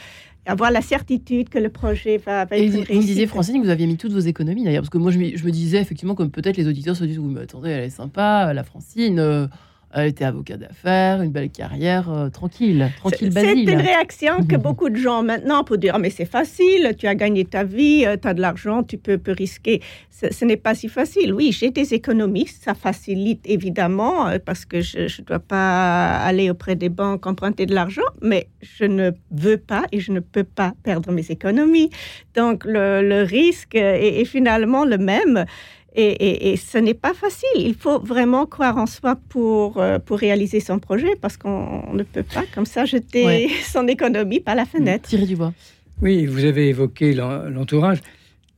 avoir 0.46 0.72
la 0.72 0.82
certitude 0.82 1.48
que 1.48 1.58
le 1.60 1.70
projet 1.70 2.18
va, 2.18 2.44
va 2.44 2.58
Et 2.58 2.66
être 2.66 2.72
vous 2.74 2.80
me 2.80 3.02
disiez. 3.02 3.28
Francine, 3.28 3.56
que 3.62 3.64
vous 3.66 3.70
aviez 3.72 3.88
mis 3.88 3.96
toutes 3.96 4.12
vos 4.12 4.20
économies 4.20 4.66
d'ailleurs, 4.66 4.82
parce 4.82 4.90
que 4.90 4.98
moi 4.98 5.12
je, 5.12 5.20
me- 5.20 5.38
je 5.38 5.46
me 5.46 5.52
disais 5.52 5.80
effectivement, 5.80 6.16
comme 6.16 6.30
peut-être 6.32 6.58
les 6.58 6.68
auditeurs 6.68 6.96
se 6.98 7.06
disent, 7.06 7.20
oui, 7.20 7.32
mais 7.34 7.42
attendez, 7.42 7.70
elle 7.70 7.86
est 7.86 7.90
sympa, 7.92 8.52
la 8.54 8.64
Francine, 8.66 9.20
euh, 9.20 9.48
elle 9.94 10.08
était 10.08 10.26
avocat 10.26 10.58
d'affaires, 10.58 11.22
une 11.22 11.32
belle 11.32 11.50
carrière, 11.50 12.10
euh, 12.10 12.30
tranquille, 12.30 12.90
tranquille, 12.98 13.32
C'est 13.34 13.54
une 13.54 13.70
réaction 13.80 14.44
que 14.46 14.56
beaucoup 14.58 14.90
de 14.90 14.96
gens 14.96 15.24
maintenant 15.24 15.64
pour 15.64 15.78
dire 15.78 15.94
Ah, 15.96 16.00
mais 16.00 16.10
c'est 16.10 16.26
facile, 16.26 16.96
tu 16.98 17.08
as 17.08 17.16
gagné 17.16 17.46
ta 17.46 17.64
vie, 17.64 18.06
tu 18.22 18.28
as 18.28 18.34
de 18.34 18.42
l'argent, 18.42 18.84
tu 18.84 18.98
peux, 18.98 19.18
peux 19.18 19.34
risquer. 19.34 19.82
Ce, 20.10 20.32
ce 20.32 20.46
n'est 20.46 20.58
pas 20.58 20.76
si 20.76 20.88
facile. 20.88 21.34
Oui, 21.34 21.52
j'ai 21.52 21.72
des 21.72 21.94
économies, 21.94 22.48
ça 22.48 22.74
facilite 22.74 23.42
évidemment 23.46 24.28
euh, 24.28 24.38
parce 24.44 24.66
que 24.66 24.82
je 24.82 25.22
ne 25.22 25.26
dois 25.26 25.40
pas 25.40 26.18
aller 26.18 26.50
auprès 26.50 26.76
des 26.76 26.90
banques 26.90 27.26
emprunter 27.26 27.66
de 27.66 27.74
l'argent, 27.74 28.02
mais 28.22 28.48
je 28.62 28.86
ne 28.86 29.12
veux 29.32 29.58
pas 29.58 29.84
et 29.92 30.00
je 30.00 30.12
ne 30.12 30.20
peux 30.20 30.44
pas 30.44 30.74
perdre 30.84 31.12
mes 31.12 31.32
économies. 31.32 31.90
Donc 32.36 32.66
le, 32.66 33.02
le 33.02 33.24
risque 33.24 33.76
est, 33.76 34.22
est 34.22 34.26
finalement 34.26 34.86
le 34.86 34.98
même. 34.98 35.46
Et, 35.94 36.04
et- 36.12 36.54
et 36.54 36.58
ce 36.58 36.78
n'est 36.78 36.94
pas 36.94 37.14
facile. 37.14 37.50
Il 37.58 37.76
faut 37.76 38.00
vraiment 38.00 38.46
croire 38.46 38.78
en 38.78 38.86
soi 38.86 39.18
pour, 39.30 39.78
euh, 39.78 40.00
pour 40.00 40.18
réaliser 40.20 40.60
son 40.62 40.80
projet 40.80 41.16
parce 41.20 41.36
qu'on 41.36 41.84
on 41.90 41.94
ne 41.94 42.04
peut 42.04 42.24
pas 42.24 42.44
comme 42.56 42.66
ça 42.66 42.86
jeter 42.86 43.26
Ouais. 43.26 43.50
son 43.66 43.88
économie 43.88 44.40
par 44.40 44.56
la 44.56 44.66
fenêtre. 44.66 45.10
Tirer 45.10 45.26
du 45.26 45.36
bois. 45.36 45.54
Oui, 46.02 46.26
vous 46.26 46.46
avez 46.46 46.70
évoqué 46.70 47.14
l'en- 47.14 47.50
l'entourage. 47.50 48.00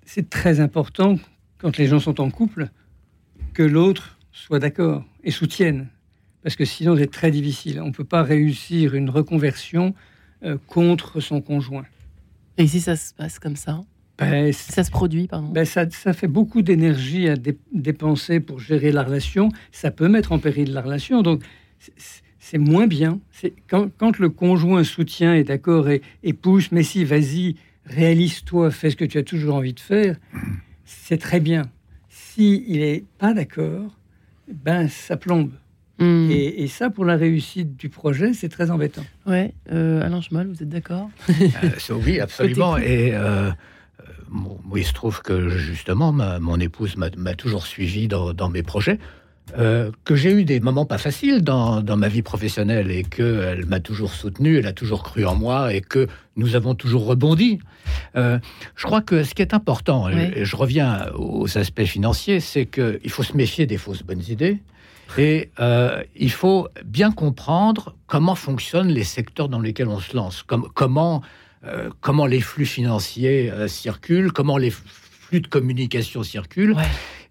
C'est 0.05 0.29
très 0.29 0.59
important 0.59 1.17
quand 1.57 1.77
les 1.77 1.87
gens 1.87 1.99
sont 1.99 2.21
en 2.21 2.29
couple 2.29 2.67
que 3.53 3.63
l'autre 3.63 4.17
soit 4.31 4.59
d'accord 4.59 5.03
et 5.23 5.31
soutienne. 5.31 5.87
Parce 6.43 6.55
que 6.55 6.65
sinon, 6.65 6.95
c'est 6.97 7.09
très 7.11 7.31
difficile. 7.31 7.81
On 7.81 7.87
ne 7.87 7.91
peut 7.93 8.03
pas 8.03 8.21
réussir 8.21 8.95
une 8.95 9.09
reconversion 9.09 9.95
euh, 10.43 10.57
contre 10.67 11.19
son 11.19 11.41
conjoint. 11.41 11.85
Et 12.57 12.67
si 12.67 12.79
ça 12.81 12.95
se 12.95 13.13
passe 13.13 13.39
comme 13.39 13.55
ça, 13.55 13.81
Ben, 14.19 14.53
ça 14.53 14.83
se 14.83 14.91
produit, 14.91 15.27
pardon. 15.27 15.47
Ben, 15.49 15.65
ça, 15.65 15.89
ça 15.89 16.13
fait 16.13 16.27
beaucoup 16.27 16.61
d'énergie 16.61 17.27
à 17.29 17.35
dé- 17.35 17.57
dépenser 17.73 18.39
pour 18.39 18.59
gérer 18.59 18.91
la 18.91 19.03
relation. 19.03 19.49
Ça 19.71 19.89
peut 19.91 20.07
mettre 20.07 20.31
en 20.31 20.39
péril 20.39 20.71
la 20.71 20.81
relation. 20.81 21.21
Donc, 21.23 21.41
c'est- 21.79 22.21
moins 22.59 22.85
bien. 22.85 23.19
C'est 23.31 23.53
quand, 23.67 23.89
quand 23.97 24.19
le 24.19 24.29
conjoint 24.29 24.83
soutient, 24.83 25.33
est 25.33 25.43
d'accord 25.45 25.89
et, 25.89 26.03
et 26.21 26.33
pousse, 26.33 26.71
mais 26.71 26.83
si, 26.83 27.03
vas-y, 27.03 27.55
réalise-toi, 27.85 28.69
fais 28.69 28.91
ce 28.91 28.95
que 28.95 29.05
tu 29.05 29.17
as 29.17 29.23
toujours 29.23 29.55
envie 29.55 29.73
de 29.73 29.79
faire, 29.79 30.17
c'est 30.85 31.17
très 31.17 31.39
bien. 31.39 31.63
Si 32.09 32.63
il 32.67 32.81
est 32.81 33.05
pas 33.17 33.33
d'accord, 33.33 33.97
ben 34.47 34.87
ça 34.87 35.17
plombe. 35.17 35.51
Hmm. 35.97 36.29
Et, 36.29 36.63
et 36.63 36.67
ça, 36.67 36.89
pour 36.91 37.05
la 37.05 37.15
réussite 37.15 37.75
du 37.75 37.89
projet, 37.89 38.33
c'est 38.33 38.49
très 38.49 38.69
embêtant. 38.69 39.05
Ouais, 39.25 39.53
euh, 39.71 40.03
Alain 40.03 40.21
Schmoll, 40.21 40.47
vous 40.47 40.61
êtes 40.61 40.69
d'accord? 40.69 41.09
Euh, 41.29 41.69
oui, 42.05 42.19
absolument. 42.19 42.77
Et 42.77 43.11
euh, 43.13 43.49
euh, 44.33 44.77
il 44.77 44.85
se 44.85 44.93
trouve 44.93 45.21
que 45.21 45.49
justement, 45.49 46.11
mon 46.11 46.59
épouse 46.59 46.95
m'a 46.97 47.33
toujours 47.35 47.65
suivi 47.65 48.07
dans, 48.07 48.49
mes 48.49 48.63
projets. 48.63 48.99
Euh, 49.57 49.91
que 50.05 50.15
j'ai 50.15 50.31
eu 50.31 50.45
des 50.45 50.61
moments 50.61 50.85
pas 50.85 50.97
faciles 50.97 51.43
dans, 51.43 51.83
ma 51.97 52.07
vie 52.07 52.21
professionnelle 52.21 52.89
et 52.89 53.03
qu'elle 53.03 53.65
m'a 53.65 53.81
toujours 53.81 54.13
soutenu, 54.13 54.57
elle 54.57 54.67
a 54.67 54.73
toujours 54.73 55.03
cru 55.03 55.25
en 55.25 55.35
moi 55.35 55.73
et 55.73 55.81
que 55.81 56.07
nous 56.37 56.55
avons 56.55 56.75
toujours 56.75 57.05
rebondi. 57.05 57.59
Euh, 58.15 58.39
je 58.75 58.85
crois 58.85 59.01
que 59.01 59.23
ce 59.23 59.35
qui 59.35 59.41
est 59.41 59.53
important, 59.53 60.09
et 60.09 60.45
je 60.45 60.55
reviens 60.55 61.07
aux 61.15 61.57
aspects 61.57 61.83
financiers, 61.83 62.39
c'est 62.39 62.65
qu'il 62.65 63.09
faut 63.09 63.23
se 63.23 63.35
méfier 63.35 63.65
des 63.65 63.77
fausses 63.77 64.03
bonnes 64.03 64.23
idées. 64.29 64.59
Et 65.17 65.51
euh, 65.59 66.01
il 66.15 66.31
faut 66.31 66.67
bien 66.85 67.11
comprendre 67.11 67.95
comment 68.07 68.35
fonctionnent 68.35 68.87
les 68.87 69.03
secteurs 69.03 69.49
dans 69.49 69.59
lesquels 69.59 69.87
on 69.87 69.99
se 69.99 70.15
lance, 70.15 70.43
comment, 70.73 71.21
euh, 71.65 71.89
comment 72.01 72.25
les 72.25 72.41
flux 72.41 72.65
financiers 72.65 73.51
euh, 73.51 73.67
circulent, 73.67 74.31
comment 74.31 74.57
les 74.57 74.71
flux 74.71 75.41
de 75.41 75.47
communication 75.47 76.23
circulent. 76.23 76.75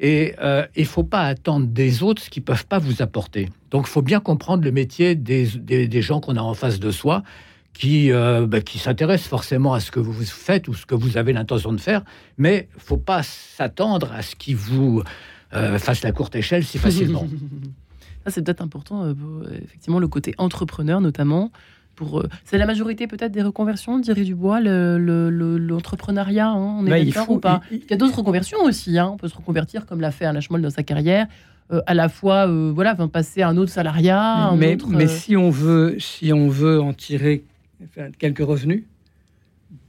Et 0.01 0.35
il 0.75 0.83
ne 0.83 0.85
faut 0.85 1.05
pas 1.05 1.23
attendre 1.23 1.67
des 1.69 2.03
autres 2.03 2.23
ce 2.23 2.31
qu'ils 2.31 2.43
ne 2.43 2.47
peuvent 2.47 2.67
pas 2.67 2.81
vous 2.81 3.03
apporter. 3.03 3.51
Donc 3.71 3.87
il 3.87 3.91
faut 3.91 4.03
bien 4.03 4.19
comprendre 4.19 4.65
le 4.65 4.73
métier 4.73 5.15
des, 5.15 5.47
des, 5.47 6.03
gens 6.03 6.21
qu'on 6.21 6.37
a 6.37 6.41
en 6.41 6.55
face 6.55 6.81
de 6.81 6.91
soi 6.91 7.23
qui, 7.73 8.11
bah, 8.11 8.61
qui 8.61 8.81
s'intéressent 8.81 9.29
forcément 9.29 9.75
à 9.75 9.79
ce 9.79 9.93
que 9.93 10.01
vous 10.01 10.13
faites 10.25 10.67
ou 10.67 10.75
ce 10.75 10.87
que 10.87 10.97
vous 10.97 11.19
avez 11.19 11.33
l'intention 11.33 11.73
de 11.73 11.79
faire, 11.79 12.03
mais 12.37 12.69
il 12.73 12.79
ne 12.79 12.83
faut 12.83 12.97
pas 12.97 13.23
s'attendre 13.23 14.11
à 14.13 14.23
ce 14.23 14.35
qu'ils 14.35 14.57
vous 14.57 15.05
euh, 15.55 15.79
fasse 15.79 16.03
la 16.03 16.13
courte 16.13 16.35
échelle 16.35 16.65
si 16.65 16.79
facilement. 16.79 17.27
Ça, 18.25 18.31
c'est 18.31 18.43
peut-être 18.43 18.63
important, 18.63 19.05
euh, 19.05 19.15
effectivement, 19.63 19.99
le 19.99 20.09
côté 20.09 20.35
entrepreneur 20.39 21.01
notamment. 21.01 21.51
Pour, 22.03 22.21
euh, 22.21 22.29
c'est 22.45 22.59
la 22.59 22.67
majorité 22.67 23.07
peut-être 23.07 23.33
des 23.33 23.43
reconversions, 23.43 24.01
Thierry 24.01 24.25
Dubois, 24.25 24.61
l'entrepreneuriat, 24.61 26.47
le, 26.47 26.51
hein, 26.51 26.77
on 26.81 26.87
est 26.87 26.91
bah, 26.91 27.05
d'accord 27.05 27.31
ou 27.31 27.39
pas 27.39 27.63
il, 27.71 27.81
y 27.89 27.93
a 27.93 27.97
d'autres 27.97 28.17
reconversions 28.17 28.59
aussi, 28.63 28.99
hein, 28.99 29.11
on 29.13 29.17
peut 29.17 29.29
se 29.29 29.37
reconvertir 29.37 29.87
comme 29.87 30.01
l'a 30.01 30.11
fait 30.11 30.25
Alain 30.25 30.41
Schmoll 30.41 30.63
dans 30.63 30.71
sa 30.71 30.83
carrière, 30.83 31.27
à 31.87 31.95
la 31.95 32.11
fois 32.11 32.47
voilà, 32.47 32.95
passer 32.95 33.41
à 33.43 33.49
un 33.49 33.57
autre 33.57 33.71
salariat. 33.71 34.53
mais, 34.57 34.77
mais 34.89 35.07
si, 35.07 35.37
on 35.37 35.49
veut, 35.49 35.97
si 35.99 36.33
on 36.33 36.49
veut 36.49 36.81
en 36.81 36.93
tirer 36.93 37.45
quelques 38.19 38.45
revenus, 38.47 38.85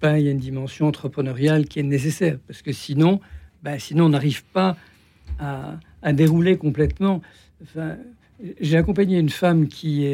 ben, 0.01 0.17
il 0.17 0.25
y 0.25 0.27
a 0.27 0.31
une 0.31 0.37
dimension 0.37 0.87
entrepreneuriale 0.87 1.65
qui 1.65 1.79
est 1.79 1.83
nécessaire, 1.83 2.37
parce 2.47 2.61
que 2.61 2.71
sinon, 2.71 3.19
ben, 3.63 3.79
sinon 3.79 4.05
on 4.05 4.09
n'arrive 4.09 4.43
pas 4.45 4.77
à, 5.39 5.77
dérouler 6.13 6.57
complètement. 6.57 7.21
Enfin, 7.63 7.95
j'ai 8.59 8.77
accompagné 8.77 9.17
une 9.17 9.29
femme 9.29 9.67
qui 9.67 10.05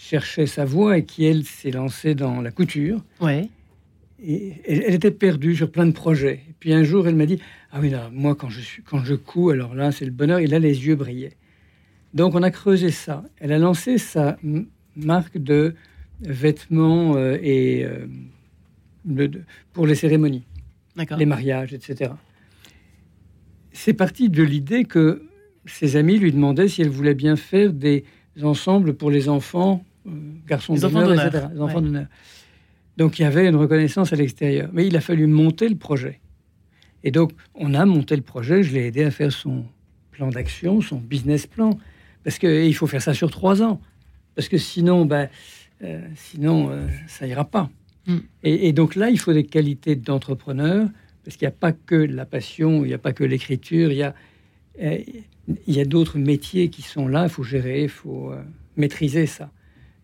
cherchait 0.00 0.46
sa 0.46 0.64
voie 0.64 0.98
et 0.98 1.04
qui, 1.04 1.24
elle, 1.24 1.44
s'est 1.44 1.70
lancée 1.70 2.14
dans 2.14 2.40
la 2.40 2.50
couture. 2.50 3.04
Ouais. 3.20 3.48
Et 4.20 4.54
elle, 4.66 4.94
était 4.94 5.10
perdue 5.10 5.54
sur 5.54 5.70
plein 5.70 5.86
de 5.86 5.92
projets. 5.92 6.40
Et 6.48 6.54
puis 6.58 6.72
un 6.72 6.82
jour, 6.82 7.06
elle 7.06 7.14
m'a 7.14 7.26
dit 7.26 7.38
Ah 7.72 7.78
oui, 7.80 7.90
là, 7.90 8.10
moi, 8.12 8.34
quand 8.34 8.48
je, 8.48 8.60
suis, 8.60 8.82
quand 8.82 9.04
je 9.04 9.14
couds, 9.14 9.50
alors 9.50 9.74
là, 9.74 9.92
c'est 9.92 10.04
le 10.04 10.10
bonheur. 10.10 10.38
Et 10.38 10.46
là, 10.46 10.58
les 10.58 10.86
yeux 10.86 10.96
brillaient. 10.96 11.36
Donc, 12.14 12.34
on 12.34 12.42
a 12.42 12.50
creusé 12.50 12.90
ça. 12.90 13.24
Elle 13.38 13.52
a 13.52 13.58
lancé 13.58 13.98
sa 13.98 14.38
marque 14.96 15.38
de 15.38 15.74
vêtements 16.20 17.16
euh, 17.16 17.38
et 17.40 17.84
euh, 17.84 18.06
pour 19.72 19.86
les 19.86 19.94
cérémonies, 19.94 20.44
les 21.16 21.26
mariages, 21.26 21.72
etc 21.72 22.10
c'est 23.78 23.94
parti 23.94 24.28
de 24.28 24.42
l'idée 24.42 24.84
que 24.84 25.22
ses 25.64 25.94
amis 25.94 26.18
lui 26.18 26.32
demandaient 26.32 26.66
si 26.66 26.82
elle 26.82 26.88
voulait 26.88 27.14
bien 27.14 27.36
faire 27.36 27.72
des 27.72 28.04
ensembles 28.42 28.94
pour 28.94 29.08
les 29.08 29.28
enfants, 29.28 29.84
garçons 30.46 30.74
d'honneur, 30.74 31.12
etc. 31.12 31.46
Les 31.52 31.60
enfants 31.60 31.80
d'honneur. 31.80 32.06
Donc 32.96 33.18
il 33.18 33.22
y 33.22 33.24
avait 33.24 33.48
une 33.48 33.56
reconnaissance 33.56 34.12
à 34.12 34.16
l'extérieur. 34.16 34.70
Mais 34.72 34.86
il 34.86 34.96
a 34.96 35.00
fallu 35.00 35.26
monter 35.26 35.68
le 35.68 35.76
projet. 35.76 36.20
Et 37.04 37.10
donc 37.10 37.32
on 37.54 37.74
a 37.74 37.84
monté 37.86 38.16
le 38.16 38.22
projet, 38.22 38.62
je 38.62 38.72
l'ai 38.72 38.86
aidé 38.86 39.04
à 39.04 39.10
faire 39.10 39.32
son 39.32 39.64
plan 40.10 40.28
d'action, 40.28 40.80
son 40.80 40.96
business 40.96 41.46
plan. 41.46 41.78
Parce 42.24 42.38
qu'il 42.38 42.74
faut 42.74 42.86
faire 42.86 43.02
ça 43.02 43.14
sur 43.14 43.30
trois 43.30 43.62
ans. 43.62 43.80
Parce 44.34 44.48
que 44.48 44.58
sinon, 44.58 45.04
ben, 45.06 45.28
euh, 45.82 46.00
sinon 46.14 46.70
euh, 46.70 46.86
ça 47.06 47.26
ira 47.26 47.44
pas. 47.44 47.70
Mm. 48.06 48.16
Et, 48.42 48.68
et, 48.68 48.72
donc 48.72 48.96
là, 48.96 49.10
il 49.10 49.18
faut 49.18 49.32
des 49.32 49.44
qualités 49.44 49.96
d'entrepreneur, 49.96 50.88
parce 51.24 51.36
qu'il 51.36 51.46
n'y 51.46 51.52
a 51.52 51.56
pas 51.58 51.72
que 51.72 51.94
la 51.94 52.24
passion, 52.24 52.84
il 52.84 52.88
n'y 52.88 52.94
a 52.94 52.98
pas 52.98 53.12
que 53.12 53.24
l'écriture, 53.24 53.90
il 53.92 53.98
y 53.98 54.02
a, 54.02 54.14
il 54.80 55.74
y 55.74 55.80
a 55.80 55.84
d'autres 55.84 56.18
métiers 56.18 56.70
qui 56.70 56.82
sont 56.82 57.08
là, 57.08 57.24
il 57.24 57.28
faut 57.30 57.42
gérer, 57.42 57.84
il 57.84 57.88
faut 57.88 58.32
euh, 58.32 58.42
maîtriser 58.76 59.26
ça. 59.26 59.50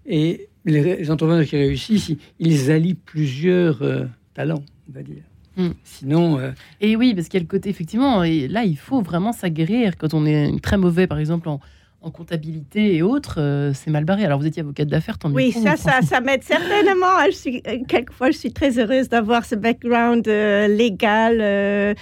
Et 0.06 0.48
les, 0.64 1.10
entrepreneurs 1.10 1.44
qui 1.46 1.56
réussissent, 1.56 2.12
ils, 2.38 2.70
allient 2.70 2.94
plusieurs 2.94 3.82
euh, 3.82 4.04
talents, 4.34 4.62
on 4.88 4.92
va 4.92 5.02
dire. 5.02 5.22
Hmm. 5.56 5.70
Sinon. 5.84 6.38
Euh, 6.38 6.50
et 6.80 6.96
oui, 6.96 7.14
parce 7.14 7.28
qu'il 7.28 7.38
y 7.38 7.42
a 7.42 7.44
le 7.44 7.48
côté, 7.48 7.70
effectivement, 7.70 8.24
et 8.24 8.48
là, 8.48 8.64
il 8.64 8.76
faut 8.76 9.02
vraiment 9.02 9.32
s'aguerrir. 9.32 9.96
Quand 9.96 10.14
on 10.14 10.26
est 10.26 10.60
très 10.62 10.76
mauvais, 10.76 11.06
par 11.06 11.18
exemple, 11.18 11.48
en, 11.48 11.60
en 12.04 12.10
comptabilité 12.10 12.96
et 12.96 13.02
autres, 13.02 13.40
euh, 13.40 13.72
c'est 13.72 13.90
mal 13.90 14.04
barré. 14.04 14.24
Alors, 14.24 14.38
vous 14.38 14.46
étiez 14.46 14.60
avocate 14.60 14.88
d'affaires, 14.88 15.18
tant 15.18 15.30
Oui, 15.30 15.52
ça, 15.52 15.76
ça, 15.76 16.02
ça 16.02 16.20
m'aide 16.20 16.42
certainement. 16.42 17.24
Je 17.26 17.34
suis, 17.34 17.62
euh, 17.66 17.78
quelquefois, 17.88 18.30
je 18.30 18.38
suis 18.38 18.52
très 18.52 18.78
heureuse 18.78 19.08
d'avoir 19.08 19.44
ce 19.44 19.54
background 19.54 20.28
euh, 20.28 20.68
légal. 20.68 21.96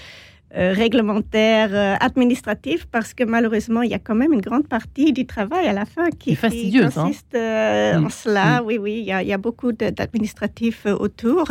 Euh, 0.55 0.75
réglementaire, 0.75 1.71
euh, 1.73 1.95
administratif, 1.99 2.85
parce 2.85 3.15
que 3.15 3.25
malheureusement, 3.25 3.81
il 3.81 3.91
y 3.91 3.95
a 3.95 3.99
quand 3.99 4.15
même 4.15 4.35
une 4.35 4.43
grande 4.43 4.69
partie 4.69 5.15
du 5.15 5.25
travail 5.25 5.67
à 5.67 5.73
la 5.73 5.87
fin 5.87 6.11
qui, 6.11 6.37
qui 6.37 6.79
hein. 6.79 6.91
consiste 6.91 7.35
euh, 7.35 7.97
en 7.97 8.03
mm. 8.03 8.11
cela. 8.11 8.61
Mm. 8.61 8.67
Oui, 8.67 8.77
oui, 8.77 8.99
il 8.99 9.05
y 9.07 9.13
a, 9.13 9.23
il 9.23 9.29
y 9.29 9.33
a 9.33 9.39
beaucoup 9.39 9.73
d'administratifs 9.73 10.85
autour. 10.85 11.47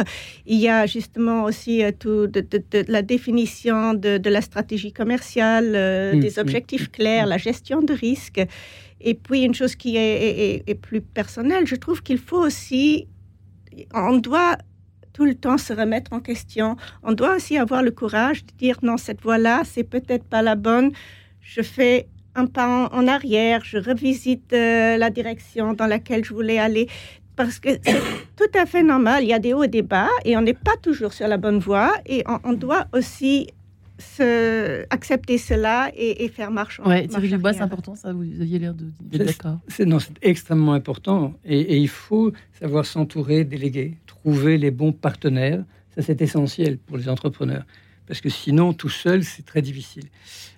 Il 0.46 0.60
y 0.60 0.70
a 0.70 0.86
justement 0.86 1.46
aussi 1.46 1.82
tout 1.98 2.28
de, 2.28 2.46
la 2.88 3.02
définition 3.02 3.96
de, 3.96 4.30
la 4.30 4.42
stratégie 4.42 4.94
commerciale, 4.94 5.72
mm. 6.14 6.20
des 6.20 6.38
objectifs 6.38 6.92
clairs, 6.92 7.26
la 7.26 7.40
gestion 7.40 7.82
de 7.82 7.94
risques. 7.94 8.46
Et 9.00 9.16
puis, 9.16 9.42
une 9.42 9.56
chose 9.56 9.76
qui 9.76 9.98
est, 9.98 10.62
est 10.68 10.76
plus 10.76 11.02
personnelle, 11.02 11.66
je 11.66 11.76
trouve 11.76 12.04
qu'il 12.04 12.20
faut 12.20 12.46
aussi, 12.46 13.08
on 13.96 14.18
doit 14.18 14.58
tout 15.14 15.26
le 15.26 15.36
temps 15.36 15.58
se 15.58 15.74
remettre 15.74 16.14
en 16.14 16.20
question. 16.20 16.76
On 17.04 17.14
doit 17.14 17.36
aussi 17.36 17.58
avoir 17.58 17.84
le 17.84 17.92
courage 17.92 18.46
de 18.46 18.52
dire 18.58 18.78
non, 18.82 18.98
cette 18.98 19.22
voie-là, 19.22 19.64
c'est 19.66 19.84
peut-être 19.84 20.24
pas 20.24 20.42
la 20.42 20.56
bonne. 20.56 20.92
Je 21.42 21.62
fais 21.62 22.08
un 22.36 22.46
pas 22.46 22.90
en, 22.92 23.08
arrière, 23.08 23.62
je 23.64 23.78
revisite 23.78 24.54
euh, 24.54 24.98
la 24.98 25.10
direction 25.10 25.74
dans 25.74 25.88
laquelle 25.88 26.24
je 26.24 26.34
voulais 26.34 26.60
aller. 26.60 26.88
Parce 27.36 27.60
que 27.60 27.70
c'est 27.84 28.00
tout 28.36 28.58
à 28.58 28.66
fait 28.66 28.84
normal, 28.84 29.24
il 29.24 29.30
y 29.30 29.34
a 29.34 29.40
des 29.40 29.54
hauts 29.54 29.64
et 29.64 29.68
des 29.68 29.82
bas 29.82 30.10
et 30.26 30.38
on 30.38 30.42
n'est 30.42 30.54
pas 30.54 30.78
toujours 30.82 31.14
sur 31.14 31.28
la 31.28 31.38
bonne 31.38 31.60
voie 31.60 31.94
et 32.06 32.24
on, 32.44 32.54
doit 32.54 32.86
aussi 32.94 33.48
se, 34.02 34.86
accepter 34.90 35.38
cela 35.38 35.92
et, 35.96 36.28
faire 36.30 36.52
marche 36.52 36.80
en 36.80 36.90
Oui, 36.90 37.08
Thierry 37.08 37.30
Dubois, 37.30 37.54
c'est 37.54 37.62
important, 37.62 37.96
ça, 37.96 38.12
vous 38.14 38.24
aviez 38.42 38.60
l'air 38.60 38.74
de 38.74 38.92
d'accord. 39.18 39.60
C'est 39.68 39.88
extrêmement 40.22 40.74
important 40.74 41.34
et, 41.46 41.60
et, 41.60 41.78
il 41.78 41.88
faut 41.88 42.34
savoir 42.60 42.86
s'entourer, 42.86 43.44
déléguer, 43.44 43.98
trouver 44.08 44.58
les 44.58 44.72
bons 44.72 44.92
partenaires. 44.92 45.64
Ça, 45.96 46.02
c'est 46.02 46.22
essentiel 46.22 46.78
pour 46.78 46.98
les 46.98 47.10
entrepreneurs. 47.10 47.66
Parce 48.08 48.22
que 48.22 48.30
sinon, 48.30 48.74
tout 48.74 48.90
seul, 48.90 49.24
c'est 49.24 49.46
très 49.46 49.62
difficile. 49.62 50.06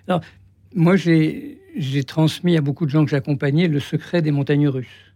Alors, 0.08 0.20
moi, 0.74 0.96
j'ai 0.96 2.04
transmis 2.04 2.56
à 2.56 2.60
beaucoup 2.60 2.84
de 2.84 2.90
gens 2.90 3.04
que 3.04 3.10
j'accompagnais 3.10 3.68
le 3.68 3.80
secret 3.80 4.22
des 4.22 4.32
montagnes 4.32 4.68
russes. 4.68 5.13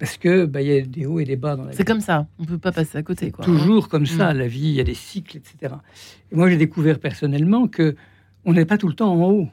Parce 0.00 0.16
que 0.16 0.46
bah, 0.46 0.62
y 0.62 0.72
a 0.72 0.80
des 0.80 1.04
hauts 1.04 1.20
et 1.20 1.26
des 1.26 1.36
bas 1.36 1.56
dans 1.56 1.64
la 1.64 1.70
vie. 1.70 1.76
C'est 1.76 1.84
comme 1.84 2.00
ça, 2.00 2.26
on 2.38 2.44
ne 2.44 2.48
peut 2.48 2.58
pas 2.58 2.72
passer 2.72 2.96
à 2.96 3.02
côté. 3.02 3.30
Quoi. 3.30 3.44
Toujours 3.44 3.90
comme 3.90 4.06
ça, 4.06 4.32
mm. 4.32 4.38
la 4.38 4.46
vie, 4.48 4.68
il 4.68 4.72
y 4.72 4.80
a 4.80 4.84
des 4.84 4.94
cycles, 4.94 5.36
etc. 5.36 5.74
Et 6.32 6.34
moi, 6.34 6.48
j'ai 6.48 6.56
découvert 6.56 6.98
personnellement 6.98 7.68
que 7.68 7.94
on 8.46 8.54
n'est 8.54 8.64
pas 8.64 8.78
tout 8.78 8.88
le 8.88 8.94
temps 8.94 9.12
en 9.12 9.30
haut. 9.30 9.48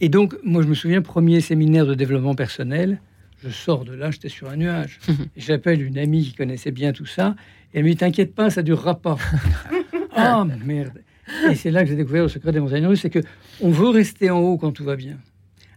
Et 0.00 0.08
donc, 0.08 0.36
moi, 0.44 0.62
je 0.62 0.68
me 0.68 0.74
souviens, 0.74 1.02
premier 1.02 1.40
séminaire 1.40 1.86
de 1.86 1.94
développement 1.94 2.36
personnel, 2.36 3.00
je 3.42 3.48
sors 3.48 3.84
de 3.84 3.92
là, 3.92 4.12
j'étais 4.12 4.28
sur 4.28 4.48
un 4.48 4.56
nuage. 4.56 5.00
J'appelle 5.36 5.82
une 5.82 5.98
amie 5.98 6.22
qui 6.22 6.34
connaissait 6.34 6.70
bien 6.70 6.92
tout 6.92 7.06
ça. 7.06 7.34
Et 7.74 7.78
elle 7.78 7.84
me 7.84 7.90
dit 7.90 7.96
T'inquiète 7.96 8.32
pas, 8.32 8.48
ça 8.48 8.62
durera 8.62 9.00
pas. 9.00 9.18
Ah 10.14 10.44
merde 10.64 11.02
Et 11.50 11.56
c'est 11.56 11.72
là 11.72 11.82
que 11.82 11.88
j'ai 11.88 11.96
découvert 11.96 12.22
le 12.22 12.28
secret 12.28 12.52
des 12.52 12.60
montagnes 12.60 12.86
russes 12.86 13.02
c'est 13.02 13.10
que 13.10 13.20
on 13.60 13.70
veut 13.70 13.90
rester 13.90 14.30
en 14.30 14.38
haut 14.38 14.56
quand 14.56 14.70
tout 14.70 14.84
va 14.84 14.94
bien. 14.94 15.18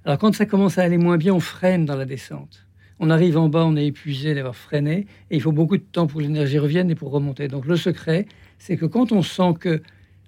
Alors 0.06 0.20
quand 0.20 0.34
ça 0.36 0.45
commence 0.45 0.78
à 0.78 0.84
aller 0.84 0.97
moins 0.97 1.18
bien, 1.18 1.34
on 1.34 1.39
freine 1.39 1.86
dans 1.86 1.95
la 1.95 2.06
descente. 2.06 2.66
On 3.04 3.10
arrive 3.10 3.36
en 3.36 3.49
bas, 3.49 3.66
on 3.66 3.76
est 3.76 3.88
épuisé 3.88 4.36
d'avoir 4.36 4.56
freiné, 4.56 5.08
et 5.32 5.36
il 5.36 5.41
faut 5.41 5.52
beaucoup 5.52 5.76
de 5.76 5.84
temps 5.84 6.06
pour 6.06 6.20
que 6.20 6.24
l'énergie 6.24 6.60
revienne 6.60 6.91
et 6.91 6.95
pour 6.95 7.10
remonter. 7.10 7.47
Donc 7.47 7.66
le 7.66 7.76
secret, 7.76 8.28
c'est 8.60 8.78
que 8.78 8.86
quand 8.86 9.12
on 9.12 9.24
sent 9.24 9.56
que 9.60 9.82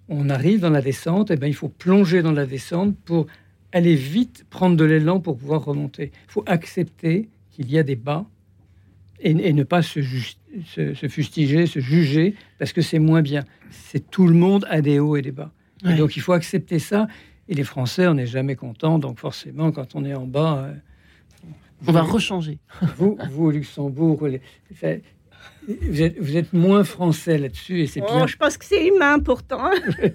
on 0.10 0.28
arrive 0.28 0.60
dans 0.60 0.72
la 0.72 0.82
descente, 0.82 1.30
et 1.30 1.36
eh 1.36 1.38
ben, 1.38 1.46
il 1.46 1.54
faut 1.54 1.70
plonger 1.70 2.24
dans 2.24 2.32
la 2.32 2.48
descente 2.48 2.98
pour 3.06 3.28
aller 3.74 3.94
vite 3.94 4.46
prendre 4.50 4.76
de 4.76 4.84
l'élan 4.86 5.20
pour 5.20 5.38
pouvoir 5.38 5.64
remonter. 5.64 6.12
Il 6.28 6.32
faut 6.32 6.44
accepter 6.48 7.30
qu'il 7.52 7.72
y 7.72 7.78
a 7.78 7.84
des 7.84 7.96
bas 7.96 8.26
et, 9.20 9.54
ne 9.54 9.64
pas 9.64 9.84
se, 9.84 10.02
se, 10.66 11.08
fustiger, 11.08 11.68
se 11.68 11.80
juger, 11.80 12.34
parce 12.58 12.74
que 12.74 12.82
c'est 12.82 13.00
moins 13.00 13.22
bien. 13.22 13.44
C'est 13.70 14.10
tout 14.10 14.28
le 14.28 14.34
monde 14.34 14.66
a 14.68 14.82
des 14.82 14.98
hauts 14.98 15.16
et 15.16 15.22
des 15.22 15.32
bas. 15.32 15.52
donc 15.84 16.18
il 16.18 16.22
faut 16.24 16.34
accepter 16.34 16.80
ça. 16.80 17.08
Et 17.48 17.54
les 17.54 17.64
Français, 17.64 18.08
on 18.08 18.16
n'est 18.16 18.26
jamais 18.26 18.56
content. 18.56 18.98
Donc 18.98 19.20
forcément, 19.20 19.72
quand 19.72 19.94
on 19.94 20.04
est 20.06 20.16
en 20.16 20.26
bas... 20.26 20.58
Euh, 20.58 20.74
on 21.88 21.92
va 21.92 22.02
rechanger. 22.02 22.60
vous, 22.98 23.18
vous, 23.32 23.46
au 23.46 23.52
Luxembourg, 23.52 24.18
Vous 24.20 26.02
êtes, 26.02 26.20
vous 26.20 26.38
êtes 26.38 26.54
moins 26.54 26.84
français 26.84 27.38
là-dessus 27.38 27.82
et 27.82 27.88
c'est 27.88 28.02
Oh, 28.02 28.06
bien. 28.16 28.28
je 28.28 28.36
pense 28.38 28.58
que 28.58 28.66
c'est 28.66 28.86
humain 28.88 29.20
pourtant. 29.20 29.70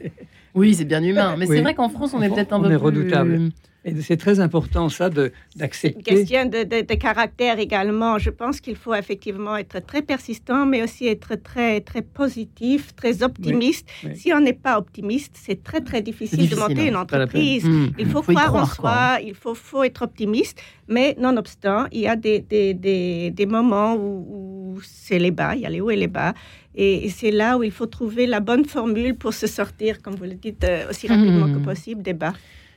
Oui, 0.54 0.74
c'est 0.74 0.86
bien 0.86 1.02
humain. 1.04 1.36
Mais 1.38 1.46
Oui. 1.46 1.56
c'est 1.56 1.62
vrai 1.62 1.74
qu'en 1.74 1.88
France, 1.88 2.14
on 2.14 2.22
est 2.22 2.28
peut-être 2.30 2.52
un 2.52 2.58
on 2.58 2.62
peu 2.62 2.72
est 2.72 2.78
plus... 3.24 3.50
Et 3.84 3.94
c'est 4.02 4.16
très 4.16 4.40
important 4.40 4.88
ça 4.88 5.08
de 5.08 5.32
Une 5.54 5.60
d'accepter. 5.60 6.02
question 6.02 6.44
de, 6.46 6.64
de- 6.64 6.84
de 6.84 6.94
caractère 6.94 7.58
également. 7.60 8.18
Je 8.18 8.28
pense 8.30 8.60
qu'il 8.60 8.74
faut 8.76 8.94
effectivement 8.94 9.56
être 9.56 9.78
très 9.86 10.02
persistant, 10.02 10.66
mais 10.66 10.82
aussi 10.82 11.06
être 11.06 11.36
très, 11.36 11.80
très 11.80 12.02
positif, 12.02 12.94
très 12.96 13.22
optimiste. 13.22 13.88
oui. 14.04 14.16
Si 14.16 14.32
on 14.32 14.40
n'est 14.40 14.52
pas 14.52 14.78
optimiste, 14.78 15.36
c'est 15.40 15.62
très, 15.62 15.80
très 15.80 16.02
difficile, 16.02 16.38
difficile, 16.40 16.56
de 16.56 16.60
monter 16.68 16.80
hein, 16.82 16.88
une 16.88 16.96
entreprise. 16.96 17.64
Hmm. 17.64 17.86
Il 17.98 18.06
faut, 18.06 18.22
croire, 18.22 18.54
en 18.54 18.66
quoi. 18.66 18.74
soi, 18.74 19.18
il 19.24 19.34
faut, 19.34 19.54
faut 19.54 19.84
être 19.84 20.02
optimiste, 20.02 20.60
mais 20.88 21.14
nonobstant, 21.18 21.86
il 21.92 22.00
y 22.00 22.08
a 22.08 22.16
des, 22.16 22.40
des, 22.40 22.74
des, 22.74 23.30
des 23.30 23.46
moments 23.46 23.94
où, 23.94 24.74
où 24.74 24.80
c'est 24.82 25.20
les 25.20 25.30
bas, 25.30 25.54
il 25.54 25.62
y 25.62 25.66
a 25.66 25.70
les 25.70 25.80
hauts 25.80 25.90
et 25.90 25.96
les 25.96 26.08
bas. 26.08 26.34
Et, 26.74 27.06
et 27.06 27.10
c'est 27.10 27.30
là 27.30 27.56
où 27.56 27.62
il 27.62 27.70
faut 27.72 27.86
trouver 27.86 28.26
la 28.26 28.40
bonne 28.40 28.64
formule 28.64 29.14
pour 29.14 29.32
se 29.34 29.46
sortir, 29.46 30.02
comme 30.02 30.16
vous 30.16 30.24
le 30.24 30.34
dites, 30.34 30.64
euh, 30.64 30.90
aussi 30.90 31.06
rapidement 31.06 31.46
Mhm. 31.46 31.54
que 31.60 31.64
possible 31.64 32.02
des 32.02 32.12
bas. 32.12 32.34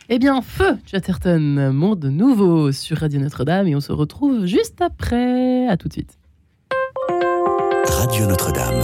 Eh 0.10 0.20
bien, 0.20 0.42
feu 0.42 0.78
Chatterton, 0.86 1.72
monde 1.72 2.06
nouveau 2.06 2.72
sur 2.72 2.98
Radio 2.98 3.20
Notre-Dame 3.20 3.68
et 3.68 3.76
on 3.76 3.80
se 3.80 3.94
retrouve 3.94 4.46
juste 4.46 4.82
après. 4.82 5.68
À 5.68 5.78
tout 5.78 5.88
de 5.88 5.94
suite. 5.94 6.18
Radio 7.88 8.26
Notre-Dame. 8.26 8.82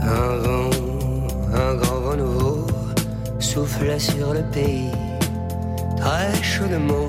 Un 0.00 0.36
vent, 0.38 0.70
un 1.54 1.74
grand 1.76 2.00
vent 2.00 2.16
nouveau 2.16 2.66
soufflait 3.38 3.98
sur 3.98 4.34
le 4.34 4.42
pays, 4.50 4.90
très 5.96 6.34
chaudement. 6.42 7.08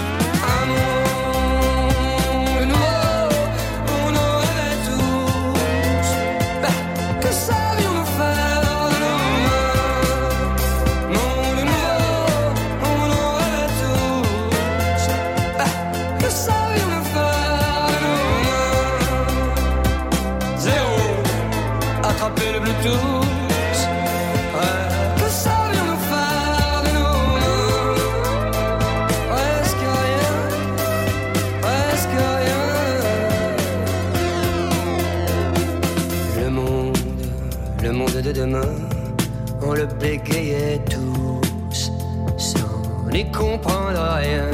Comprendre 43.31 44.01
rien 44.19 44.49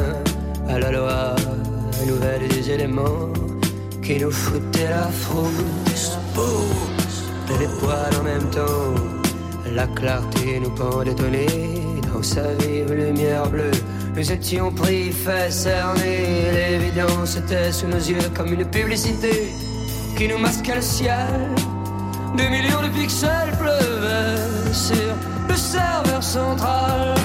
à 0.70 0.80
la 0.80 0.92
loi 0.92 1.36
nouvelle 2.06 2.48
des 2.48 2.72
éléments 2.72 3.32
qui 4.02 4.20
nous 4.20 4.32
foutaient 4.32 4.90
la 4.90 5.08
frousse. 5.08 6.18
Et 7.50 7.58
les 7.60 7.68
poils 7.80 8.16
en 8.20 8.24
même 8.24 8.50
temps. 8.52 8.94
La 9.74 9.88
clarté 9.88 10.60
nous 10.60 10.70
pendait 10.72 11.14
nez 11.30 11.72
dans 12.14 12.24
sa 12.24 12.54
vive 12.60 12.94
lumière 12.94 13.50
bleue. 13.50 13.72
Nous 14.16 14.32
étions 14.32 14.72
pris, 14.72 15.12
fait 15.12 15.52
cerner. 15.52 16.52
L'évidence 16.54 17.38
était 17.38 17.72
sous 17.72 17.88
nos 17.88 17.98
yeux 17.98 18.30
comme 18.36 18.54
une 18.54 18.66
publicité 18.66 19.54
qui 20.18 20.28
nous 20.28 20.38
masquait 20.38 20.76
le 20.76 20.82
ciel. 20.82 21.50
Des 22.36 22.50
millions 22.50 22.82
de 22.82 22.90
pixels 22.90 23.52
pleuvaient 23.60 24.74
sur 24.74 25.16
le 25.50 25.56
serveur 25.56 26.24
central. 26.24 27.16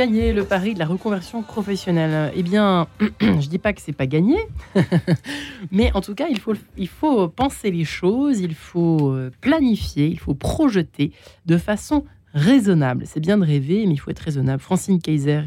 Gagner 0.00 0.32
le 0.32 0.46
pari 0.46 0.72
de 0.72 0.78
la 0.78 0.86
reconversion 0.86 1.42
professionnelle 1.42 2.32
Eh 2.34 2.42
bien, 2.42 2.88
je 3.20 3.46
dis 3.48 3.58
pas 3.58 3.74
que 3.74 3.82
c'est 3.82 3.92
pas 3.92 4.06
gagné, 4.06 4.38
mais 5.70 5.92
en 5.92 6.00
tout 6.00 6.14
cas, 6.14 6.28
il 6.30 6.38
faut, 6.38 6.54
il 6.78 6.88
faut 6.88 7.28
penser 7.28 7.70
les 7.70 7.84
choses, 7.84 8.40
il 8.40 8.54
faut 8.54 9.10
euh, 9.10 9.30
planifier, 9.42 10.06
il 10.06 10.18
faut 10.18 10.32
projeter 10.32 11.12
de 11.44 11.58
façon 11.58 12.06
raisonnable. 12.32 13.04
C'est 13.04 13.20
bien 13.20 13.36
de 13.36 13.44
rêver, 13.44 13.84
mais 13.84 13.92
il 13.92 13.98
faut 13.98 14.10
être 14.10 14.20
raisonnable. 14.20 14.62
Francine 14.62 15.02
Kaiser 15.02 15.42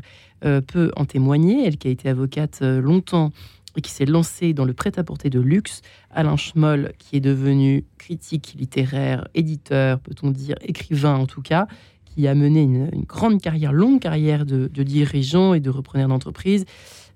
euh, 0.45 0.62
peut 0.62 0.91
en 0.97 1.06
témoigner, 1.06 1.66
elle 1.66 1.78
qui 1.78 1.88
a 1.88 1.91
été 1.91 2.08
avocate 2.08 2.60
euh, 2.62 2.80
longtemps 2.80 3.32
et 3.76 3.82
qui 3.82 3.89
s'est 3.89 4.06
lancée 4.06 4.54
dans 4.54 4.66
le 4.66 4.74
prêt-à-porter 4.74 5.32
de 5.32 5.39
luxe. 5.39 5.82
Alain 6.12 6.38
Schmoll, 6.38 6.93
qui 6.99 7.16
est 7.16 7.22
devenu 7.22 7.86
critique 7.97 8.54
littéraire, 8.56 9.28
éditeur, 9.34 9.99
peut-on 9.99 10.30
dire, 10.30 10.58
écrivain 10.62 11.16
en 11.16 11.26
tout 11.26 11.41
cas, 11.41 11.66
qui 12.14 12.28
a 12.28 12.36
mené 12.36 12.61
une, 12.61 12.89
grande 13.07 13.41
carrière, 13.41 13.74
longue 13.74 13.99
carrière 13.99 14.45
de, 14.45 14.68
dirigeant 14.68 15.53
et 15.53 15.59
de 15.59 15.70
repreneur 15.70 16.07
d'entreprise. 16.07 16.66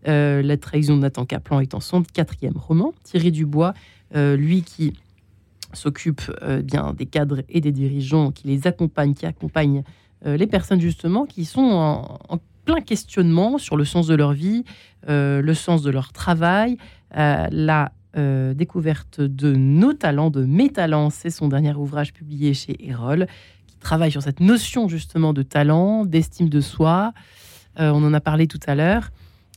Euh, 0.07 0.41
la 0.41 0.57
trahison 0.57 0.95
de 0.95 1.01
Nathan 1.01 1.25
Kaplan 1.25 1.59
étant 1.59 1.79
son 1.79 2.03
quatrième 2.03 2.57
roman. 2.57 2.93
Thierry 3.03 3.31
Dubois, 3.31 3.73
euh, 4.15 4.35
lui 4.35 4.61
qui 4.61 4.93
s'occupe 5.73 6.21
euh, 6.41 6.61
bien 6.61 6.93
des 6.93 7.05
cadres 7.05 7.41
et 7.49 7.61
des 7.61 7.71
dirigeants, 7.71 8.31
qui 8.31 8.47
les 8.47 8.67
accompagne, 8.67 9.13
qui 9.13 9.25
accompagne 9.25 9.83
les 10.25 10.47
personnes 10.47 10.81
justement 10.81 11.27
qui 11.27 11.45
sont 11.45 11.61
en, 11.61 12.17
en 12.27 12.39
plein 12.65 12.81
questionnement 12.81 13.59
sur 13.59 13.77
le 13.77 13.85
sens 13.85 14.07
de 14.07 14.15
leur 14.15 14.33
vie, 14.33 14.63
le 15.07 15.53
sens 15.53 15.83
de 15.83 15.91
leur 15.91 16.11
travail, 16.11 16.77
la 17.13 17.91
découverte 18.55 19.21
de 19.21 19.53
nos 19.53 19.93
talents, 19.93 20.31
de 20.31 20.43
mes 20.43 20.69
talents. 20.69 21.11
C'est 21.11 21.29
son 21.29 21.49
dernier 21.49 21.75
ouvrage 21.75 22.13
publié 22.13 22.55
chez 22.55 22.75
Erol, 22.89 23.27
travaille 23.79 24.11
sur 24.11 24.21
cette 24.21 24.39
notion 24.39 24.87
justement 24.87 25.33
de 25.33 25.43
talent, 25.43 26.05
d'estime 26.05 26.49
de 26.49 26.61
soi. 26.61 27.13
Euh, 27.79 27.91
on 27.91 28.03
en 28.03 28.13
a 28.13 28.19
parlé 28.19 28.47
tout 28.47 28.59
à 28.67 28.75
l'heure. 28.75 29.09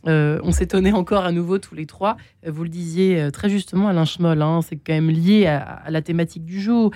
Euh, 0.06 0.40
on 0.44 0.52
s'étonnait 0.52 0.92
encore 0.92 1.24
à 1.24 1.32
nouveau 1.32 1.58
tous 1.58 1.74
les 1.74 1.84
trois. 1.84 2.16
Euh, 2.46 2.50
Vous 2.50 2.62
le 2.62 2.70
disiez 2.70 3.28
très 3.32 3.50
justement, 3.50 3.88
Alain 3.88 4.06
Schmoll, 4.06 4.40
hein, 4.40 4.60
c'est 4.62 4.76
quand 4.76 4.94
même 4.94 5.10
lié 5.10 5.46
à, 5.46 5.82
la 5.90 6.00
thématique 6.00 6.44
du 6.44 6.60
jour. 6.60 6.90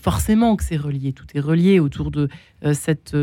Forcément 0.00 0.56
que 0.56 0.64
c'est 0.64 0.76
relié, 0.76 1.12
tout 1.12 1.26
est 1.34 1.40
relié 1.40 1.78
autour 1.78 2.10
de 2.10 2.28
cette, 2.72 3.16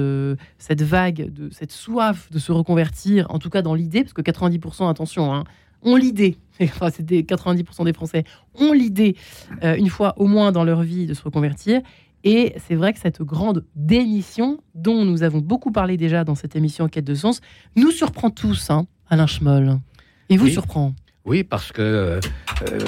cette 0.57 0.81
vague, 0.81 1.33
de 1.33 1.49
cette 1.51 1.73
soif 1.73 2.29
de 2.31 2.39
se 2.39 2.53
reconvertir, 2.53 3.27
en 3.29 3.39
tout 3.39 3.49
cas 3.49 3.61
dans 3.61 3.73
l'idée, 3.73 4.03
parce 4.03 4.13
que 4.13 4.21
90%, 4.21 4.89
attention, 4.89 5.33
hein, 5.33 5.43
ont 5.81 5.97
l'idée, 5.97 6.37
enfin, 6.61 6.89
des 6.99 7.23
90% 7.23 7.83
des 7.83 7.91
Français 7.91 8.23
ont 8.55 8.71
l'idée, 8.71 9.17
une 9.61 9.89
fois 9.89 10.13
au 10.17 10.27
moins 10.27 10.53
dans 10.53 10.63
leur 10.63 10.81
vie, 10.83 11.07
de 11.07 11.13
se 11.13 11.23
reconvertir. 11.23 11.81
Et 12.23 12.55
c'est 12.67 12.75
vrai 12.75 12.93
que 12.93 12.99
cette 12.99 13.21
grande 13.21 13.65
démission, 13.75 14.59
dont 14.75 15.05
nous 15.05 15.23
avons 15.23 15.39
beaucoup 15.39 15.71
parlé 15.71 15.95
déjà 15.97 16.23
dans 16.23 16.35
cette 16.35 16.55
émission 16.55 16.87
Quête 16.89 17.05
de 17.05 17.15
sens, 17.15 17.39
nous 17.75 17.91
surprend 17.91 18.29
tous, 18.29 18.69
hein, 18.69 18.87
Alain 19.09 19.27
Schmoll. 19.27 19.77
Et 20.29 20.37
vous 20.37 20.45
Oui. 20.45 20.51
surprend 20.51 20.93
Oui, 21.25 21.43
parce 21.43 21.71
que 21.71 21.81
euh, 21.81 22.19
euh, 22.71 22.79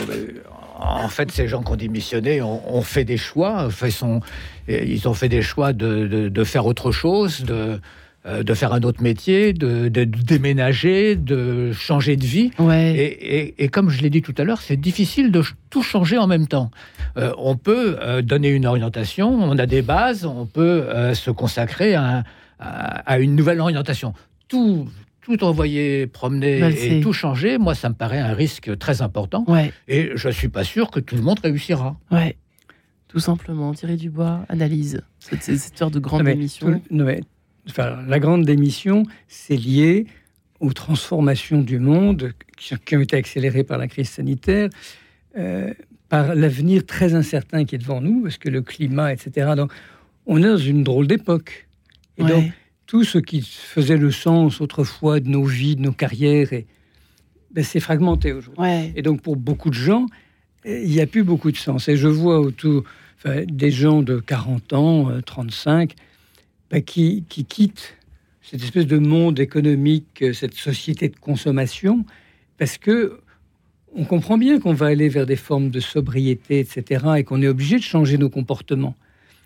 en 0.79 1.07
fait, 1.09 1.31
ces 1.31 1.47
gens 1.47 1.61
qui 1.63 1.71
ont 1.71 1.75
démissionné 1.75 2.41
ont, 2.41 2.81
fait 2.81 3.05
des 3.05 3.17
choix. 3.17 3.69
Fait 3.69 3.91
son- 3.91 4.19
ils 4.67 5.07
ont 5.07 5.13
fait 5.13 5.29
des 5.29 5.41
choix 5.41 5.73
de, 5.73 6.07
de- 6.07 6.29
de 6.29 6.43
faire 6.43 6.65
autre 6.65 6.91
chose, 6.91 7.41
de, 7.43 7.79
euh, 8.25 8.43
de 8.43 8.53
faire 8.53 8.71
un 8.73 8.81
autre 8.81 9.01
métier, 9.01 9.51
de, 9.53 9.87
de 9.89 10.03
déménager, 10.03 11.15
de 11.15 11.71
changer 11.71 12.15
de 12.17 12.25
vie. 12.25 12.51
Ouais. 12.59 12.93
Et, 12.95 13.37
et- 13.39 13.63
et 13.63 13.67
comme 13.69 13.89
je 13.89 14.01
l'ai 14.01 14.09
dit 14.09 14.21
tout 14.21 14.35
à 14.37 14.43
l'heure, 14.43 14.61
c'est 14.61 14.77
difficile 14.77 15.31
de 15.31 15.41
ch- 15.41 15.55
tout 15.69 15.81
changer 15.83 16.17
en 16.17 16.27
même 16.27 16.47
temps. 16.47 16.69
Euh, 17.17 17.31
on 17.37 17.55
peut 17.57 17.97
euh, 17.99 18.21
donner 18.21 18.49
une 18.49 18.65
orientation, 18.65 19.33
on 19.33 19.57
a 19.57 19.65
des 19.65 19.81
bases, 19.81 20.25
on 20.25 20.45
peut 20.45 20.61
euh, 20.83 21.13
se 21.15 21.31
consacrer 21.31 21.95
à, 21.95 22.23
à- 22.59 22.99
à 23.11 23.19
une 23.19 23.35
nouvelle 23.35 23.59
orientation. 23.59 24.13
Tout, 24.47 24.87
tout 25.21 25.43
envoyer 25.43 26.05
promener 26.07 26.59
Valser. 26.59 26.97
et 26.97 27.01
tout 27.01 27.13
changer, 27.13 27.57
moi, 27.57 27.73
ça 27.75 27.89
me 27.89 27.95
paraît 27.95 28.19
un 28.19 28.33
risque 28.33 28.77
très 28.77 29.01
important. 29.01 29.45
Ouais, 29.47 29.71
Et 29.87 30.11
je 30.15 30.29
suis 30.29 30.49
pas 30.49 30.63
sûr 30.63 30.91
que 30.91 30.99
tout 30.99 31.15
le 31.15 31.21
monde 31.21 31.39
réussira. 31.43 31.97
ouais. 32.11 32.35
Tout 33.07 33.19
simplement, 33.19 33.73
Thierry 33.73 33.97
Dubois, 33.97 34.45
analyse 34.47 35.01
cette, 35.19 35.43
cette 35.43 35.55
histoire 35.55 35.91
de 35.91 35.99
grande 35.99 36.19
Non, 36.21 36.25
mais 36.25 36.33
démission. 36.35 36.71
tout- 36.71 36.81
non, 36.95 37.03
mais, 37.03 37.19
enfin, 37.69 37.99
la 38.07 38.19
grande 38.19 38.45
démission, 38.45 39.03
c'est 39.27 39.55
lié 39.55 40.05
aux 40.59 40.73
transformations 40.73 41.61
du 41.61 41.79
monde 41.79 42.33
qui, 42.57 42.95
ont 42.95 43.01
été 43.01 43.15
accélérées 43.17 43.63
par 43.63 43.77
la 43.77 43.87
crise 43.87 44.09
sanitaire, 44.09 44.69
euh, 45.37 45.73
par 46.09 46.35
l'avenir 46.35 46.85
très 46.85 47.13
incertain 47.15 47.65
qui 47.65 47.75
est 47.75 47.79
devant 47.79 48.01
nous, 48.01 48.21
parce 48.23 48.37
que 48.37 48.49
le 48.49 48.61
climat, 48.61 49.11
etc. 49.13 49.51
Donc, 49.55 49.71
on 50.27 50.37
est 50.37 50.47
dans 50.47 50.57
une 50.57 50.83
drôle 50.83 51.07
d'époque. 51.07 51.67
Et 52.17 52.23
Ouais. 52.23 52.29
donc, 52.29 52.51
tout 52.85 53.03
ce 53.03 53.17
qui 53.17 53.41
faisait 53.41 53.97
le 53.97 54.11
sens 54.11 54.61
autrefois 54.61 55.19
de 55.19 55.29
nos 55.29 55.45
vies, 55.45 55.75
de 55.75 55.81
nos 55.81 55.93
carrières, 55.93 56.51
et, 56.53 56.67
ben, 57.51 57.63
c'est 57.63 57.79
fragmenté 57.79 58.33
aujourd'hui. 58.33 58.61
ouais. 58.61 58.93
Et 58.95 59.01
donc, 59.01 59.21
pour 59.21 59.37
beaucoup 59.37 59.69
de 59.69 59.75
gens, 59.75 60.05
euh, 60.65 60.81
il 60.83 60.89
n'y 60.91 61.01
a 61.01 61.07
plus 61.07 61.23
beaucoup 61.23 61.51
de 61.51 61.57
sens. 61.57 61.87
Et 61.87 61.95
je 61.97 62.07
vois 62.07 62.39
autour 62.39 62.83
enfin, 63.17 63.43
des 63.47 63.71
gens 63.71 64.01
de 64.03 64.19
40 64.19 64.73
ans, 64.73 65.09
euh, 65.09 65.21
35, 65.21 65.95
bah, 66.71 66.81
qui, 66.81 67.23
qui 67.27 67.45
cette 68.41 68.63
espèce 68.63 68.87
de 68.87 68.97
monde 68.97 69.39
économique, 69.39 70.21
euh, 70.21 70.33
cette 70.33 70.55
société 70.55 71.09
de 71.09 71.15
consommation, 71.17 72.05
parce 72.57 72.77
que 72.77 73.19
on 73.93 74.05
comprend 74.05 74.37
bien 74.37 74.59
qu'on 74.59 74.73
va 74.73 74.85
aller 74.87 75.09
vers 75.09 75.25
des 75.25 75.35
formes 75.35 75.69
de 75.69 75.81
sobriété, 75.81 76.59
etc., 76.59 77.05
et 77.17 77.23
qu'on 77.25 77.41
est 77.41 77.47
obligé 77.47 77.75
de 77.75 77.83
changer 77.83 78.17
nos 78.17 78.29
comportements. 78.29 78.95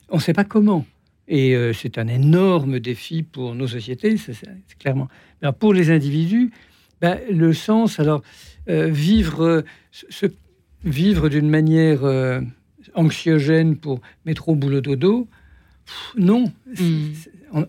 On 0.09 0.17
ne 0.17 0.21
sait 0.21 0.33
pas 0.33 0.43
comment. 0.43 0.85
Et 1.27 1.55
euh, 1.55 1.73
c'est 1.73 1.97
un 1.97 2.07
énorme 2.07 2.79
défi 2.79 3.23
pour 3.23 3.55
nos 3.55 3.67
sociétés, 3.67 4.17
c'est 4.17 4.37
clairement. 4.77 5.07
Pour 5.59 5.73
les 5.73 5.89
individus, 5.89 6.51
bah, 7.01 7.17
le 7.31 7.53
sens, 7.53 7.99
alors, 7.99 8.21
euh, 8.69 8.87
vivre, 8.87 9.63
se- 9.91 10.27
vivre 10.83 11.27
d'une 11.29 11.49
manière 11.49 12.01
anxiogène 12.93 13.75
pour 13.77 14.01
métro, 14.25 14.55
boulot, 14.55 14.81
dodo, 14.81 15.27
pff, 15.85 16.13
non. 16.17 16.51
Mm. 16.79 17.07
on- 17.53 17.67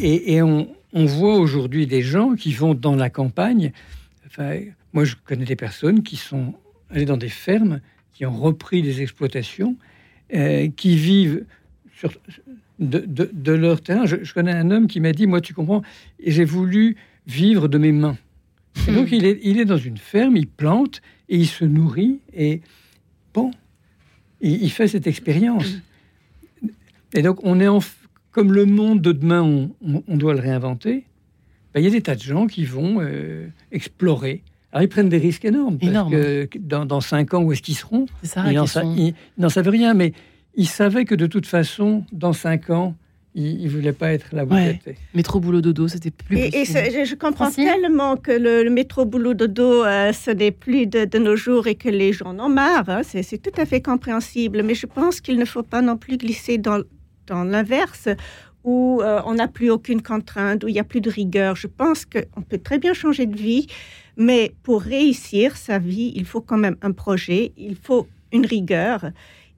et 0.00 0.34
et 0.34 0.42
on, 0.42 0.68
on 0.92 1.04
voit 1.06 1.36
aujourd'hui 1.36 1.86
des 1.86 2.02
gens 2.02 2.34
qui 2.34 2.52
vont 2.52 2.74
dans 2.74 2.94
la 2.94 3.10
campagne. 3.10 3.72
Enfin, 4.26 4.60
moi, 4.92 5.04
je 5.04 5.16
connais 5.24 5.44
des 5.44 5.56
personnes 5.56 6.02
qui 6.02 6.16
sont 6.16 6.54
allées 6.90 7.04
dans 7.04 7.16
des 7.16 7.28
fermes, 7.28 7.80
qui 8.14 8.24
ont 8.26 8.32
repris 8.36 8.82
des 8.82 9.02
exploitations, 9.02 9.76
euh, 10.34 10.68
qui 10.76 10.96
vivent 10.96 11.44
sur, 11.96 12.12
de, 12.78 13.00
de- 13.00 13.30
de 13.32 13.52
leur 13.52 13.80
terrain. 13.80 14.06
Je, 14.06 14.16
je 14.22 14.32
connais 14.34 14.52
un 14.52 14.70
homme 14.70 14.86
qui 14.86 15.00
m'a 15.00 15.12
dit, 15.12 15.26
moi, 15.26 15.40
tu 15.40 15.52
comprends, 15.52 15.82
j'ai 16.24 16.44
voulu 16.44 16.96
vivre 17.26 17.66
de 17.68 17.78
mes 17.78 17.92
mains. 17.92 18.16
Et 18.88 18.92
donc, 18.92 19.10
il 19.10 19.24
est, 19.24 19.40
il 19.42 19.58
est 19.58 19.64
dans 19.64 19.76
une 19.78 19.98
ferme, 19.98 20.36
il 20.36 20.46
plante 20.46 21.02
et 21.28 21.36
il 21.38 21.46
se 21.48 21.64
nourrit. 21.64 22.20
Et 22.32 22.60
bon, 23.34 23.50
il, 24.40 24.62
il 24.62 24.70
fait 24.70 24.86
cette 24.88 25.06
expérience. 25.08 25.66
Et 27.14 27.22
donc, 27.22 27.38
on 27.42 27.58
est 27.60 27.68
en, 27.68 27.78
f- 27.78 27.92
comme 28.30 28.52
le 28.52 28.64
monde 28.64 29.00
de 29.00 29.12
demain, 29.12 29.42
on, 29.42 29.70
on- 29.86 30.02
on 30.06 30.16
doit 30.16 30.34
le 30.34 30.40
réinventer. 30.40 31.04
Ben, 31.74 31.80
il 31.80 31.84
y 31.84 31.86
a 31.86 31.90
des 31.90 32.00
tas 32.02 32.14
de 32.14 32.20
gens 32.22 32.46
qui 32.46 32.64
vont 32.64 32.98
euh, 33.00 33.46
explorer. 33.72 34.42
Alors, 34.72 34.82
ils 34.82 34.88
prennent 34.88 35.08
des 35.08 35.18
risques 35.18 35.44
énormes. 35.44 35.78
Parce 35.78 35.90
Énorme. 35.90 36.10
que 36.10 36.48
dans, 36.58 36.84
dans 36.84 37.00
cinq 37.00 37.32
ans, 37.34 37.42
où 37.42 37.52
est-ce 37.52 37.62
qu'ils 37.62 37.76
seront? 37.76 38.06
C'est 38.22 38.28
ça 38.28 38.44
Ils 38.50 38.54
n'en 38.54 38.66
n'en 39.38 39.48
savent 39.48 39.68
rien, 39.68 39.94
mais 39.94 40.12
ils 40.54 40.68
savaient 40.68 41.04
que 41.04 41.14
de 41.14 41.26
toute 41.26 41.46
façon, 41.46 42.04
dans 42.12 42.32
cinq 42.34 42.68
ans, 42.70 42.94
ils 43.34 43.64
ne 43.64 43.68
voulaient 43.70 43.92
pas 43.92 44.12
être 44.12 44.34
là 44.34 44.44
où 44.44 44.48
Ouais. 44.52 44.72
ils 44.72 44.90
étaient. 44.90 45.00
Métro 45.14 45.38
boulot 45.40 45.60
dodo, 45.60 45.86
c'était 45.88 46.10
plus 46.10 46.36
Et, 46.38 46.60
et 46.62 46.64
je, 46.64 47.04
je 47.04 47.14
comprends 47.14 47.44
Francine 47.46 47.66
tellement 47.66 48.16
que 48.16 48.32
le, 48.32 48.64
le 48.64 48.70
métro 48.70 49.04
boulot 49.04 49.34
dodo, 49.34 49.84
euh, 49.84 50.12
ce 50.12 50.30
n'est 50.32 50.50
plus 50.50 50.86
de, 50.86 51.04
de 51.04 51.18
nos 51.18 51.36
jours 51.36 51.66
et 51.66 51.74
que 51.76 51.88
les 51.88 52.12
gens 52.12 52.26
en 52.26 52.40
ont 52.40 52.48
marre. 52.48 52.88
hein. 52.88 53.02
C'est 53.04 53.40
tout 53.40 53.58
à 53.60 53.64
fait 53.64 53.80
compréhensible. 53.80 54.62
Mais 54.64 54.74
je 54.74 54.86
pense 54.86 55.20
qu'il 55.20 55.38
ne 55.38 55.44
faut 55.44 55.62
pas 55.62 55.82
non 55.82 55.96
plus 55.96 56.16
glisser 56.16 56.58
dans, 56.58 56.80
dans 57.28 57.44
l'inverse 57.44 58.08
où 58.64 59.00
euh, 59.02 59.20
on 59.24 59.34
n'a 59.34 59.48
plus 59.48 59.70
aucune 59.70 60.02
contrainte, 60.02 60.64
où 60.64 60.68
il 60.68 60.72
n'y 60.74 60.80
a 60.80 60.84
plus 60.84 61.00
de 61.00 61.10
rigueur. 61.10 61.54
Je 61.56 61.66
pense 61.68 62.04
qu'on 62.04 62.42
peut 62.42 62.58
très 62.58 62.78
bien 62.78 62.92
changer 62.92 63.26
de 63.26 63.36
vie, 63.36 63.66
mais 64.16 64.52
pour 64.64 64.82
réussir 64.82 65.56
sa 65.56 65.78
vie, 65.78 66.12
il 66.16 66.24
faut 66.24 66.40
quand 66.40 66.58
même 66.58 66.76
un 66.82 66.92
projet, 66.92 67.52
il 67.56 67.76
faut 67.76 68.06
une 68.32 68.44
rigueur. 68.46 69.10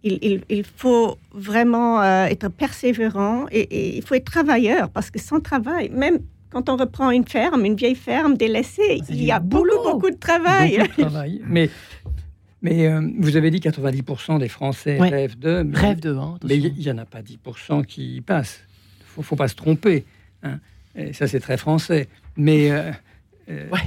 Il, 0.02 0.18
il- 0.22 0.44
il 0.48 0.64
faut 0.64 1.16
vraiment 1.32 2.00
euh, 2.02 2.24
être 2.26 2.48
persévérant 2.48 3.46
et, 3.50 3.60
et 3.60 3.96
il 3.96 4.02
faut 4.02 4.14
être 4.14 4.30
travailleur 4.30 4.88
parce 4.90 5.10
que 5.10 5.18
sans 5.18 5.40
travail, 5.40 5.88
même 5.90 6.18
quand 6.50 6.68
on 6.68 6.76
reprend 6.76 7.10
une 7.10 7.26
ferme, 7.26 7.64
une 7.64 7.76
vieille 7.76 7.94
ferme 7.94 8.36
délaissée, 8.36 9.00
il 9.08 9.22
y 9.22 9.30
a 9.30 9.38
beaucoup, 9.38 9.64
beaucoup 9.92 10.10
de 10.10 10.16
travail. 10.16 10.78
Beaucoup 10.78 10.90
de 10.96 11.02
travail. 11.08 11.42
Mais, 11.46 11.70
mais 12.62 12.86
euh, 12.86 13.00
vous 13.18 13.36
avez 13.36 13.50
dit 13.50 13.58
90% 13.58 14.38
des 14.38 14.48
Français 14.48 14.98
Ouais. 15.00 15.08
rêvent 15.08 15.38
de. 15.38 15.62
Mais, 15.62 15.78
Rêve 15.78 16.00
de. 16.00 16.14
Hein, 16.14 16.34
Mais 16.44 16.56
il 16.58 16.74
n'y 16.74 16.90
en 16.90 16.98
a 16.98 17.04
pas 17.06 17.20
10% 17.22 17.84
qui 17.84 18.16
y 18.16 18.20
passent. 18.20 18.61
Il 19.00 19.06
faut, 19.06 19.22
faut 19.22 19.36
pas 19.36 19.48
se 19.48 19.54
tromper. 19.54 20.04
hein. 20.42 20.58
Et 20.96 21.12
ça, 21.12 21.26
c'est 21.28 21.40
très 21.40 21.56
français. 21.56 22.08
Mais 22.36 22.70
euh, 22.70 22.90
euh, 23.48 23.66
Ouais. 23.72 23.80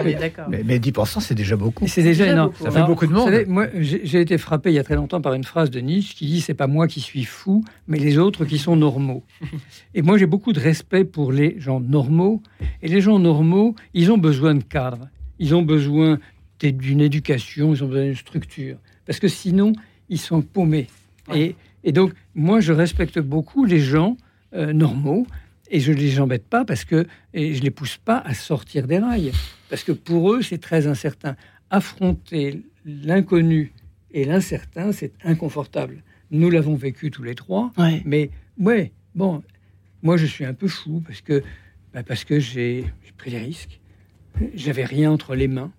On 0.00 0.06
est 0.06 0.14
d'accord. 0.14 0.46
Mais, 0.48 0.62
mais 0.64 0.78
10%, 0.78 1.20
c'est 1.20 1.34
déjà 1.34 1.56
beaucoup. 1.56 1.86
c'est 1.86 2.02
déjà 2.02 2.24
déjà 2.24 2.32
énorme. 2.32 2.50
beaucoup, 2.52 2.64
Ça 2.64 2.70
fait 2.70 2.86
beaucoup 2.86 3.06
de 3.06 3.12
vous 3.12 3.18
monde. 3.18 3.28
savez, 3.30 3.44
moi, 3.44 3.66
j'ai 3.78 4.20
été 4.20 4.38
frappé 4.38 4.70
il 4.70 4.74
y 4.74 4.78
a 4.78 4.84
très 4.84 4.94
longtemps 4.96 5.20
par 5.20 5.34
une 5.34 5.44
phrase 5.44 5.70
de 5.70 5.78
Nietzsche 5.80 6.14
qui 6.14 6.26
dit 6.26 6.40
c'est 6.40 6.54
pas 6.54 6.66
moi 6.66 6.88
qui 6.88 7.00
suis 7.00 7.24
fou, 7.24 7.64
mais 7.86 7.98
les 7.98 8.16
autres 8.18 8.44
qui 8.44 8.58
sont 8.58 8.76
normaux. 8.76 9.22
Et 9.94 10.02
moi, 10.02 10.16
j'ai 10.16 10.26
beaucoup 10.26 10.52
de 10.52 10.60
respect 10.60 11.04
pour 11.04 11.32
les 11.32 11.60
gens 11.60 11.80
normaux. 11.80 12.42
Et 12.82 12.88
les 12.88 13.00
gens 13.00 13.18
normaux, 13.18 13.74
ils 13.92 14.10
ont 14.10 14.18
besoin 14.18 14.54
de 14.54 14.62
cadre. 14.64 15.08
Ils 15.38 15.54
ont 15.54 15.62
besoin 15.62 16.18
d'une 16.60 17.00
éducation, 17.00 17.74
ils 17.74 17.84
ont 17.84 17.88
besoin 17.88 18.04
d'une 18.04 18.16
structure. 18.16 18.78
Parce 19.06 19.18
que 19.18 19.28
sinon, 19.28 19.72
ils 20.08 20.18
sont 20.18 20.42
paumés. 20.42 20.86
Et, 21.34 21.56
et 21.82 21.92
donc, 21.92 22.12
moi, 22.34 22.60
je 22.60 22.72
respecte 22.72 23.18
beaucoup 23.18 23.64
les 23.64 23.80
gens 23.80 24.16
euh, 24.54 24.72
normaux. 24.72 25.26
Et 25.70 25.80
je 25.80 25.92
ne 25.92 25.96
les 25.96 26.20
embête 26.20 26.46
pas 26.46 26.64
parce 26.64 26.84
que 26.84 27.06
et 27.32 27.54
je 27.54 27.62
les 27.62 27.70
pousse 27.70 27.96
pas 27.96 28.18
à 28.18 28.34
sortir 28.34 28.86
des 28.86 28.98
rails. 28.98 29.32
Parce 29.70 29.82
que 29.82 29.92
pour 29.92 30.32
eux, 30.32 30.42
c'est 30.42 30.58
très 30.58 30.86
incertain. 30.86 31.36
Affronter 31.70 32.62
l'inconnu 32.84 33.72
et 34.12 34.24
l'incertain, 34.24 34.92
c'est 34.92 35.12
inconfortable. 35.24 36.02
Nous 36.30 36.50
l'avons 36.50 36.74
vécu 36.76 37.10
tous 37.10 37.22
les 37.22 37.34
trois. 37.34 37.72
Ouais. 37.78 38.02
Mais 38.04 38.30
ouais, 38.58 38.92
bon, 39.14 39.42
moi 40.02 40.16
je 40.16 40.26
suis 40.26 40.44
un 40.44 40.54
peu 40.54 40.68
fou 40.68 41.02
parce 41.04 41.22
que, 41.22 41.42
bah, 41.92 42.02
parce 42.02 42.24
que 42.24 42.38
j'ai 42.38 42.84
pris 43.16 43.30
des 43.30 43.38
risques. 43.38 43.80
J'avais 44.54 44.84
rien 44.84 45.10
entre 45.10 45.34
les 45.34 45.48
mains, 45.48 45.72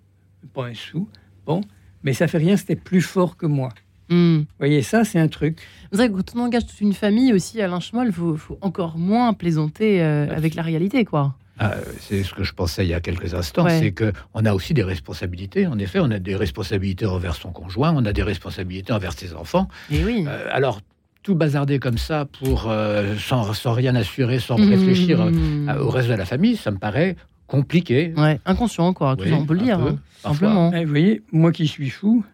pas 0.54 0.66
un 0.66 0.74
sou. 0.74 1.08
Bon, 1.46 1.60
mais 2.02 2.12
ça 2.12 2.26
fait 2.28 2.38
rien, 2.38 2.56
c'était 2.56 2.76
plus 2.76 3.02
fort 3.02 3.36
que 3.36 3.46
moi. 3.46 3.70
Hmm. 4.08 4.38
Vous 4.38 4.46
voyez, 4.58 4.82
ça 4.82 5.04
c'est 5.04 5.18
un 5.18 5.28
truc. 5.28 5.58
C'est 5.90 5.96
vrai 5.96 6.08
que 6.08 6.14
quand 6.14 6.34
on 6.36 6.40
engage 6.40 6.66
toute 6.66 6.80
une 6.80 6.92
famille 6.92 7.32
aussi, 7.32 7.60
Alain 7.60 7.80
Schmoll, 7.80 8.06
il 8.08 8.12
faut, 8.12 8.36
faut 8.36 8.58
encore 8.60 8.98
moins 8.98 9.32
plaisanter 9.32 10.02
euh, 10.02 10.28
avec 10.34 10.54
la 10.54 10.62
réalité, 10.62 11.04
quoi. 11.04 11.34
Ah, 11.58 11.74
c'est 12.00 12.22
ce 12.22 12.34
que 12.34 12.44
je 12.44 12.52
pensais 12.52 12.84
il 12.84 12.90
y 12.90 12.94
a 12.94 13.00
quelques 13.00 13.32
instants, 13.34 13.64
Ouais. 13.64 13.78
c'est 13.80 13.92
que 13.92 14.12
on 14.34 14.44
a 14.44 14.52
aussi 14.52 14.74
des 14.74 14.82
responsabilités. 14.82 15.66
En 15.66 15.78
effet, 15.78 15.98
on 16.00 16.10
a 16.10 16.18
des 16.18 16.36
responsabilités 16.36 17.06
envers 17.06 17.34
son 17.34 17.50
conjoint, 17.50 17.92
on 17.96 18.04
a 18.04 18.12
des 18.12 18.22
responsabilités 18.22 18.92
envers 18.92 19.14
ses 19.14 19.32
enfants. 19.34 19.66
Et 19.90 20.04
oui. 20.04 20.24
Euh, 20.28 20.46
alors, 20.52 20.80
tout 21.22 21.34
bazarder 21.34 21.78
comme 21.80 21.96
ça 21.98 22.26
pour 22.26 22.66
euh, 22.68 23.16
sans, 23.18 23.54
sans 23.54 23.72
rien 23.72 23.94
assurer, 23.96 24.38
sans 24.38 24.58
Mmh. 24.58 24.68
réfléchir 24.68 25.20
euh, 25.22 25.78
au 25.80 25.88
reste 25.88 26.08
de 26.10 26.14
la 26.14 26.26
famille, 26.26 26.56
ça 26.56 26.70
me 26.70 26.78
paraît 26.78 27.16
compliqué. 27.46 28.12
Ouais, 28.16 28.40
inconscient, 28.44 28.92
quoi. 28.92 29.16
Oui, 29.18 29.32
on 29.32 29.44
peut 29.44 29.54
le 29.54 29.60
dire, 29.60 29.78
peu, 29.78 29.88
hein, 29.90 29.98
simplement. 30.22 30.72
Eh, 30.74 30.84
vous 30.84 30.90
voyez, 30.90 31.22
moi 31.32 31.52
qui 31.52 31.66
suis 31.66 31.90
fou, 31.90 32.24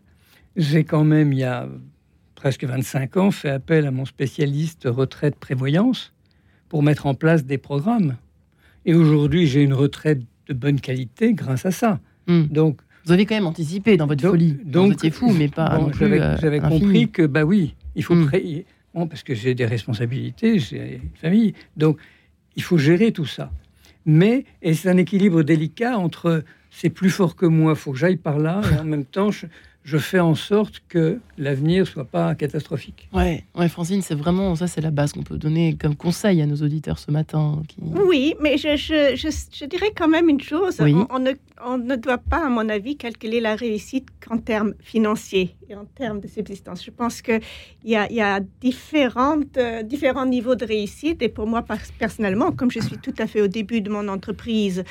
j'ai 0.57 0.85
quand 0.85 1.05
même, 1.05 1.33
il 1.33 1.41
y 1.41 1.45
a 1.45 1.69
presque 2.35 2.65
25 2.65 3.17
ans, 3.17 3.31
fait 3.31 3.51
appel 3.51 3.87
à 3.87 3.91
mon 3.91 4.05
spécialiste 4.05 4.83
retraite 4.87 5.37
prévoyance 5.37 6.13
pour 6.69 6.83
mettre 6.83 7.07
en 7.07 7.15
place 7.15 7.45
des 7.45 7.59
programmes. 7.59 8.17
Et 8.85 8.95
aujourd'hui, 8.95 9.47
j'ai 9.47 9.63
une 9.63 9.75
retraite 9.75 10.23
de 10.49 10.55
bonne 10.55 10.81
qualité 10.81 11.35
grâce 11.35 11.67
à 11.67 11.71
ça. 11.71 12.01
Hmm. 12.27 12.45
Donc, 12.51 12.81
Vous 13.05 13.13
avez 13.13 13.27
quand 13.27 13.35
même 13.35 13.47
anticipé 13.47 13.97
dans 13.97 14.07
votre 14.07 14.23
donc- 14.23 14.33
folie. 14.33 14.57
donc- 14.65 14.87
vous 14.89 14.93
étiez 14.95 15.11
fou, 15.11 15.31
mais 15.33 15.49
pas 15.49 15.77
bon, 15.77 15.83
non 15.85 15.91
plus, 15.91 16.19
j'avais 16.41 16.61
euh, 16.61 16.69
compris 16.69 17.09
que, 17.11 17.23
bah 17.23 17.45
oui, 17.45 17.75
il 17.95 18.03
faut 18.03 18.15
bon, 18.95 19.07
parce 19.07 19.23
que 19.23 19.35
j'ai 19.35 19.55
des 19.55 19.67
responsabilités, 19.67 20.59
j'ai 20.59 21.01
une 21.03 21.17
famille. 21.17 21.55
Donc, 21.77 21.99
il 22.57 22.63
faut 22.63 22.79
gérer 22.79 23.13
tout 23.13 23.27
ça. 23.27 23.51
Mais, 24.05 24.45
c'est 24.63 24.89
un 24.89 24.97
équilibre 24.97 25.43
délicat 25.43 25.99
entre 25.99 26.45
c'est 26.71 26.91
plus 26.91 27.11
fort 27.11 27.37
que 27.37 27.47
moi, 27.47 27.75
faut 27.75 27.93
que 27.93 27.99
j'aille 27.99 28.17
par 28.17 28.39
là, 28.39 28.63
et 28.73 28.81
en 28.81 28.85
même 28.85 29.05
temps, 29.05 29.31
je, 29.31 29.47
je 29.85 29.99
fais 29.99 30.21
en 30.21 30.35
sorte 30.35 30.81
que 30.89 31.19
l'avenir 31.39 31.87
soit 31.87 32.05
pas 32.05 32.35
catastrophique. 32.35 33.09
Ouais, 33.13 33.45
ouais, 33.57 33.69
Francine, 33.69 34.01
c'est 34.03 34.15
vraiment 34.15 34.55
ça, 34.55 34.67
c'est 34.69 34.81
la 34.81 34.91
base 34.93 35.13
qu'on 35.13 35.23
peut 35.25 35.39
donner 35.39 35.77
comme 35.81 35.97
conseil 35.97 36.41
à 36.41 36.47
nos 36.47 36.57
auditeurs 36.57 36.99
ce 37.01 37.11
matin. 37.11 37.63
Qui... 37.69 37.79
Oui, 37.81 38.35
mais 38.41 38.57
je, 38.59 38.77
je, 38.77 39.17
je, 39.17 39.29
je 39.59 39.65
dirais 39.65 39.91
quand 39.97 40.09
même 40.09 40.29
une 40.29 40.41
chose. 40.41 40.77
Oui. 40.81 40.95
On, 40.95 41.07
on 41.17 41.19
ne, 41.19 41.33
on 41.67 41.79
ne 41.79 41.97
doit 41.97 42.19
pas, 42.19 42.47
à 42.47 42.49
mon 42.49 42.69
avis, 42.69 42.97
calculer 42.97 43.41
la 43.41 43.57
réussite 43.57 44.07
qu'en 44.25 44.39
termes 44.39 44.75
financiers 44.81 45.57
et 45.69 45.75
en 45.75 45.85
termes 45.85 46.21
de 46.21 46.29
subsistance. 46.29 46.85
Je 46.85 46.91
pense 46.91 47.21
qu'il 47.23 47.41
y 47.85 47.97
a, 47.97 48.09
il 48.11 48.17
y 48.17 48.21
a 48.21 48.39
différentes, 48.61 49.57
euh, 49.57 49.83
différents 49.83 50.27
niveaux 50.27 50.55
de 50.55 50.65
réussite. 50.65 51.23
Et 51.23 51.29
pour 51.29 51.47
moi, 51.47 51.65
personnellement, 51.99 52.53
comme 52.53 52.71
je 52.71 52.81
suis 52.81 52.99
tout 52.99 53.15
à 53.19 53.27
fait 53.27 53.41
au 53.41 53.49
début 53.49 53.81
de 53.81 53.91
mon 53.91 54.07
entreprise, 54.09 54.85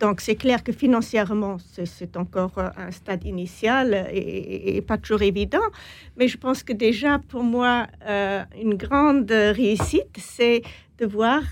donc 0.00 0.20
c'est 0.20 0.36
clair 0.36 0.62
que 0.64 0.72
financièrement, 0.72 1.56
c'est- 1.72 1.86
c'est 1.86 2.16
encore 2.16 2.52
euh, 2.58 2.68
un 2.76 2.90
stade 2.90 3.24
initial 3.24 4.08
et, 4.12 4.37
et- 4.38 4.82
pas 4.82 4.98
toujours 4.98 5.22
évident. 5.22 5.68
Mais 6.16 6.28
je 6.28 6.38
pense 6.38 6.62
que 6.62 6.72
déjà, 6.72 7.18
pour 7.28 7.42
moi, 7.42 7.86
euh, 8.06 8.42
une 8.60 8.74
grande 8.74 9.30
réussite, 9.30 10.16
c'est 10.18 10.62
de 10.98 11.06
voir 11.06 11.42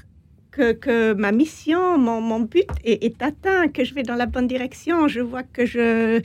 que, 0.51 1.13
ma 1.13 1.33
mission, 1.33 1.99
mon, 1.99 2.41
but 2.41 2.67
est 2.85 3.23
atteint, 3.23 3.69
que 3.69 3.85
je 3.85 3.93
vais 3.95 4.03
dans 4.03 4.15
la 4.15 4.25
bonne 4.27 4.47
direction. 4.47 5.07
Je 5.07 5.21
vois 5.21 5.43
que 5.43 5.67
je, 5.67 6.23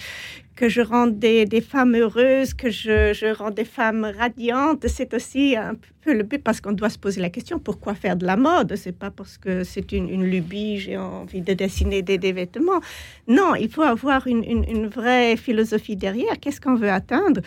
que 0.61 0.69
je 0.69 0.81
rends 0.81 1.07
des, 1.07 1.47
femmes 1.59 1.95
heureuses, 1.95 2.53
que 2.53 2.69
je, 2.69 3.13
je 3.15 3.33
rends 3.35 3.49
des 3.49 3.65
femmes 3.65 4.05
radiantes. 4.15 4.87
C'est 4.87 5.11
aussi 5.15 5.55
un 5.55 5.73
peu 6.01 6.13
le 6.13 6.21
but 6.21 6.37
parce 6.37 6.61
qu'on 6.61 6.73
doit 6.73 6.91
se 6.91 6.99
poser 6.99 7.19
la 7.19 7.31
question 7.31 7.57
pourquoi 7.57 7.95
faire 7.95 8.15
de 8.15 8.27
la 8.27 8.37
mode? 8.37 8.75
C'est 8.75 8.95
pas 8.95 9.09
parce 9.09 9.39
que 9.39 9.63
c'est 9.63 9.91
une, 9.91 10.23
lubie, 10.23 10.77
j'ai 10.77 10.97
envie 10.97 11.41
de 11.41 11.53
dessiner 11.53 12.03
des, 12.03 12.31
vêtements. 12.31 12.79
Non, 13.27 13.55
il 13.55 13.71
faut 13.71 13.81
avoir 13.81 14.27
une- 14.27 14.43
une 14.43 14.85
vraie 14.87 15.35
philosophie 15.35 15.95
derrière. 15.95 16.39
Qu'est-ce 16.39 16.61
qu'on 16.61 16.75
veut 16.75 16.91
atteindre? 16.91 17.41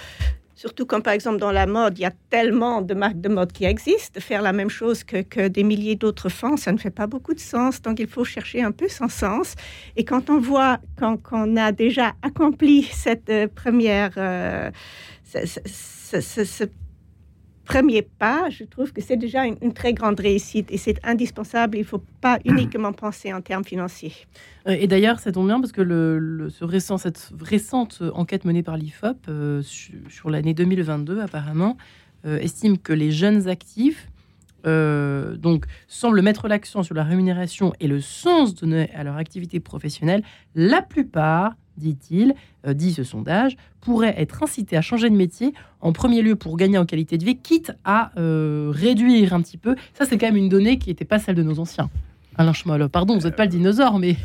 Surtout 0.65 0.87
quand, 0.87 1.03
par 1.03 1.13
exemple, 1.13 1.37
dans 1.37 1.53
la 1.53 1.67
mode, 1.67 1.99
il 1.99 2.03
y 2.03 2.05
a 2.07 2.13
tellement 2.31 2.81
de 2.81 2.95
marques 2.95 3.21
de 3.21 3.29
mode 3.29 3.53
qui 3.53 3.67
existent. 3.67 4.19
Faire 4.19 4.41
la 4.41 4.55
même 4.55 4.71
chose 4.71 5.05
que, 5.05 5.49
des 5.49 5.63
milliers 5.63 5.95
d'autres 5.95 6.31
font, 6.31 6.57
ça 6.57 6.73
ne 6.73 6.79
fait 6.79 6.89
pas 6.91 7.07
beaucoup 7.07 7.35
de 7.35 7.39
sens. 7.39 7.83
Donc, 7.83 8.01
il 8.01 8.07
faut 8.07 8.25
chercher 8.25 8.63
un 8.63 8.73
peu 8.73 8.89
son 8.89 9.09
sens. 9.09 9.57
Et 9.95 10.07
quand 10.07 10.31
on 10.31 10.39
voit 10.41 10.79
quand- 10.99 11.19
qu'on 11.23 11.59
a 11.59 11.71
déjà 11.71 12.15
accompli 12.23 12.85
cette 12.85 13.29
euh, 13.29 13.47
première, 13.47 14.13
euh, 14.17 14.71
premier 17.65 18.03
pas, 18.03 18.49
je 18.51 18.65
trouve 18.65 18.93
que 18.93 19.01
c'est 19.01 19.17
déjà 19.17 19.45
une, 19.47 19.73
très 19.73 19.93
grande 19.95 20.21
réussite. 20.21 20.71
Et 20.71 20.77
c'est 20.79 20.99
indispensable. 21.05 21.77
Il 21.77 21.81
ne 21.81 21.87
faut 21.87 22.03
pas 22.21 22.39
uniquement 22.45 22.93
penser 22.93 23.33
en 23.33 23.41
termes 23.41 23.65
financiers. 23.65 24.13
Euh, 24.69 24.77
Et 24.79 24.87
d'ailleurs, 24.87 25.19
ça 25.21 25.33
tombe 25.33 25.47
bien 25.47 25.61
parce 25.61 25.73
que 25.73 25.83
ce 26.51 26.65
récent, 26.65 26.99
cette 26.99 27.31
récente 27.41 28.03
enquête 28.15 28.45
menée 28.45 28.63
par 28.63 28.77
l'IFOP 28.77 29.17
euh, 29.29 29.63
su- 29.63 30.03
sur 30.09 30.31
l'année 30.31 30.55
2022, 30.55 31.21
apparemment, 31.21 31.77
euh, 32.27 32.39
estime 32.39 32.79
que 32.79 32.93
les 32.93 33.11
jeunes 33.11 33.49
actifs 33.49 34.09
euh, 34.67 35.37
donc, 35.37 35.67
semblent 35.89 36.23
mettre 36.23 36.49
l'accent 36.49 36.83
sur 36.83 36.95
la 36.95 37.05
rémunération 37.05 37.73
et 37.81 37.89
le 37.89 38.01
sens 38.01 38.55
donné 38.55 38.91
à 38.95 39.05
leur 39.05 39.17
activité 39.17 39.61
professionnelle. 39.61 40.23
La 40.55 40.83
plupart, 40.83 41.55
dit-il, 41.77 42.35
euh, 42.67 42.75
dit 42.75 42.93
ce 42.93 43.05
sondage, 43.05 43.57
pourraient 43.81 44.15
être 44.17 44.43
incités 44.43 44.77
à 44.77 44.83
changer 44.83 45.11
de 45.11 45.17
métier 45.17 45.53
en 45.81 45.93
premier 45.93 46.23
lieu 46.23 46.37
pour 46.37 46.57
gagner 46.57 46.79
en 46.79 46.87
qualité 46.87 47.19
de 47.19 47.25
vie, 47.25 47.37
quitte 47.37 47.73
à 47.85 48.13
euh, 48.17 48.71
réduire 48.75 49.35
un 49.35 49.43
petit 49.43 49.59
peu. 49.59 49.77
Ça, 49.93 50.07
c'est 50.07 50.19
quand 50.19 50.27
même 50.27 50.37
une 50.37 50.49
donnée 50.49 50.79
qui 50.79 50.89
n'était 50.89 51.05
pas 51.05 51.19
celle 51.19 51.35
de 51.35 51.43
nos 51.43 51.59
anciens. 51.59 51.91
Alain 52.37 52.53
Schmoll, 52.53 52.89
pardon, 52.89 53.17
vous 53.17 53.25
n'êtes 53.27 53.37
pas 53.37 53.45
le 53.45 53.51
dinosaure, 53.51 53.99
mais 53.99 54.17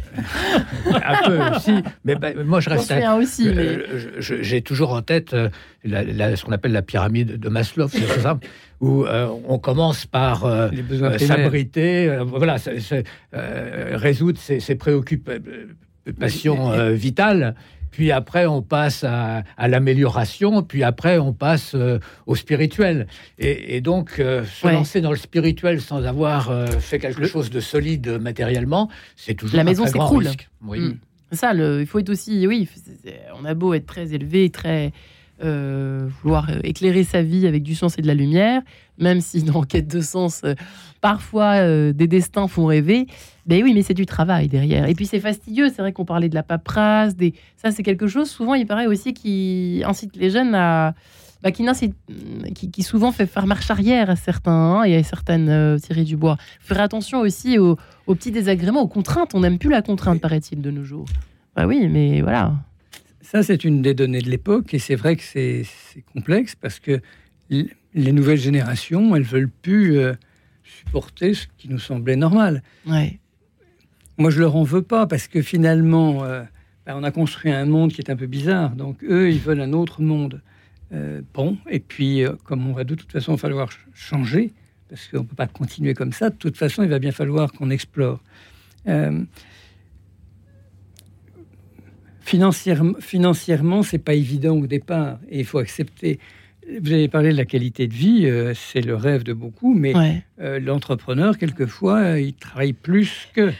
Un 0.88 1.28
peu 1.28 1.40
aussi, 1.56 1.74
mais 2.04 2.16
bah, 2.16 2.30
moi 2.46 2.60
je 2.60 2.70
reste. 2.70 2.92
un 2.92 3.16
aussi. 3.16 3.48
Euh, 3.48 3.54
Mais... 3.56 4.22
J'ai 4.22 4.62
toujours 4.62 4.94
en 4.94 5.02
tête 5.02 5.34
euh, 5.34 5.50
la- 5.84 6.04
la- 6.04 6.36
ce 6.36 6.44
qu'on 6.46 6.52
appelle 6.52 6.72
la 6.72 6.82
pyramide 6.82 7.38
de 7.40 7.50
Maslow, 7.50 7.88
c'est 7.88 8.20
ça, 8.22 8.40
où 8.82 9.06
euh, 9.06 9.28
on 9.48 9.60
commence 9.60 10.06
par 10.06 10.46
euh, 10.46 10.70
Les 10.72 10.82
besoins 10.82 11.10
euh, 11.12 11.16
primaires. 11.16 11.38
s'abriter, 11.38 12.08
euh, 12.10 12.24
voilà, 12.24 12.56
euh, 13.34 13.98
résoudre 13.98 14.40
ses, 14.40 14.60
ses 14.60 14.76
préoccupations 14.76 16.72
euh, 16.72 16.92
vitales. 16.92 17.56
Puis 17.92 18.12
après, 18.12 18.46
on 18.46 18.62
passe 18.62 19.04
à, 19.04 19.44
à 19.58 19.68
l'amélioration. 19.68 20.64
Puis 20.64 20.84
après, 20.84 21.18
on 21.18 21.34
passe 21.34 21.74
euh, 21.76 22.00
au 22.28 22.36
spirituel. 22.36 23.08
Et, 23.38 23.76
et 23.76 23.82
donc, 23.82 24.20
euh, 24.20 24.44
se 24.46 24.66
Ouais. 24.68 24.74
lancer 24.74 25.02
dans 25.02 25.12
le 25.12 25.18
spirituel 25.18 25.82
sans 25.82 26.04
avoir 26.04 26.50
euh, 26.50 26.68
fait 26.68 27.00
quelque 27.00 27.26
chose 27.26 27.50
de 27.50 27.60
solide 27.60 28.20
matériellement, 28.22 28.90
c'est 29.16 29.34
toujours 29.34 29.56
La 29.56 29.62
un 29.62 29.66
maison 29.66 29.86
s'écroule. 29.86 30.28
Oui. 30.66 30.80
Mm. 30.80 30.98
C'est 31.32 31.38
ça, 31.38 31.54
le- 31.54 31.82
il 31.82 31.88
faut 31.88 32.00
être 32.00 32.10
aussi, 32.10 32.48
oui, 32.48 32.68
on 33.40 33.46
a 33.46 33.54
beau 33.54 33.74
être 33.74 33.86
très 33.86 34.14
élevé, 34.14 34.50
très 34.50 34.92
euh, 35.44 36.10
vouloir 36.22 36.50
éclairer 36.64 37.04
sa 37.06 37.22
vie 37.22 37.48
avec 37.48 37.64
du 37.64 37.74
sens 37.76 37.98
et 37.98 38.02
de 38.02 38.08
la 38.08 38.14
lumière, 38.14 38.62
même 38.98 39.22
si 39.22 39.42
dans 39.44 39.62
quête 39.72 39.88
de 39.88 40.02
sens, 40.02 40.42
euh, 40.44 40.54
parfois 41.02 41.60
euh, 41.62 41.94
des 41.94 42.08
destins 42.08 42.48
font 42.48 42.66
rêver. 42.66 43.08
Ben 43.50 43.64
oui, 43.64 43.74
mais 43.74 43.82
c'est 43.82 43.96
du 43.96 44.06
travail 44.06 44.48
derrière. 44.48 44.88
Et 44.88 44.94
puis 44.94 45.08
c'est 45.08 45.20
fastidieux. 45.20 45.70
C'est 45.70 45.82
vrai 45.82 45.92
qu'on 45.92 46.06
parlait 46.06 46.30
de 46.30 46.36
la 46.36 46.44
paperasse, 46.44 47.16
des... 47.16 47.34
ça 47.58 47.72
c'est 47.72 47.82
quelque 47.82 48.06
chose. 48.08 48.30
Souvent, 48.30 48.54
il 48.54 48.68
paraît 48.68 48.86
aussi 48.86 49.14
qui 49.16 49.82
incite 49.86 50.16
les 50.16 50.30
jeunes 50.30 50.54
à, 50.54 50.94
bah, 51.42 51.52
qui, 51.52 51.64
n'incite- 51.64 51.96
qui, 52.54 52.70
qui 52.70 52.84
souvent 52.84 53.12
fait 53.12 53.26
faire 53.26 53.48
marche 53.48 53.72
arrière 53.72 54.12
à 54.12 54.16
certains 54.16 54.52
hein, 54.52 54.84
et 54.84 54.96
à 54.96 55.04
certaines 55.04 55.50
euh, 55.50 55.80
tirées 55.80 56.04
du 56.04 56.16
bois. 56.16 56.38
Faire 56.60 56.80
attention 56.80 57.22
aussi 57.22 57.58
aux, 57.58 57.76
aux 58.06 58.14
petits 58.14 58.32
désagréments, 58.32 58.84
aux 58.84 58.88
contraintes. 58.88 59.34
On 59.34 59.40
n'aime 59.40 59.58
plus 59.58 59.72
la 59.72 59.82
contrainte, 59.82 60.22
paraît-il, 60.22 60.62
de 60.62 60.70
nos 60.70 60.84
jours. 60.84 61.08
Bah 61.56 61.66
oui, 61.66 61.88
mais 61.90 62.22
voilà. 62.22 62.54
Ça, 63.22 63.42
c'est 63.42 63.64
une 63.64 63.82
des 63.82 63.96
données 63.96 64.22
de 64.22 64.30
l'époque, 64.30 64.76
et 64.76 64.80
c'est 64.80 64.96
vrai 64.96 65.16
que 65.16 65.24
c'est 65.24 65.66
complexe 66.14 66.54
parce 66.56 66.80
que 66.80 67.02
les 67.50 68.12
nouvelles 68.12 68.38
générations, 68.38 69.16
elles 69.16 69.24
veulent 69.24 69.50
plus 69.50 69.98
euh, 69.98 70.14
supporter 70.64 71.34
ce 71.34 71.48
qui 71.58 71.68
nous 71.68 71.80
semblait 71.80 72.16
normal. 72.16 72.62
Ouais. 72.86 73.20
Moi, 74.20 74.30
je 74.32 74.40
leur 74.42 74.56
en 74.58 74.64
veux 74.64 74.82
pas 74.82 75.08
parce 75.08 75.28
que 75.28 75.42
finalement, 75.42 76.24
euh, 76.26 76.44
ben, 76.86 76.96
on 76.98 77.04
a 77.04 77.12
construit 77.12 77.52
un 77.52 77.66
monde 77.66 77.92
qui 77.94 78.02
est 78.02 78.10
un 78.12 78.16
peu 78.18 78.28
bizarre. 78.28 78.72
Donc, 78.76 79.02
eux, 79.04 79.32
ils 79.32 79.40
veulent 79.40 79.62
un 79.62 79.72
autre 79.74 80.02
monde. 80.02 80.42
Euh, 80.92 81.22
bon, 81.34 81.58
et 81.70 81.80
puis, 81.80 82.24
euh, 82.26 82.34
comme 82.44 82.68
on 82.68 82.74
va 82.74 82.84
de 82.84 82.96
toute 82.96 83.12
façon 83.12 83.38
falloir 83.38 83.72
ch- 83.72 83.86
changer, 83.94 84.52
parce 84.90 85.08
qu'on 85.08 85.20
ne 85.20 85.24
peut 85.24 85.36
pas 85.36 85.48
continuer 85.48 85.94
comme 85.94 86.12
ça, 86.12 86.30
de 86.30 86.36
toute 86.36 86.58
façon, 86.58 86.84
il 86.84 86.90
va 86.90 87.00
bien 87.00 87.12
falloir 87.14 87.52
qu'on 87.54 87.70
explore. 87.70 88.22
Financièrement, 92.22 92.94
financièrement, 93.00 93.82
c'est 93.84 93.98
pas 94.00 94.14
évident 94.14 94.56
au 94.58 94.68
départ, 94.68 95.20
et 95.30 95.40
il 95.40 95.46
faut 95.46 95.58
accepter. 95.60 96.20
Vous 96.82 96.92
avez 96.92 97.08
parlé 97.08 97.32
de 97.32 97.38
la 97.38 97.46
qualité 97.46 97.88
de 97.88 97.94
vie, 97.94 98.26
euh, 98.26 98.54
c'est 98.54 98.82
le 98.82 98.96
rêve 98.96 99.24
de 99.24 99.34
beaucoup, 99.34 99.74
mais 99.74 99.96
Ouais. 99.96 100.24
euh, 100.40 100.60
l'entrepreneur, 100.60 101.38
quelquefois, 101.38 102.00
euh, 102.00 102.20
il 102.22 102.34
travaille 102.34 102.74
plus 102.74 103.28
que. 103.34 103.52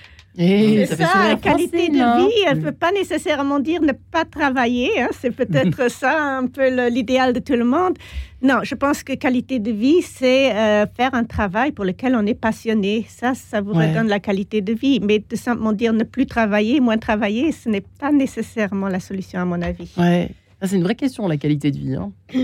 Et 0.42 0.86
ça, 0.86 0.96
la 1.28 1.36
qualité 1.36 1.90
de 1.90 1.96
vie, 1.96 2.34
elle 2.48 2.60
ne 2.60 2.64
peut 2.64 2.72
pas 2.72 2.92
nécessairement 2.94 3.60
dire 3.60 3.82
ne 3.82 3.92
pas 3.92 4.24
travailler. 4.24 4.90
hein. 5.02 5.10
C'est 5.20 5.32
peut-être 5.32 5.92
ça 6.02 6.38
un 6.38 6.48
peu 6.48 6.88
l'idéal 6.90 7.34
de 7.34 7.40
tout 7.40 7.54
le 7.58 7.66
monde. 7.66 7.98
Non, 8.42 8.60
je 8.64 8.74
pense 8.74 9.04
que 9.04 9.14
qualité 9.16 9.60
de 9.60 9.70
vie, 9.72 10.02
c'est 10.02 10.56
euh, 10.56 10.86
faire 10.96 11.14
un 11.14 11.26
travail 11.26 11.74
pour 11.74 11.84
lequel 11.84 12.16
on 12.16 12.26
est 12.26 12.34
passionné. 12.40 13.06
Ça, 13.10 13.34
ça 13.36 13.60
vous 13.60 13.74
Ouais. 13.74 13.90
redonne 13.90 14.08
la 14.08 14.22
qualité 14.22 14.62
de 14.62 14.72
vie. 14.72 15.02
Mais 15.02 15.20
de 15.30 15.36
simplement 15.36 15.74
dire 15.74 15.92
ne 15.92 16.06
plus 16.06 16.26
travailler, 16.26 16.80
moins 16.80 16.98
travailler, 16.98 17.52
ce 17.52 17.68
n'est 17.68 17.84
pas 18.00 18.14
nécessairement 18.14 18.88
la 18.88 19.02
solution 19.02 19.42
à 19.42 19.46
mon 19.46 19.62
avis. 19.62 19.92
Ouais. 19.98 20.30
Ça, 20.62 20.68
c'est 20.68 20.76
une 20.78 20.84
vraie 20.84 20.96
question, 20.96 21.28
la 21.28 21.36
qualité 21.38 21.70
de 21.72 21.78
vie. 21.78 21.96
hein. 21.96 22.12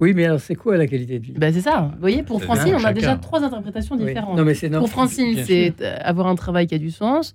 Oui, 0.00 0.12
mais 0.14 0.26
alors 0.26 0.38
c'est 0.40 0.54
quoi 0.54 0.76
la 0.76 0.86
qualité 0.86 1.18
de 1.18 1.24
vie? 1.24 1.32
Ben, 1.32 1.52
c'est 1.52 1.60
ça. 1.60 1.90
Vous 1.94 2.00
voyez, 2.00 2.22
pour 2.22 2.42
Francine, 2.42 2.64
bien, 2.66 2.74
on 2.74 2.78
a 2.78 2.82
chacun. 2.82 2.92
déjà 2.92 3.16
trois 3.16 3.42
interprétations 3.42 3.96
Oui. 3.96 4.06
différentes. 4.06 4.36
Non, 4.36 4.44
mais 4.44 4.54
c'est 4.54 4.68
non- 4.68 4.78
Pour 4.80 4.88
Francine, 4.90 5.36
c'est 5.44 5.74
euh, 5.80 5.96
avoir 6.00 6.28
un 6.28 6.34
travail 6.36 6.66
qui 6.68 6.74
a 6.74 6.78
du 6.78 6.90
sens. 6.90 7.34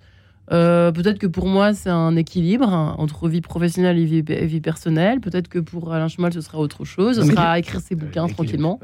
Euh, 0.52 0.92
peut-être 0.92 1.18
que 1.18 1.26
pour 1.26 1.46
moi, 1.46 1.72
c'est 1.74 1.90
un 1.90 2.16
équilibre 2.16 2.68
hein, 2.68 2.94
entre 2.98 3.28
vie 3.28 3.40
professionnelle 3.40 3.98
et 3.98 4.04
vie, 4.04 4.24
et 4.28 4.46
vie 4.46 4.60
personnelle. 4.60 5.20
Peut-être 5.20 5.48
que 5.48 5.58
pour 5.58 5.92
Alain 5.92 6.08
Schmal, 6.08 6.32
ce 6.32 6.40
sera 6.42 6.58
autre 6.58 6.84
chose. 6.84 7.16
Ce 7.20 7.26
sera 7.30 7.58
écrire 7.58 7.80
ses 7.80 7.94
bouquins 7.94 8.26
l'équilibre. 8.26 8.34
tranquillement. 8.34 8.80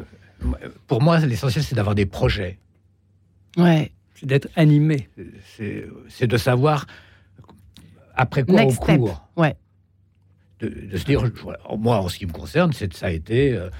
Pour 0.87 1.03
moi, 1.03 1.18
l'essentiel, 1.20 1.62
c'est 1.64 1.74
d'avoir 1.74 1.95
des 1.95 2.07
projets. 2.07 2.59
Ouais. 3.59 3.93
C'est 4.14 4.26
d'être 4.26 4.49
animé. 4.57 5.09
C'est 5.57 5.87
c'est 6.09 6.26
de 6.26 6.37
savoir 6.37 6.87
après 8.14 8.43
quoi 8.45 8.55
Next 8.61 8.78
on 8.81 8.85
step. 8.85 8.99
court. 8.99 9.28
Ouais. 9.37 9.55
De, 10.61 10.68
de 10.92 10.96
se 10.96 11.04
dire, 11.04 11.22
moi, 11.78 12.00
en 12.00 12.08
ce 12.08 12.18
qui 12.18 12.26
me 12.26 12.32
concerne, 12.32 12.72
c'est 12.72 12.92
ça 12.94 13.06
a 13.06 13.11
été 13.11 13.54
euh, 13.54 13.70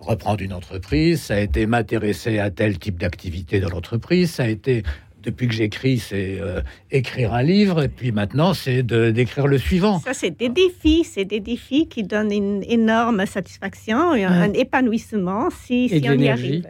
reprendre 0.00 0.42
une 0.42 0.52
entreprise, 0.52 1.20
ça 1.22 1.34
a 1.34 1.40
été 1.40 1.66
m'intéresser 1.66 2.38
à 2.40 2.50
tel 2.50 2.78
type 2.78 2.98
d'activité 2.98 3.60
dans 3.60 3.68
l'entreprise, 3.68 4.30
ça 4.32 4.44
a 4.44 4.48
été 4.48 4.82
depuis 5.22 5.48
que 5.48 5.54
j'écris, 5.54 5.98
c'est 5.98 6.38
euh, 6.40 6.60
écrire 6.90 7.32
un 7.32 7.42
livre, 7.42 7.82
et 7.84 7.88
puis 7.88 8.12
maintenant, 8.12 8.52
c'est 8.52 8.82
d'écrire 8.82 9.46
le 9.46 9.56
suivant. 9.58 9.98
Ça, 10.00 10.12
c'est 10.12 10.36
des 10.36 10.50
défis. 10.50 11.04
C'est 11.04 11.24
des 11.24 11.40
défis 11.40 11.88
qui 11.88 12.02
donnent 12.02 12.32
une 12.32 12.62
énorme 12.64 13.24
satisfaction 13.24 14.14
et 14.14 14.24
un, 14.24 14.32
un 14.42 14.52
épanouissement 14.52 15.48
si, 15.50 15.84
Et 15.84 16.00
si 16.02 16.10
on 16.10 16.18
y 16.18 16.28
arrive. 16.28 16.68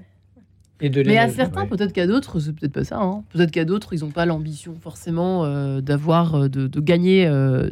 Et 0.81 0.89
de 0.89 1.03
Mais 1.03 1.19
à 1.19 1.29
certains, 1.29 1.67
peut-être 1.67 1.93
qu'à 1.93 2.07
d'autres, 2.07 2.39
c'est 2.39 2.53
peut-être 2.53 2.73
pas 2.73 2.85
ça. 2.85 2.99
hein. 2.99 3.25
Peut-être 3.31 3.51
qu'à 3.51 3.65
d'autres, 3.65 3.93
ils 3.95 4.01
n'ont 4.01 4.11
pas 4.11 4.27
l'ambition 4.27 4.75
forcément 4.81 5.45
euh, 5.45 5.81
d'avoir, 5.81 6.49
de, 6.49 6.67
de 6.67 6.81
gagner 6.81 7.27
euh, 7.27 7.71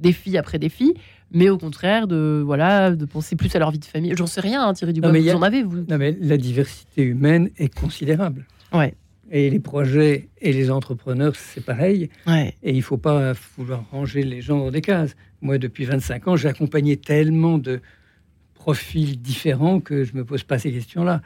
défi 0.00 0.38
après 0.38 0.58
défi, 0.58 0.94
mais 1.32 1.48
au 1.48 1.58
contraire 1.58 2.06
de 2.06 2.42
voilà, 2.44 2.90
de 2.92 3.04
penser 3.04 3.36
plus 3.36 3.54
à 3.54 3.58
leur 3.58 3.70
vie 3.70 3.78
de 3.78 3.84
famille. 3.84 4.12
J'en 4.16 4.26
sais 4.26 4.40
rien, 4.40 4.66
hein, 4.66 4.74
Thierry 4.74 4.92
Dubois. 4.92 5.08
Non, 5.08 5.12
mais 5.12 5.20
vous 5.20 5.24
il 5.26 5.28
y 5.28 5.30
a- 5.32 5.36
en 5.38 5.42
avez 5.42 5.62
vous 5.62 5.84
Non, 5.88 5.98
mais 5.98 6.16
la 6.20 6.36
diversité 6.36 7.02
humaine 7.02 7.50
est 7.58 7.72
considérable. 7.74 8.46
Ouais. 8.72 8.94
Et 9.30 9.48
les 9.48 9.60
projets 9.60 10.28
et 10.42 10.52
les 10.52 10.70
entrepreneurs, 10.70 11.34
c'est 11.36 11.64
pareil. 11.64 12.10
Ouais. 12.26 12.54
Et 12.62 12.72
il 12.72 12.76
ne 12.78 12.82
faut 12.82 12.98
pas 12.98 13.32
vouloir 13.56 13.84
ranger 13.90 14.22
les 14.24 14.42
gens 14.42 14.58
dans 14.58 14.70
des 14.70 14.82
cases. 14.82 15.14
Moi, 15.40 15.58
depuis 15.58 15.84
25 15.86 16.28
ans, 16.28 16.36
j'ai 16.36 16.48
accompagné 16.48 16.96
tellement 16.98 17.56
de 17.58 17.80
profils 18.54 19.20
différents 19.20 19.80
que 19.80 20.04
je 20.04 20.12
ne 20.12 20.18
me 20.18 20.24
pose 20.24 20.42
pas 20.44 20.58
ces 20.58 20.70
questions-là. 20.70 21.22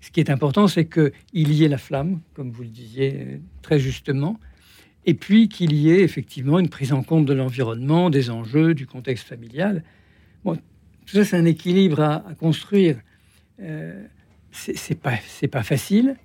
Ce 0.00 0.10
qui 0.10 0.20
est 0.20 0.30
important, 0.30 0.68
c'est 0.68 0.86
qu'il 0.86 1.12
y 1.52 1.64
ait 1.64 1.68
la 1.68 1.78
flamme, 1.78 2.20
comme 2.34 2.50
vous 2.50 2.62
le 2.62 2.68
disiez 2.68 3.14
euh, 3.16 3.36
très 3.62 3.78
justement, 3.80 4.38
et 5.06 5.14
puis 5.14 5.48
qu'il 5.48 5.72
y 5.72 5.90
ait 5.90 6.02
effectivement 6.02 6.58
une 6.58 6.68
prise 6.68 6.92
en 6.92 7.02
compte 7.02 7.24
de 7.26 7.32
l'environnement, 7.32 8.10
des 8.10 8.30
enjeux, 8.30 8.74
du 8.74 8.86
contexte 8.86 9.26
familial. 9.26 9.82
Bon, 10.44 10.54
tout 11.06 11.16
ça, 11.16 11.24
c'est 11.24 11.36
un 11.36 11.44
équilibre 11.44 12.00
à, 12.00 12.28
à 12.28 12.34
construire. 12.34 12.98
Euh, 13.60 14.04
c'est 14.50 14.94
pas, 15.00 15.62
facile. 15.62 16.16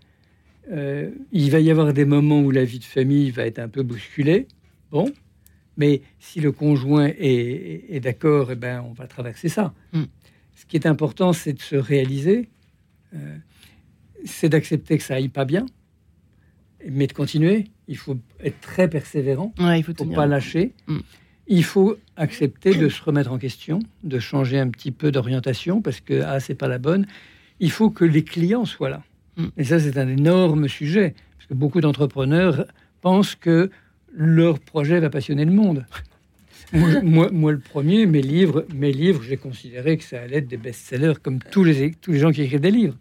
Euh, 0.72 1.12
il 1.32 1.52
va 1.52 1.60
y 1.60 1.70
avoir 1.72 1.94
des 1.94 2.06
moments 2.06 2.42
où 2.42 2.52
la 2.52 2.64
vie 2.66 2.80
de 2.80 2.84
famille 2.84 3.32
va 3.32 3.46
être 3.46 3.60
un 3.60 3.70
peu 3.70 3.84
bousculée. 3.84 4.48
Bon, 4.92 5.12
mais 5.78 6.02
si 6.20 6.40
le 6.40 6.52
conjoint 6.52 7.08
est, 7.08 7.16
est- 7.20 7.86
est 7.96 8.00
d'accord, 8.00 8.52
eh 8.52 8.56
ben, 8.56 8.84
on 8.88 8.94
va 8.94 9.08
traverser 9.08 9.50
ça. 9.50 9.74
Mm. 9.94 10.04
Ce 10.56 10.66
qui 10.66 10.78
est 10.78 10.86
important, 10.86 11.34
c'est 11.34 11.54
de 11.54 11.62
se 11.62 11.76
réaliser, 11.76 12.50
euh, 13.16 13.38
c'est 14.26 14.50
d'accepter 14.50 14.98
que 14.98 15.04
ça 15.04 15.16
aille 15.16 15.30
pas 15.30 15.46
bien, 15.46 15.66
mais 16.90 17.08
de 17.08 17.14
continuer. 17.14 17.66
Il 17.88 17.98
faut 17.98 18.18
être 18.44 18.60
très 18.62 18.90
persévérant, 18.90 19.54
Ouais, 19.60 19.80
il 19.80 19.84
faut 19.84 19.94
faut 19.96 20.06
pas 20.06 20.26
lâcher. 20.26 20.74
Mm. 20.88 21.00
Il 21.48 21.64
faut 21.64 21.98
accepter 22.16 22.74
de 22.74 22.88
se 22.88 23.04
remettre 23.04 23.32
en 23.32 23.38
question, 23.38 23.80
de 24.04 24.20
changer 24.20 24.60
un 24.60 24.70
petit 24.70 24.92
peu 24.92 25.12
d'orientation 25.12 25.82
parce 25.82 26.00
que 26.00 26.22
ah 26.22 26.40
c'est 26.40 26.56
pas 26.56 26.70
la 26.70 26.78
bonne. 26.78 27.06
Il 27.60 27.72
faut 27.72 27.90
que 27.90 28.06
les 28.06 28.24
clients 28.24 28.66
soient 28.66 28.90
là. 28.90 29.04
Mm. 29.38 29.48
Et 29.58 29.64
ça 29.66 29.80
c'est 29.80 29.98
un 29.98 30.08
énorme 30.08 30.68
sujet 30.68 31.16
parce 31.38 31.48
que 31.48 31.54
beaucoup 31.54 31.82
d'entrepreneurs 31.82 32.66
pensent 33.02 33.36
que 33.36 33.70
leur 34.14 34.60
projet 34.60 35.00
va 35.00 35.10
passionner 35.10 35.44
le 35.44 35.52
monde. 35.52 35.86
moi, 36.74 37.02
moi, 37.02 37.30
moi, 37.32 37.52
le 37.52 37.60
premier, 37.60 38.06
mes 38.06 38.22
livres, 38.22 38.66
mes 38.74 38.92
livres, 38.92 39.22
j'ai 39.24 39.38
considéré 39.38 39.98
que 39.98 40.04
ça 40.04 40.22
allait 40.22 40.38
être 40.38 40.48
des 40.48 40.58
best-sellers 40.58 41.16
comme 41.22 41.40
tous 41.40 41.64
les 41.64 41.92
tous 42.02 42.12
les 42.12 42.20
gens 42.20 42.32
qui 42.32 42.42
écrivent 42.42 42.62
des 42.62 42.72
livres. 42.72 42.98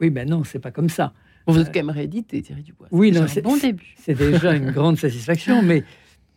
Oui, 0.00 0.10
ben 0.10 0.28
non, 0.28 0.42
c'est 0.44 0.58
pas 0.58 0.70
comme 0.70 0.88
ça. 0.88 1.12
Vous 1.46 1.58
êtes 1.58 1.68
quand 1.72 1.80
même 1.80 1.90
réédité, 1.90 2.40
Thierry 2.42 2.62
Dubois. 2.62 2.86
Oui, 2.90 3.12
C'est 3.12 3.20
non, 3.20 3.26
déjà 3.26 3.40
un 3.40 3.42
bon 3.42 3.56
début. 3.56 3.94
C'est 4.00 4.14
déjà 4.14 4.54
une 4.54 4.70
grande 4.78 4.96
satisfaction, 4.98 5.62
mais, 5.62 5.82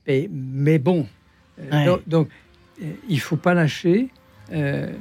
mais, 0.07 0.29
mais 0.31 0.79
bon. 0.79 1.05
Euh, 1.59 1.69
Ouais. 1.71 1.85
Donc, 1.85 2.01
donc, 2.07 2.29
euh, 2.83 2.91
il 3.07 3.19
faut 3.19 3.37
pas 3.37 3.53
lâcher. 3.53 4.09
euh, 4.51 4.91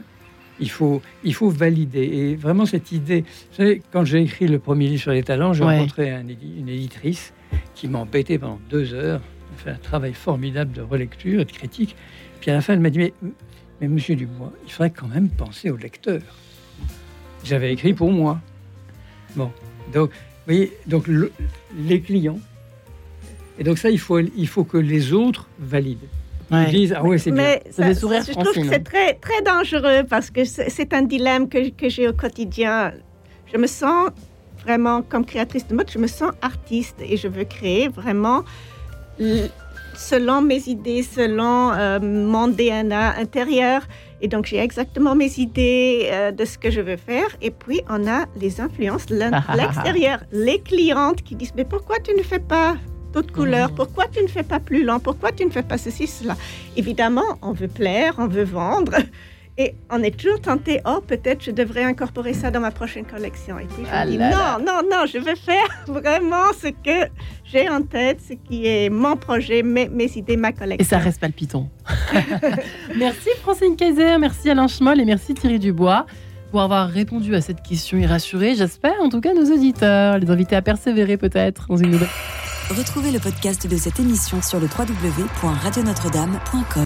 il 0.61 0.71
faut, 0.71 1.03
il 1.25 1.35
faut 1.35 1.51
valider. 1.51 2.03
Et 2.05 2.37
vraiment, 2.37 2.65
cette 2.65 2.93
idée. 2.93 3.23
Vous 3.23 3.57
savez, 3.57 3.83
quand 3.93 4.05
j'ai 4.05 4.21
écrit 4.23 4.47
le 4.47 4.61
premier 4.61 4.87
livre 4.87 5.03
sur 5.03 5.11
les 5.11 5.25
talents, 5.25 5.53
j'ai 5.53 5.65
Ouais. 5.65 5.79
rencontré 5.79 6.13
un 6.13 6.21
une 6.29 6.69
éditrice 6.69 7.33
qui 7.75 7.89
m'a 7.89 7.99
embêté 7.99 8.39
pendant 8.39 8.61
deux 8.71 8.95
heures. 8.95 9.21
Elle 9.21 9.55
a 9.55 9.63
fait 9.65 9.71
un 9.71 9.83
travail 9.83 10.13
formidable 10.15 10.71
de 10.73 10.81
relecture 10.83 11.41
et 11.41 11.45
de 11.45 11.51
critique. 11.51 11.97
Puis 12.41 12.53
à 12.53 12.55
la 12.55 12.61
fin, 12.61 12.75
elle 12.75 12.81
m'a 12.81 12.91
dit 12.91 12.99
Mais, 12.99 13.13
mais 13.81 13.89
monsieur 13.89 14.15
Dubois, 14.15 14.53
il 14.65 14.71
faudrait 14.71 14.91
quand 14.91 15.09
même 15.09 15.29
penser 15.29 15.71
au 15.71 15.77
lecteur. 15.77 16.21
J'avais 17.43 17.73
écrit 17.73 17.93
pour 17.95 18.13
moi. 18.13 18.41
Bon, 19.35 19.51
donc, 19.93 20.11
vous 20.11 20.17
voyez, 20.47 20.73
donc 20.87 21.07
le- 21.07 21.33
les 21.77 22.01
clients. 22.01 22.39
Et 23.59 23.65
donc 23.65 23.79
ça, 23.79 23.91
il 23.91 23.99
faut, 24.01 24.19
il 24.19 24.49
faut 24.49 24.65
que 24.65 24.79
les 24.79 25.13
autres 25.13 25.49
valident. 25.59 26.09
Ouais. 26.51 26.65
Ils 26.69 26.73
disent, 26.73 26.95
ah 26.97 27.03
ouais, 27.05 27.19
c'est 27.19 27.31
bien. 27.31 27.57
Ça 27.71 27.85
fait 27.87 27.95
sourire, 27.95 28.23
je 28.27 28.33
trouve 28.33 28.53
que 28.53 28.69
c'est 28.69 28.85
très, 28.85 29.15
très 29.15 29.41
dangereux 29.43 30.03
parce 30.09 30.31
que 30.31 30.45
c'est 30.45 30.93
un 30.93 31.03
dilemme 31.03 31.49
que, 31.49 31.71
que 31.71 31.89
j'ai 31.89 32.09
au 32.09 32.13
quotidien. 32.13 32.93
Je 33.53 33.57
me 33.59 33.67
sens 33.67 34.11
vraiment, 34.63 35.03
comme 35.03 35.25
créatrice 35.25 35.67
de 35.69 35.75
mode, 35.75 35.91
je 35.91 35.99
me 35.99 36.07
sens 36.07 36.33
artiste 36.43 36.97
et 37.01 37.17
je 37.17 37.29
veux 37.29 37.45
créer 37.45 37.89
vraiment 37.89 38.45
selon 39.97 40.43
mes 40.43 40.69
idées, 40.69 41.03
selon 41.03 41.73
euh, 41.73 42.01
mon 42.01 42.49
DNA 42.49 43.17
intérieur. 43.19 43.83
Et 44.25 44.29
donc, 44.29 44.47
j'ai 44.47 44.57
exactement 44.57 45.15
mes 45.15 45.39
idées 45.39 46.09
euh, 46.11 46.33
de 46.33 46.47
ce 46.47 46.57
que 46.57 46.71
je 46.71 46.81
veux 46.81 46.97
faire. 46.97 47.27
Et 47.43 47.51
puis, 47.51 47.83
on 47.91 48.09
a 48.09 48.25
les 48.41 48.59
influences 48.59 49.05
de 49.05 49.17
l'extérieur. 49.55 50.21
les 50.33 50.63
clientes 50.63 51.23
qui 51.23 51.35
disent, 51.35 51.53
mais 51.55 51.67
pourquoi 51.67 51.99
tu 52.01 52.15
ne 52.15 52.23
fais 52.23 52.39
pas 52.39 52.79
d'autres 53.13 53.35
couleurs? 53.35 53.69
Mhm. 53.69 53.77
Pourquoi 53.77 54.07
tu 54.09 54.23
ne 54.23 54.27
fais 54.29 54.43
pas 54.43 54.61
plus 54.61 54.83
lent? 54.83 54.99
Pourquoi 54.99 55.31
tu 55.31 55.45
ne 55.45 55.51
fais 55.51 55.63
pas 55.63 55.77
ceci, 55.77 56.07
cela? 56.07 56.39
Évidemment, 56.75 57.39
on 57.43 57.53
veut 57.53 57.69
plaire, 57.69 58.15
on 58.17 58.27
veut 58.27 58.45
vendre. 58.45 58.95
Et 59.57 59.77
on 59.89 60.03
est 60.03 60.11
toujours 60.19 60.41
tenté, 60.41 60.81
oh, 60.85 61.01
peut-être 61.07 61.45
je 61.45 61.53
devrais 61.53 61.85
incorporer 61.85 62.35
ça 62.35 62.51
dans 62.51 62.59
ma 62.59 62.73
prochaine 62.73 63.05
collection. 63.05 63.57
Et 63.61 63.67
puis 63.67 63.85
je 63.85 63.89
Ah 63.93 64.05
dis, 64.05 64.17
là 64.17 64.31
non, 64.31 64.37
là. 64.37 64.59
non, 64.59 64.83
non, 64.91 65.07
je 65.07 65.19
vais 65.19 65.37
faire 65.37 65.69
vraiment 65.87 66.53
ce 66.61 66.67
que 66.69 67.09
j'ai 67.45 67.69
en 67.69 67.83
tête, 67.83 68.19
ce 68.29 68.33
qui 68.35 68.67
est 68.67 68.89
mon 68.91 69.15
projet, 69.17 69.63
mes, 69.63 69.89
mes 69.89 70.11
idées, 70.17 70.37
ma 70.37 70.51
collection. 70.53 70.85
Et 70.85 70.89
ça 70.89 70.99
reste 70.99 71.21
palpitant. 71.21 71.69
merci 72.97 73.29
Francine 73.43 73.77
Kaiser, 73.77 74.19
merci 74.19 74.51
Alain 74.51 74.67
Schmoll 74.67 75.01
et 75.01 75.05
merci 75.05 75.35
Thierry 75.35 75.61
Dubois 75.61 76.05
pour 76.51 76.61
avoir 76.63 76.89
répondu 76.89 77.37
à 77.37 77.41
cette 77.41 77.63
question 77.63 77.97
et 77.99 78.07
rassuré, 78.07 78.57
j'espère, 78.57 79.01
en 79.03 79.09
tout 79.09 79.21
cas 79.21 79.35
nos 79.35 79.53
auditeurs, 79.53 80.19
les 80.19 80.29
inviter 80.31 80.57
à 80.57 80.63
persévérer 80.63 81.17
peut-être 81.17 81.67
dans 81.69 81.77
une 81.77 81.93
nouvelle. 81.93 82.09
Retrouvez 82.71 83.13
le 83.13 83.21
podcast 83.21 83.69
de 83.69 83.77
cette 83.77 84.01
émission 84.01 84.43
sur 84.43 84.59
le 84.59 84.67
www.radionotre-dame.com. 84.67 86.83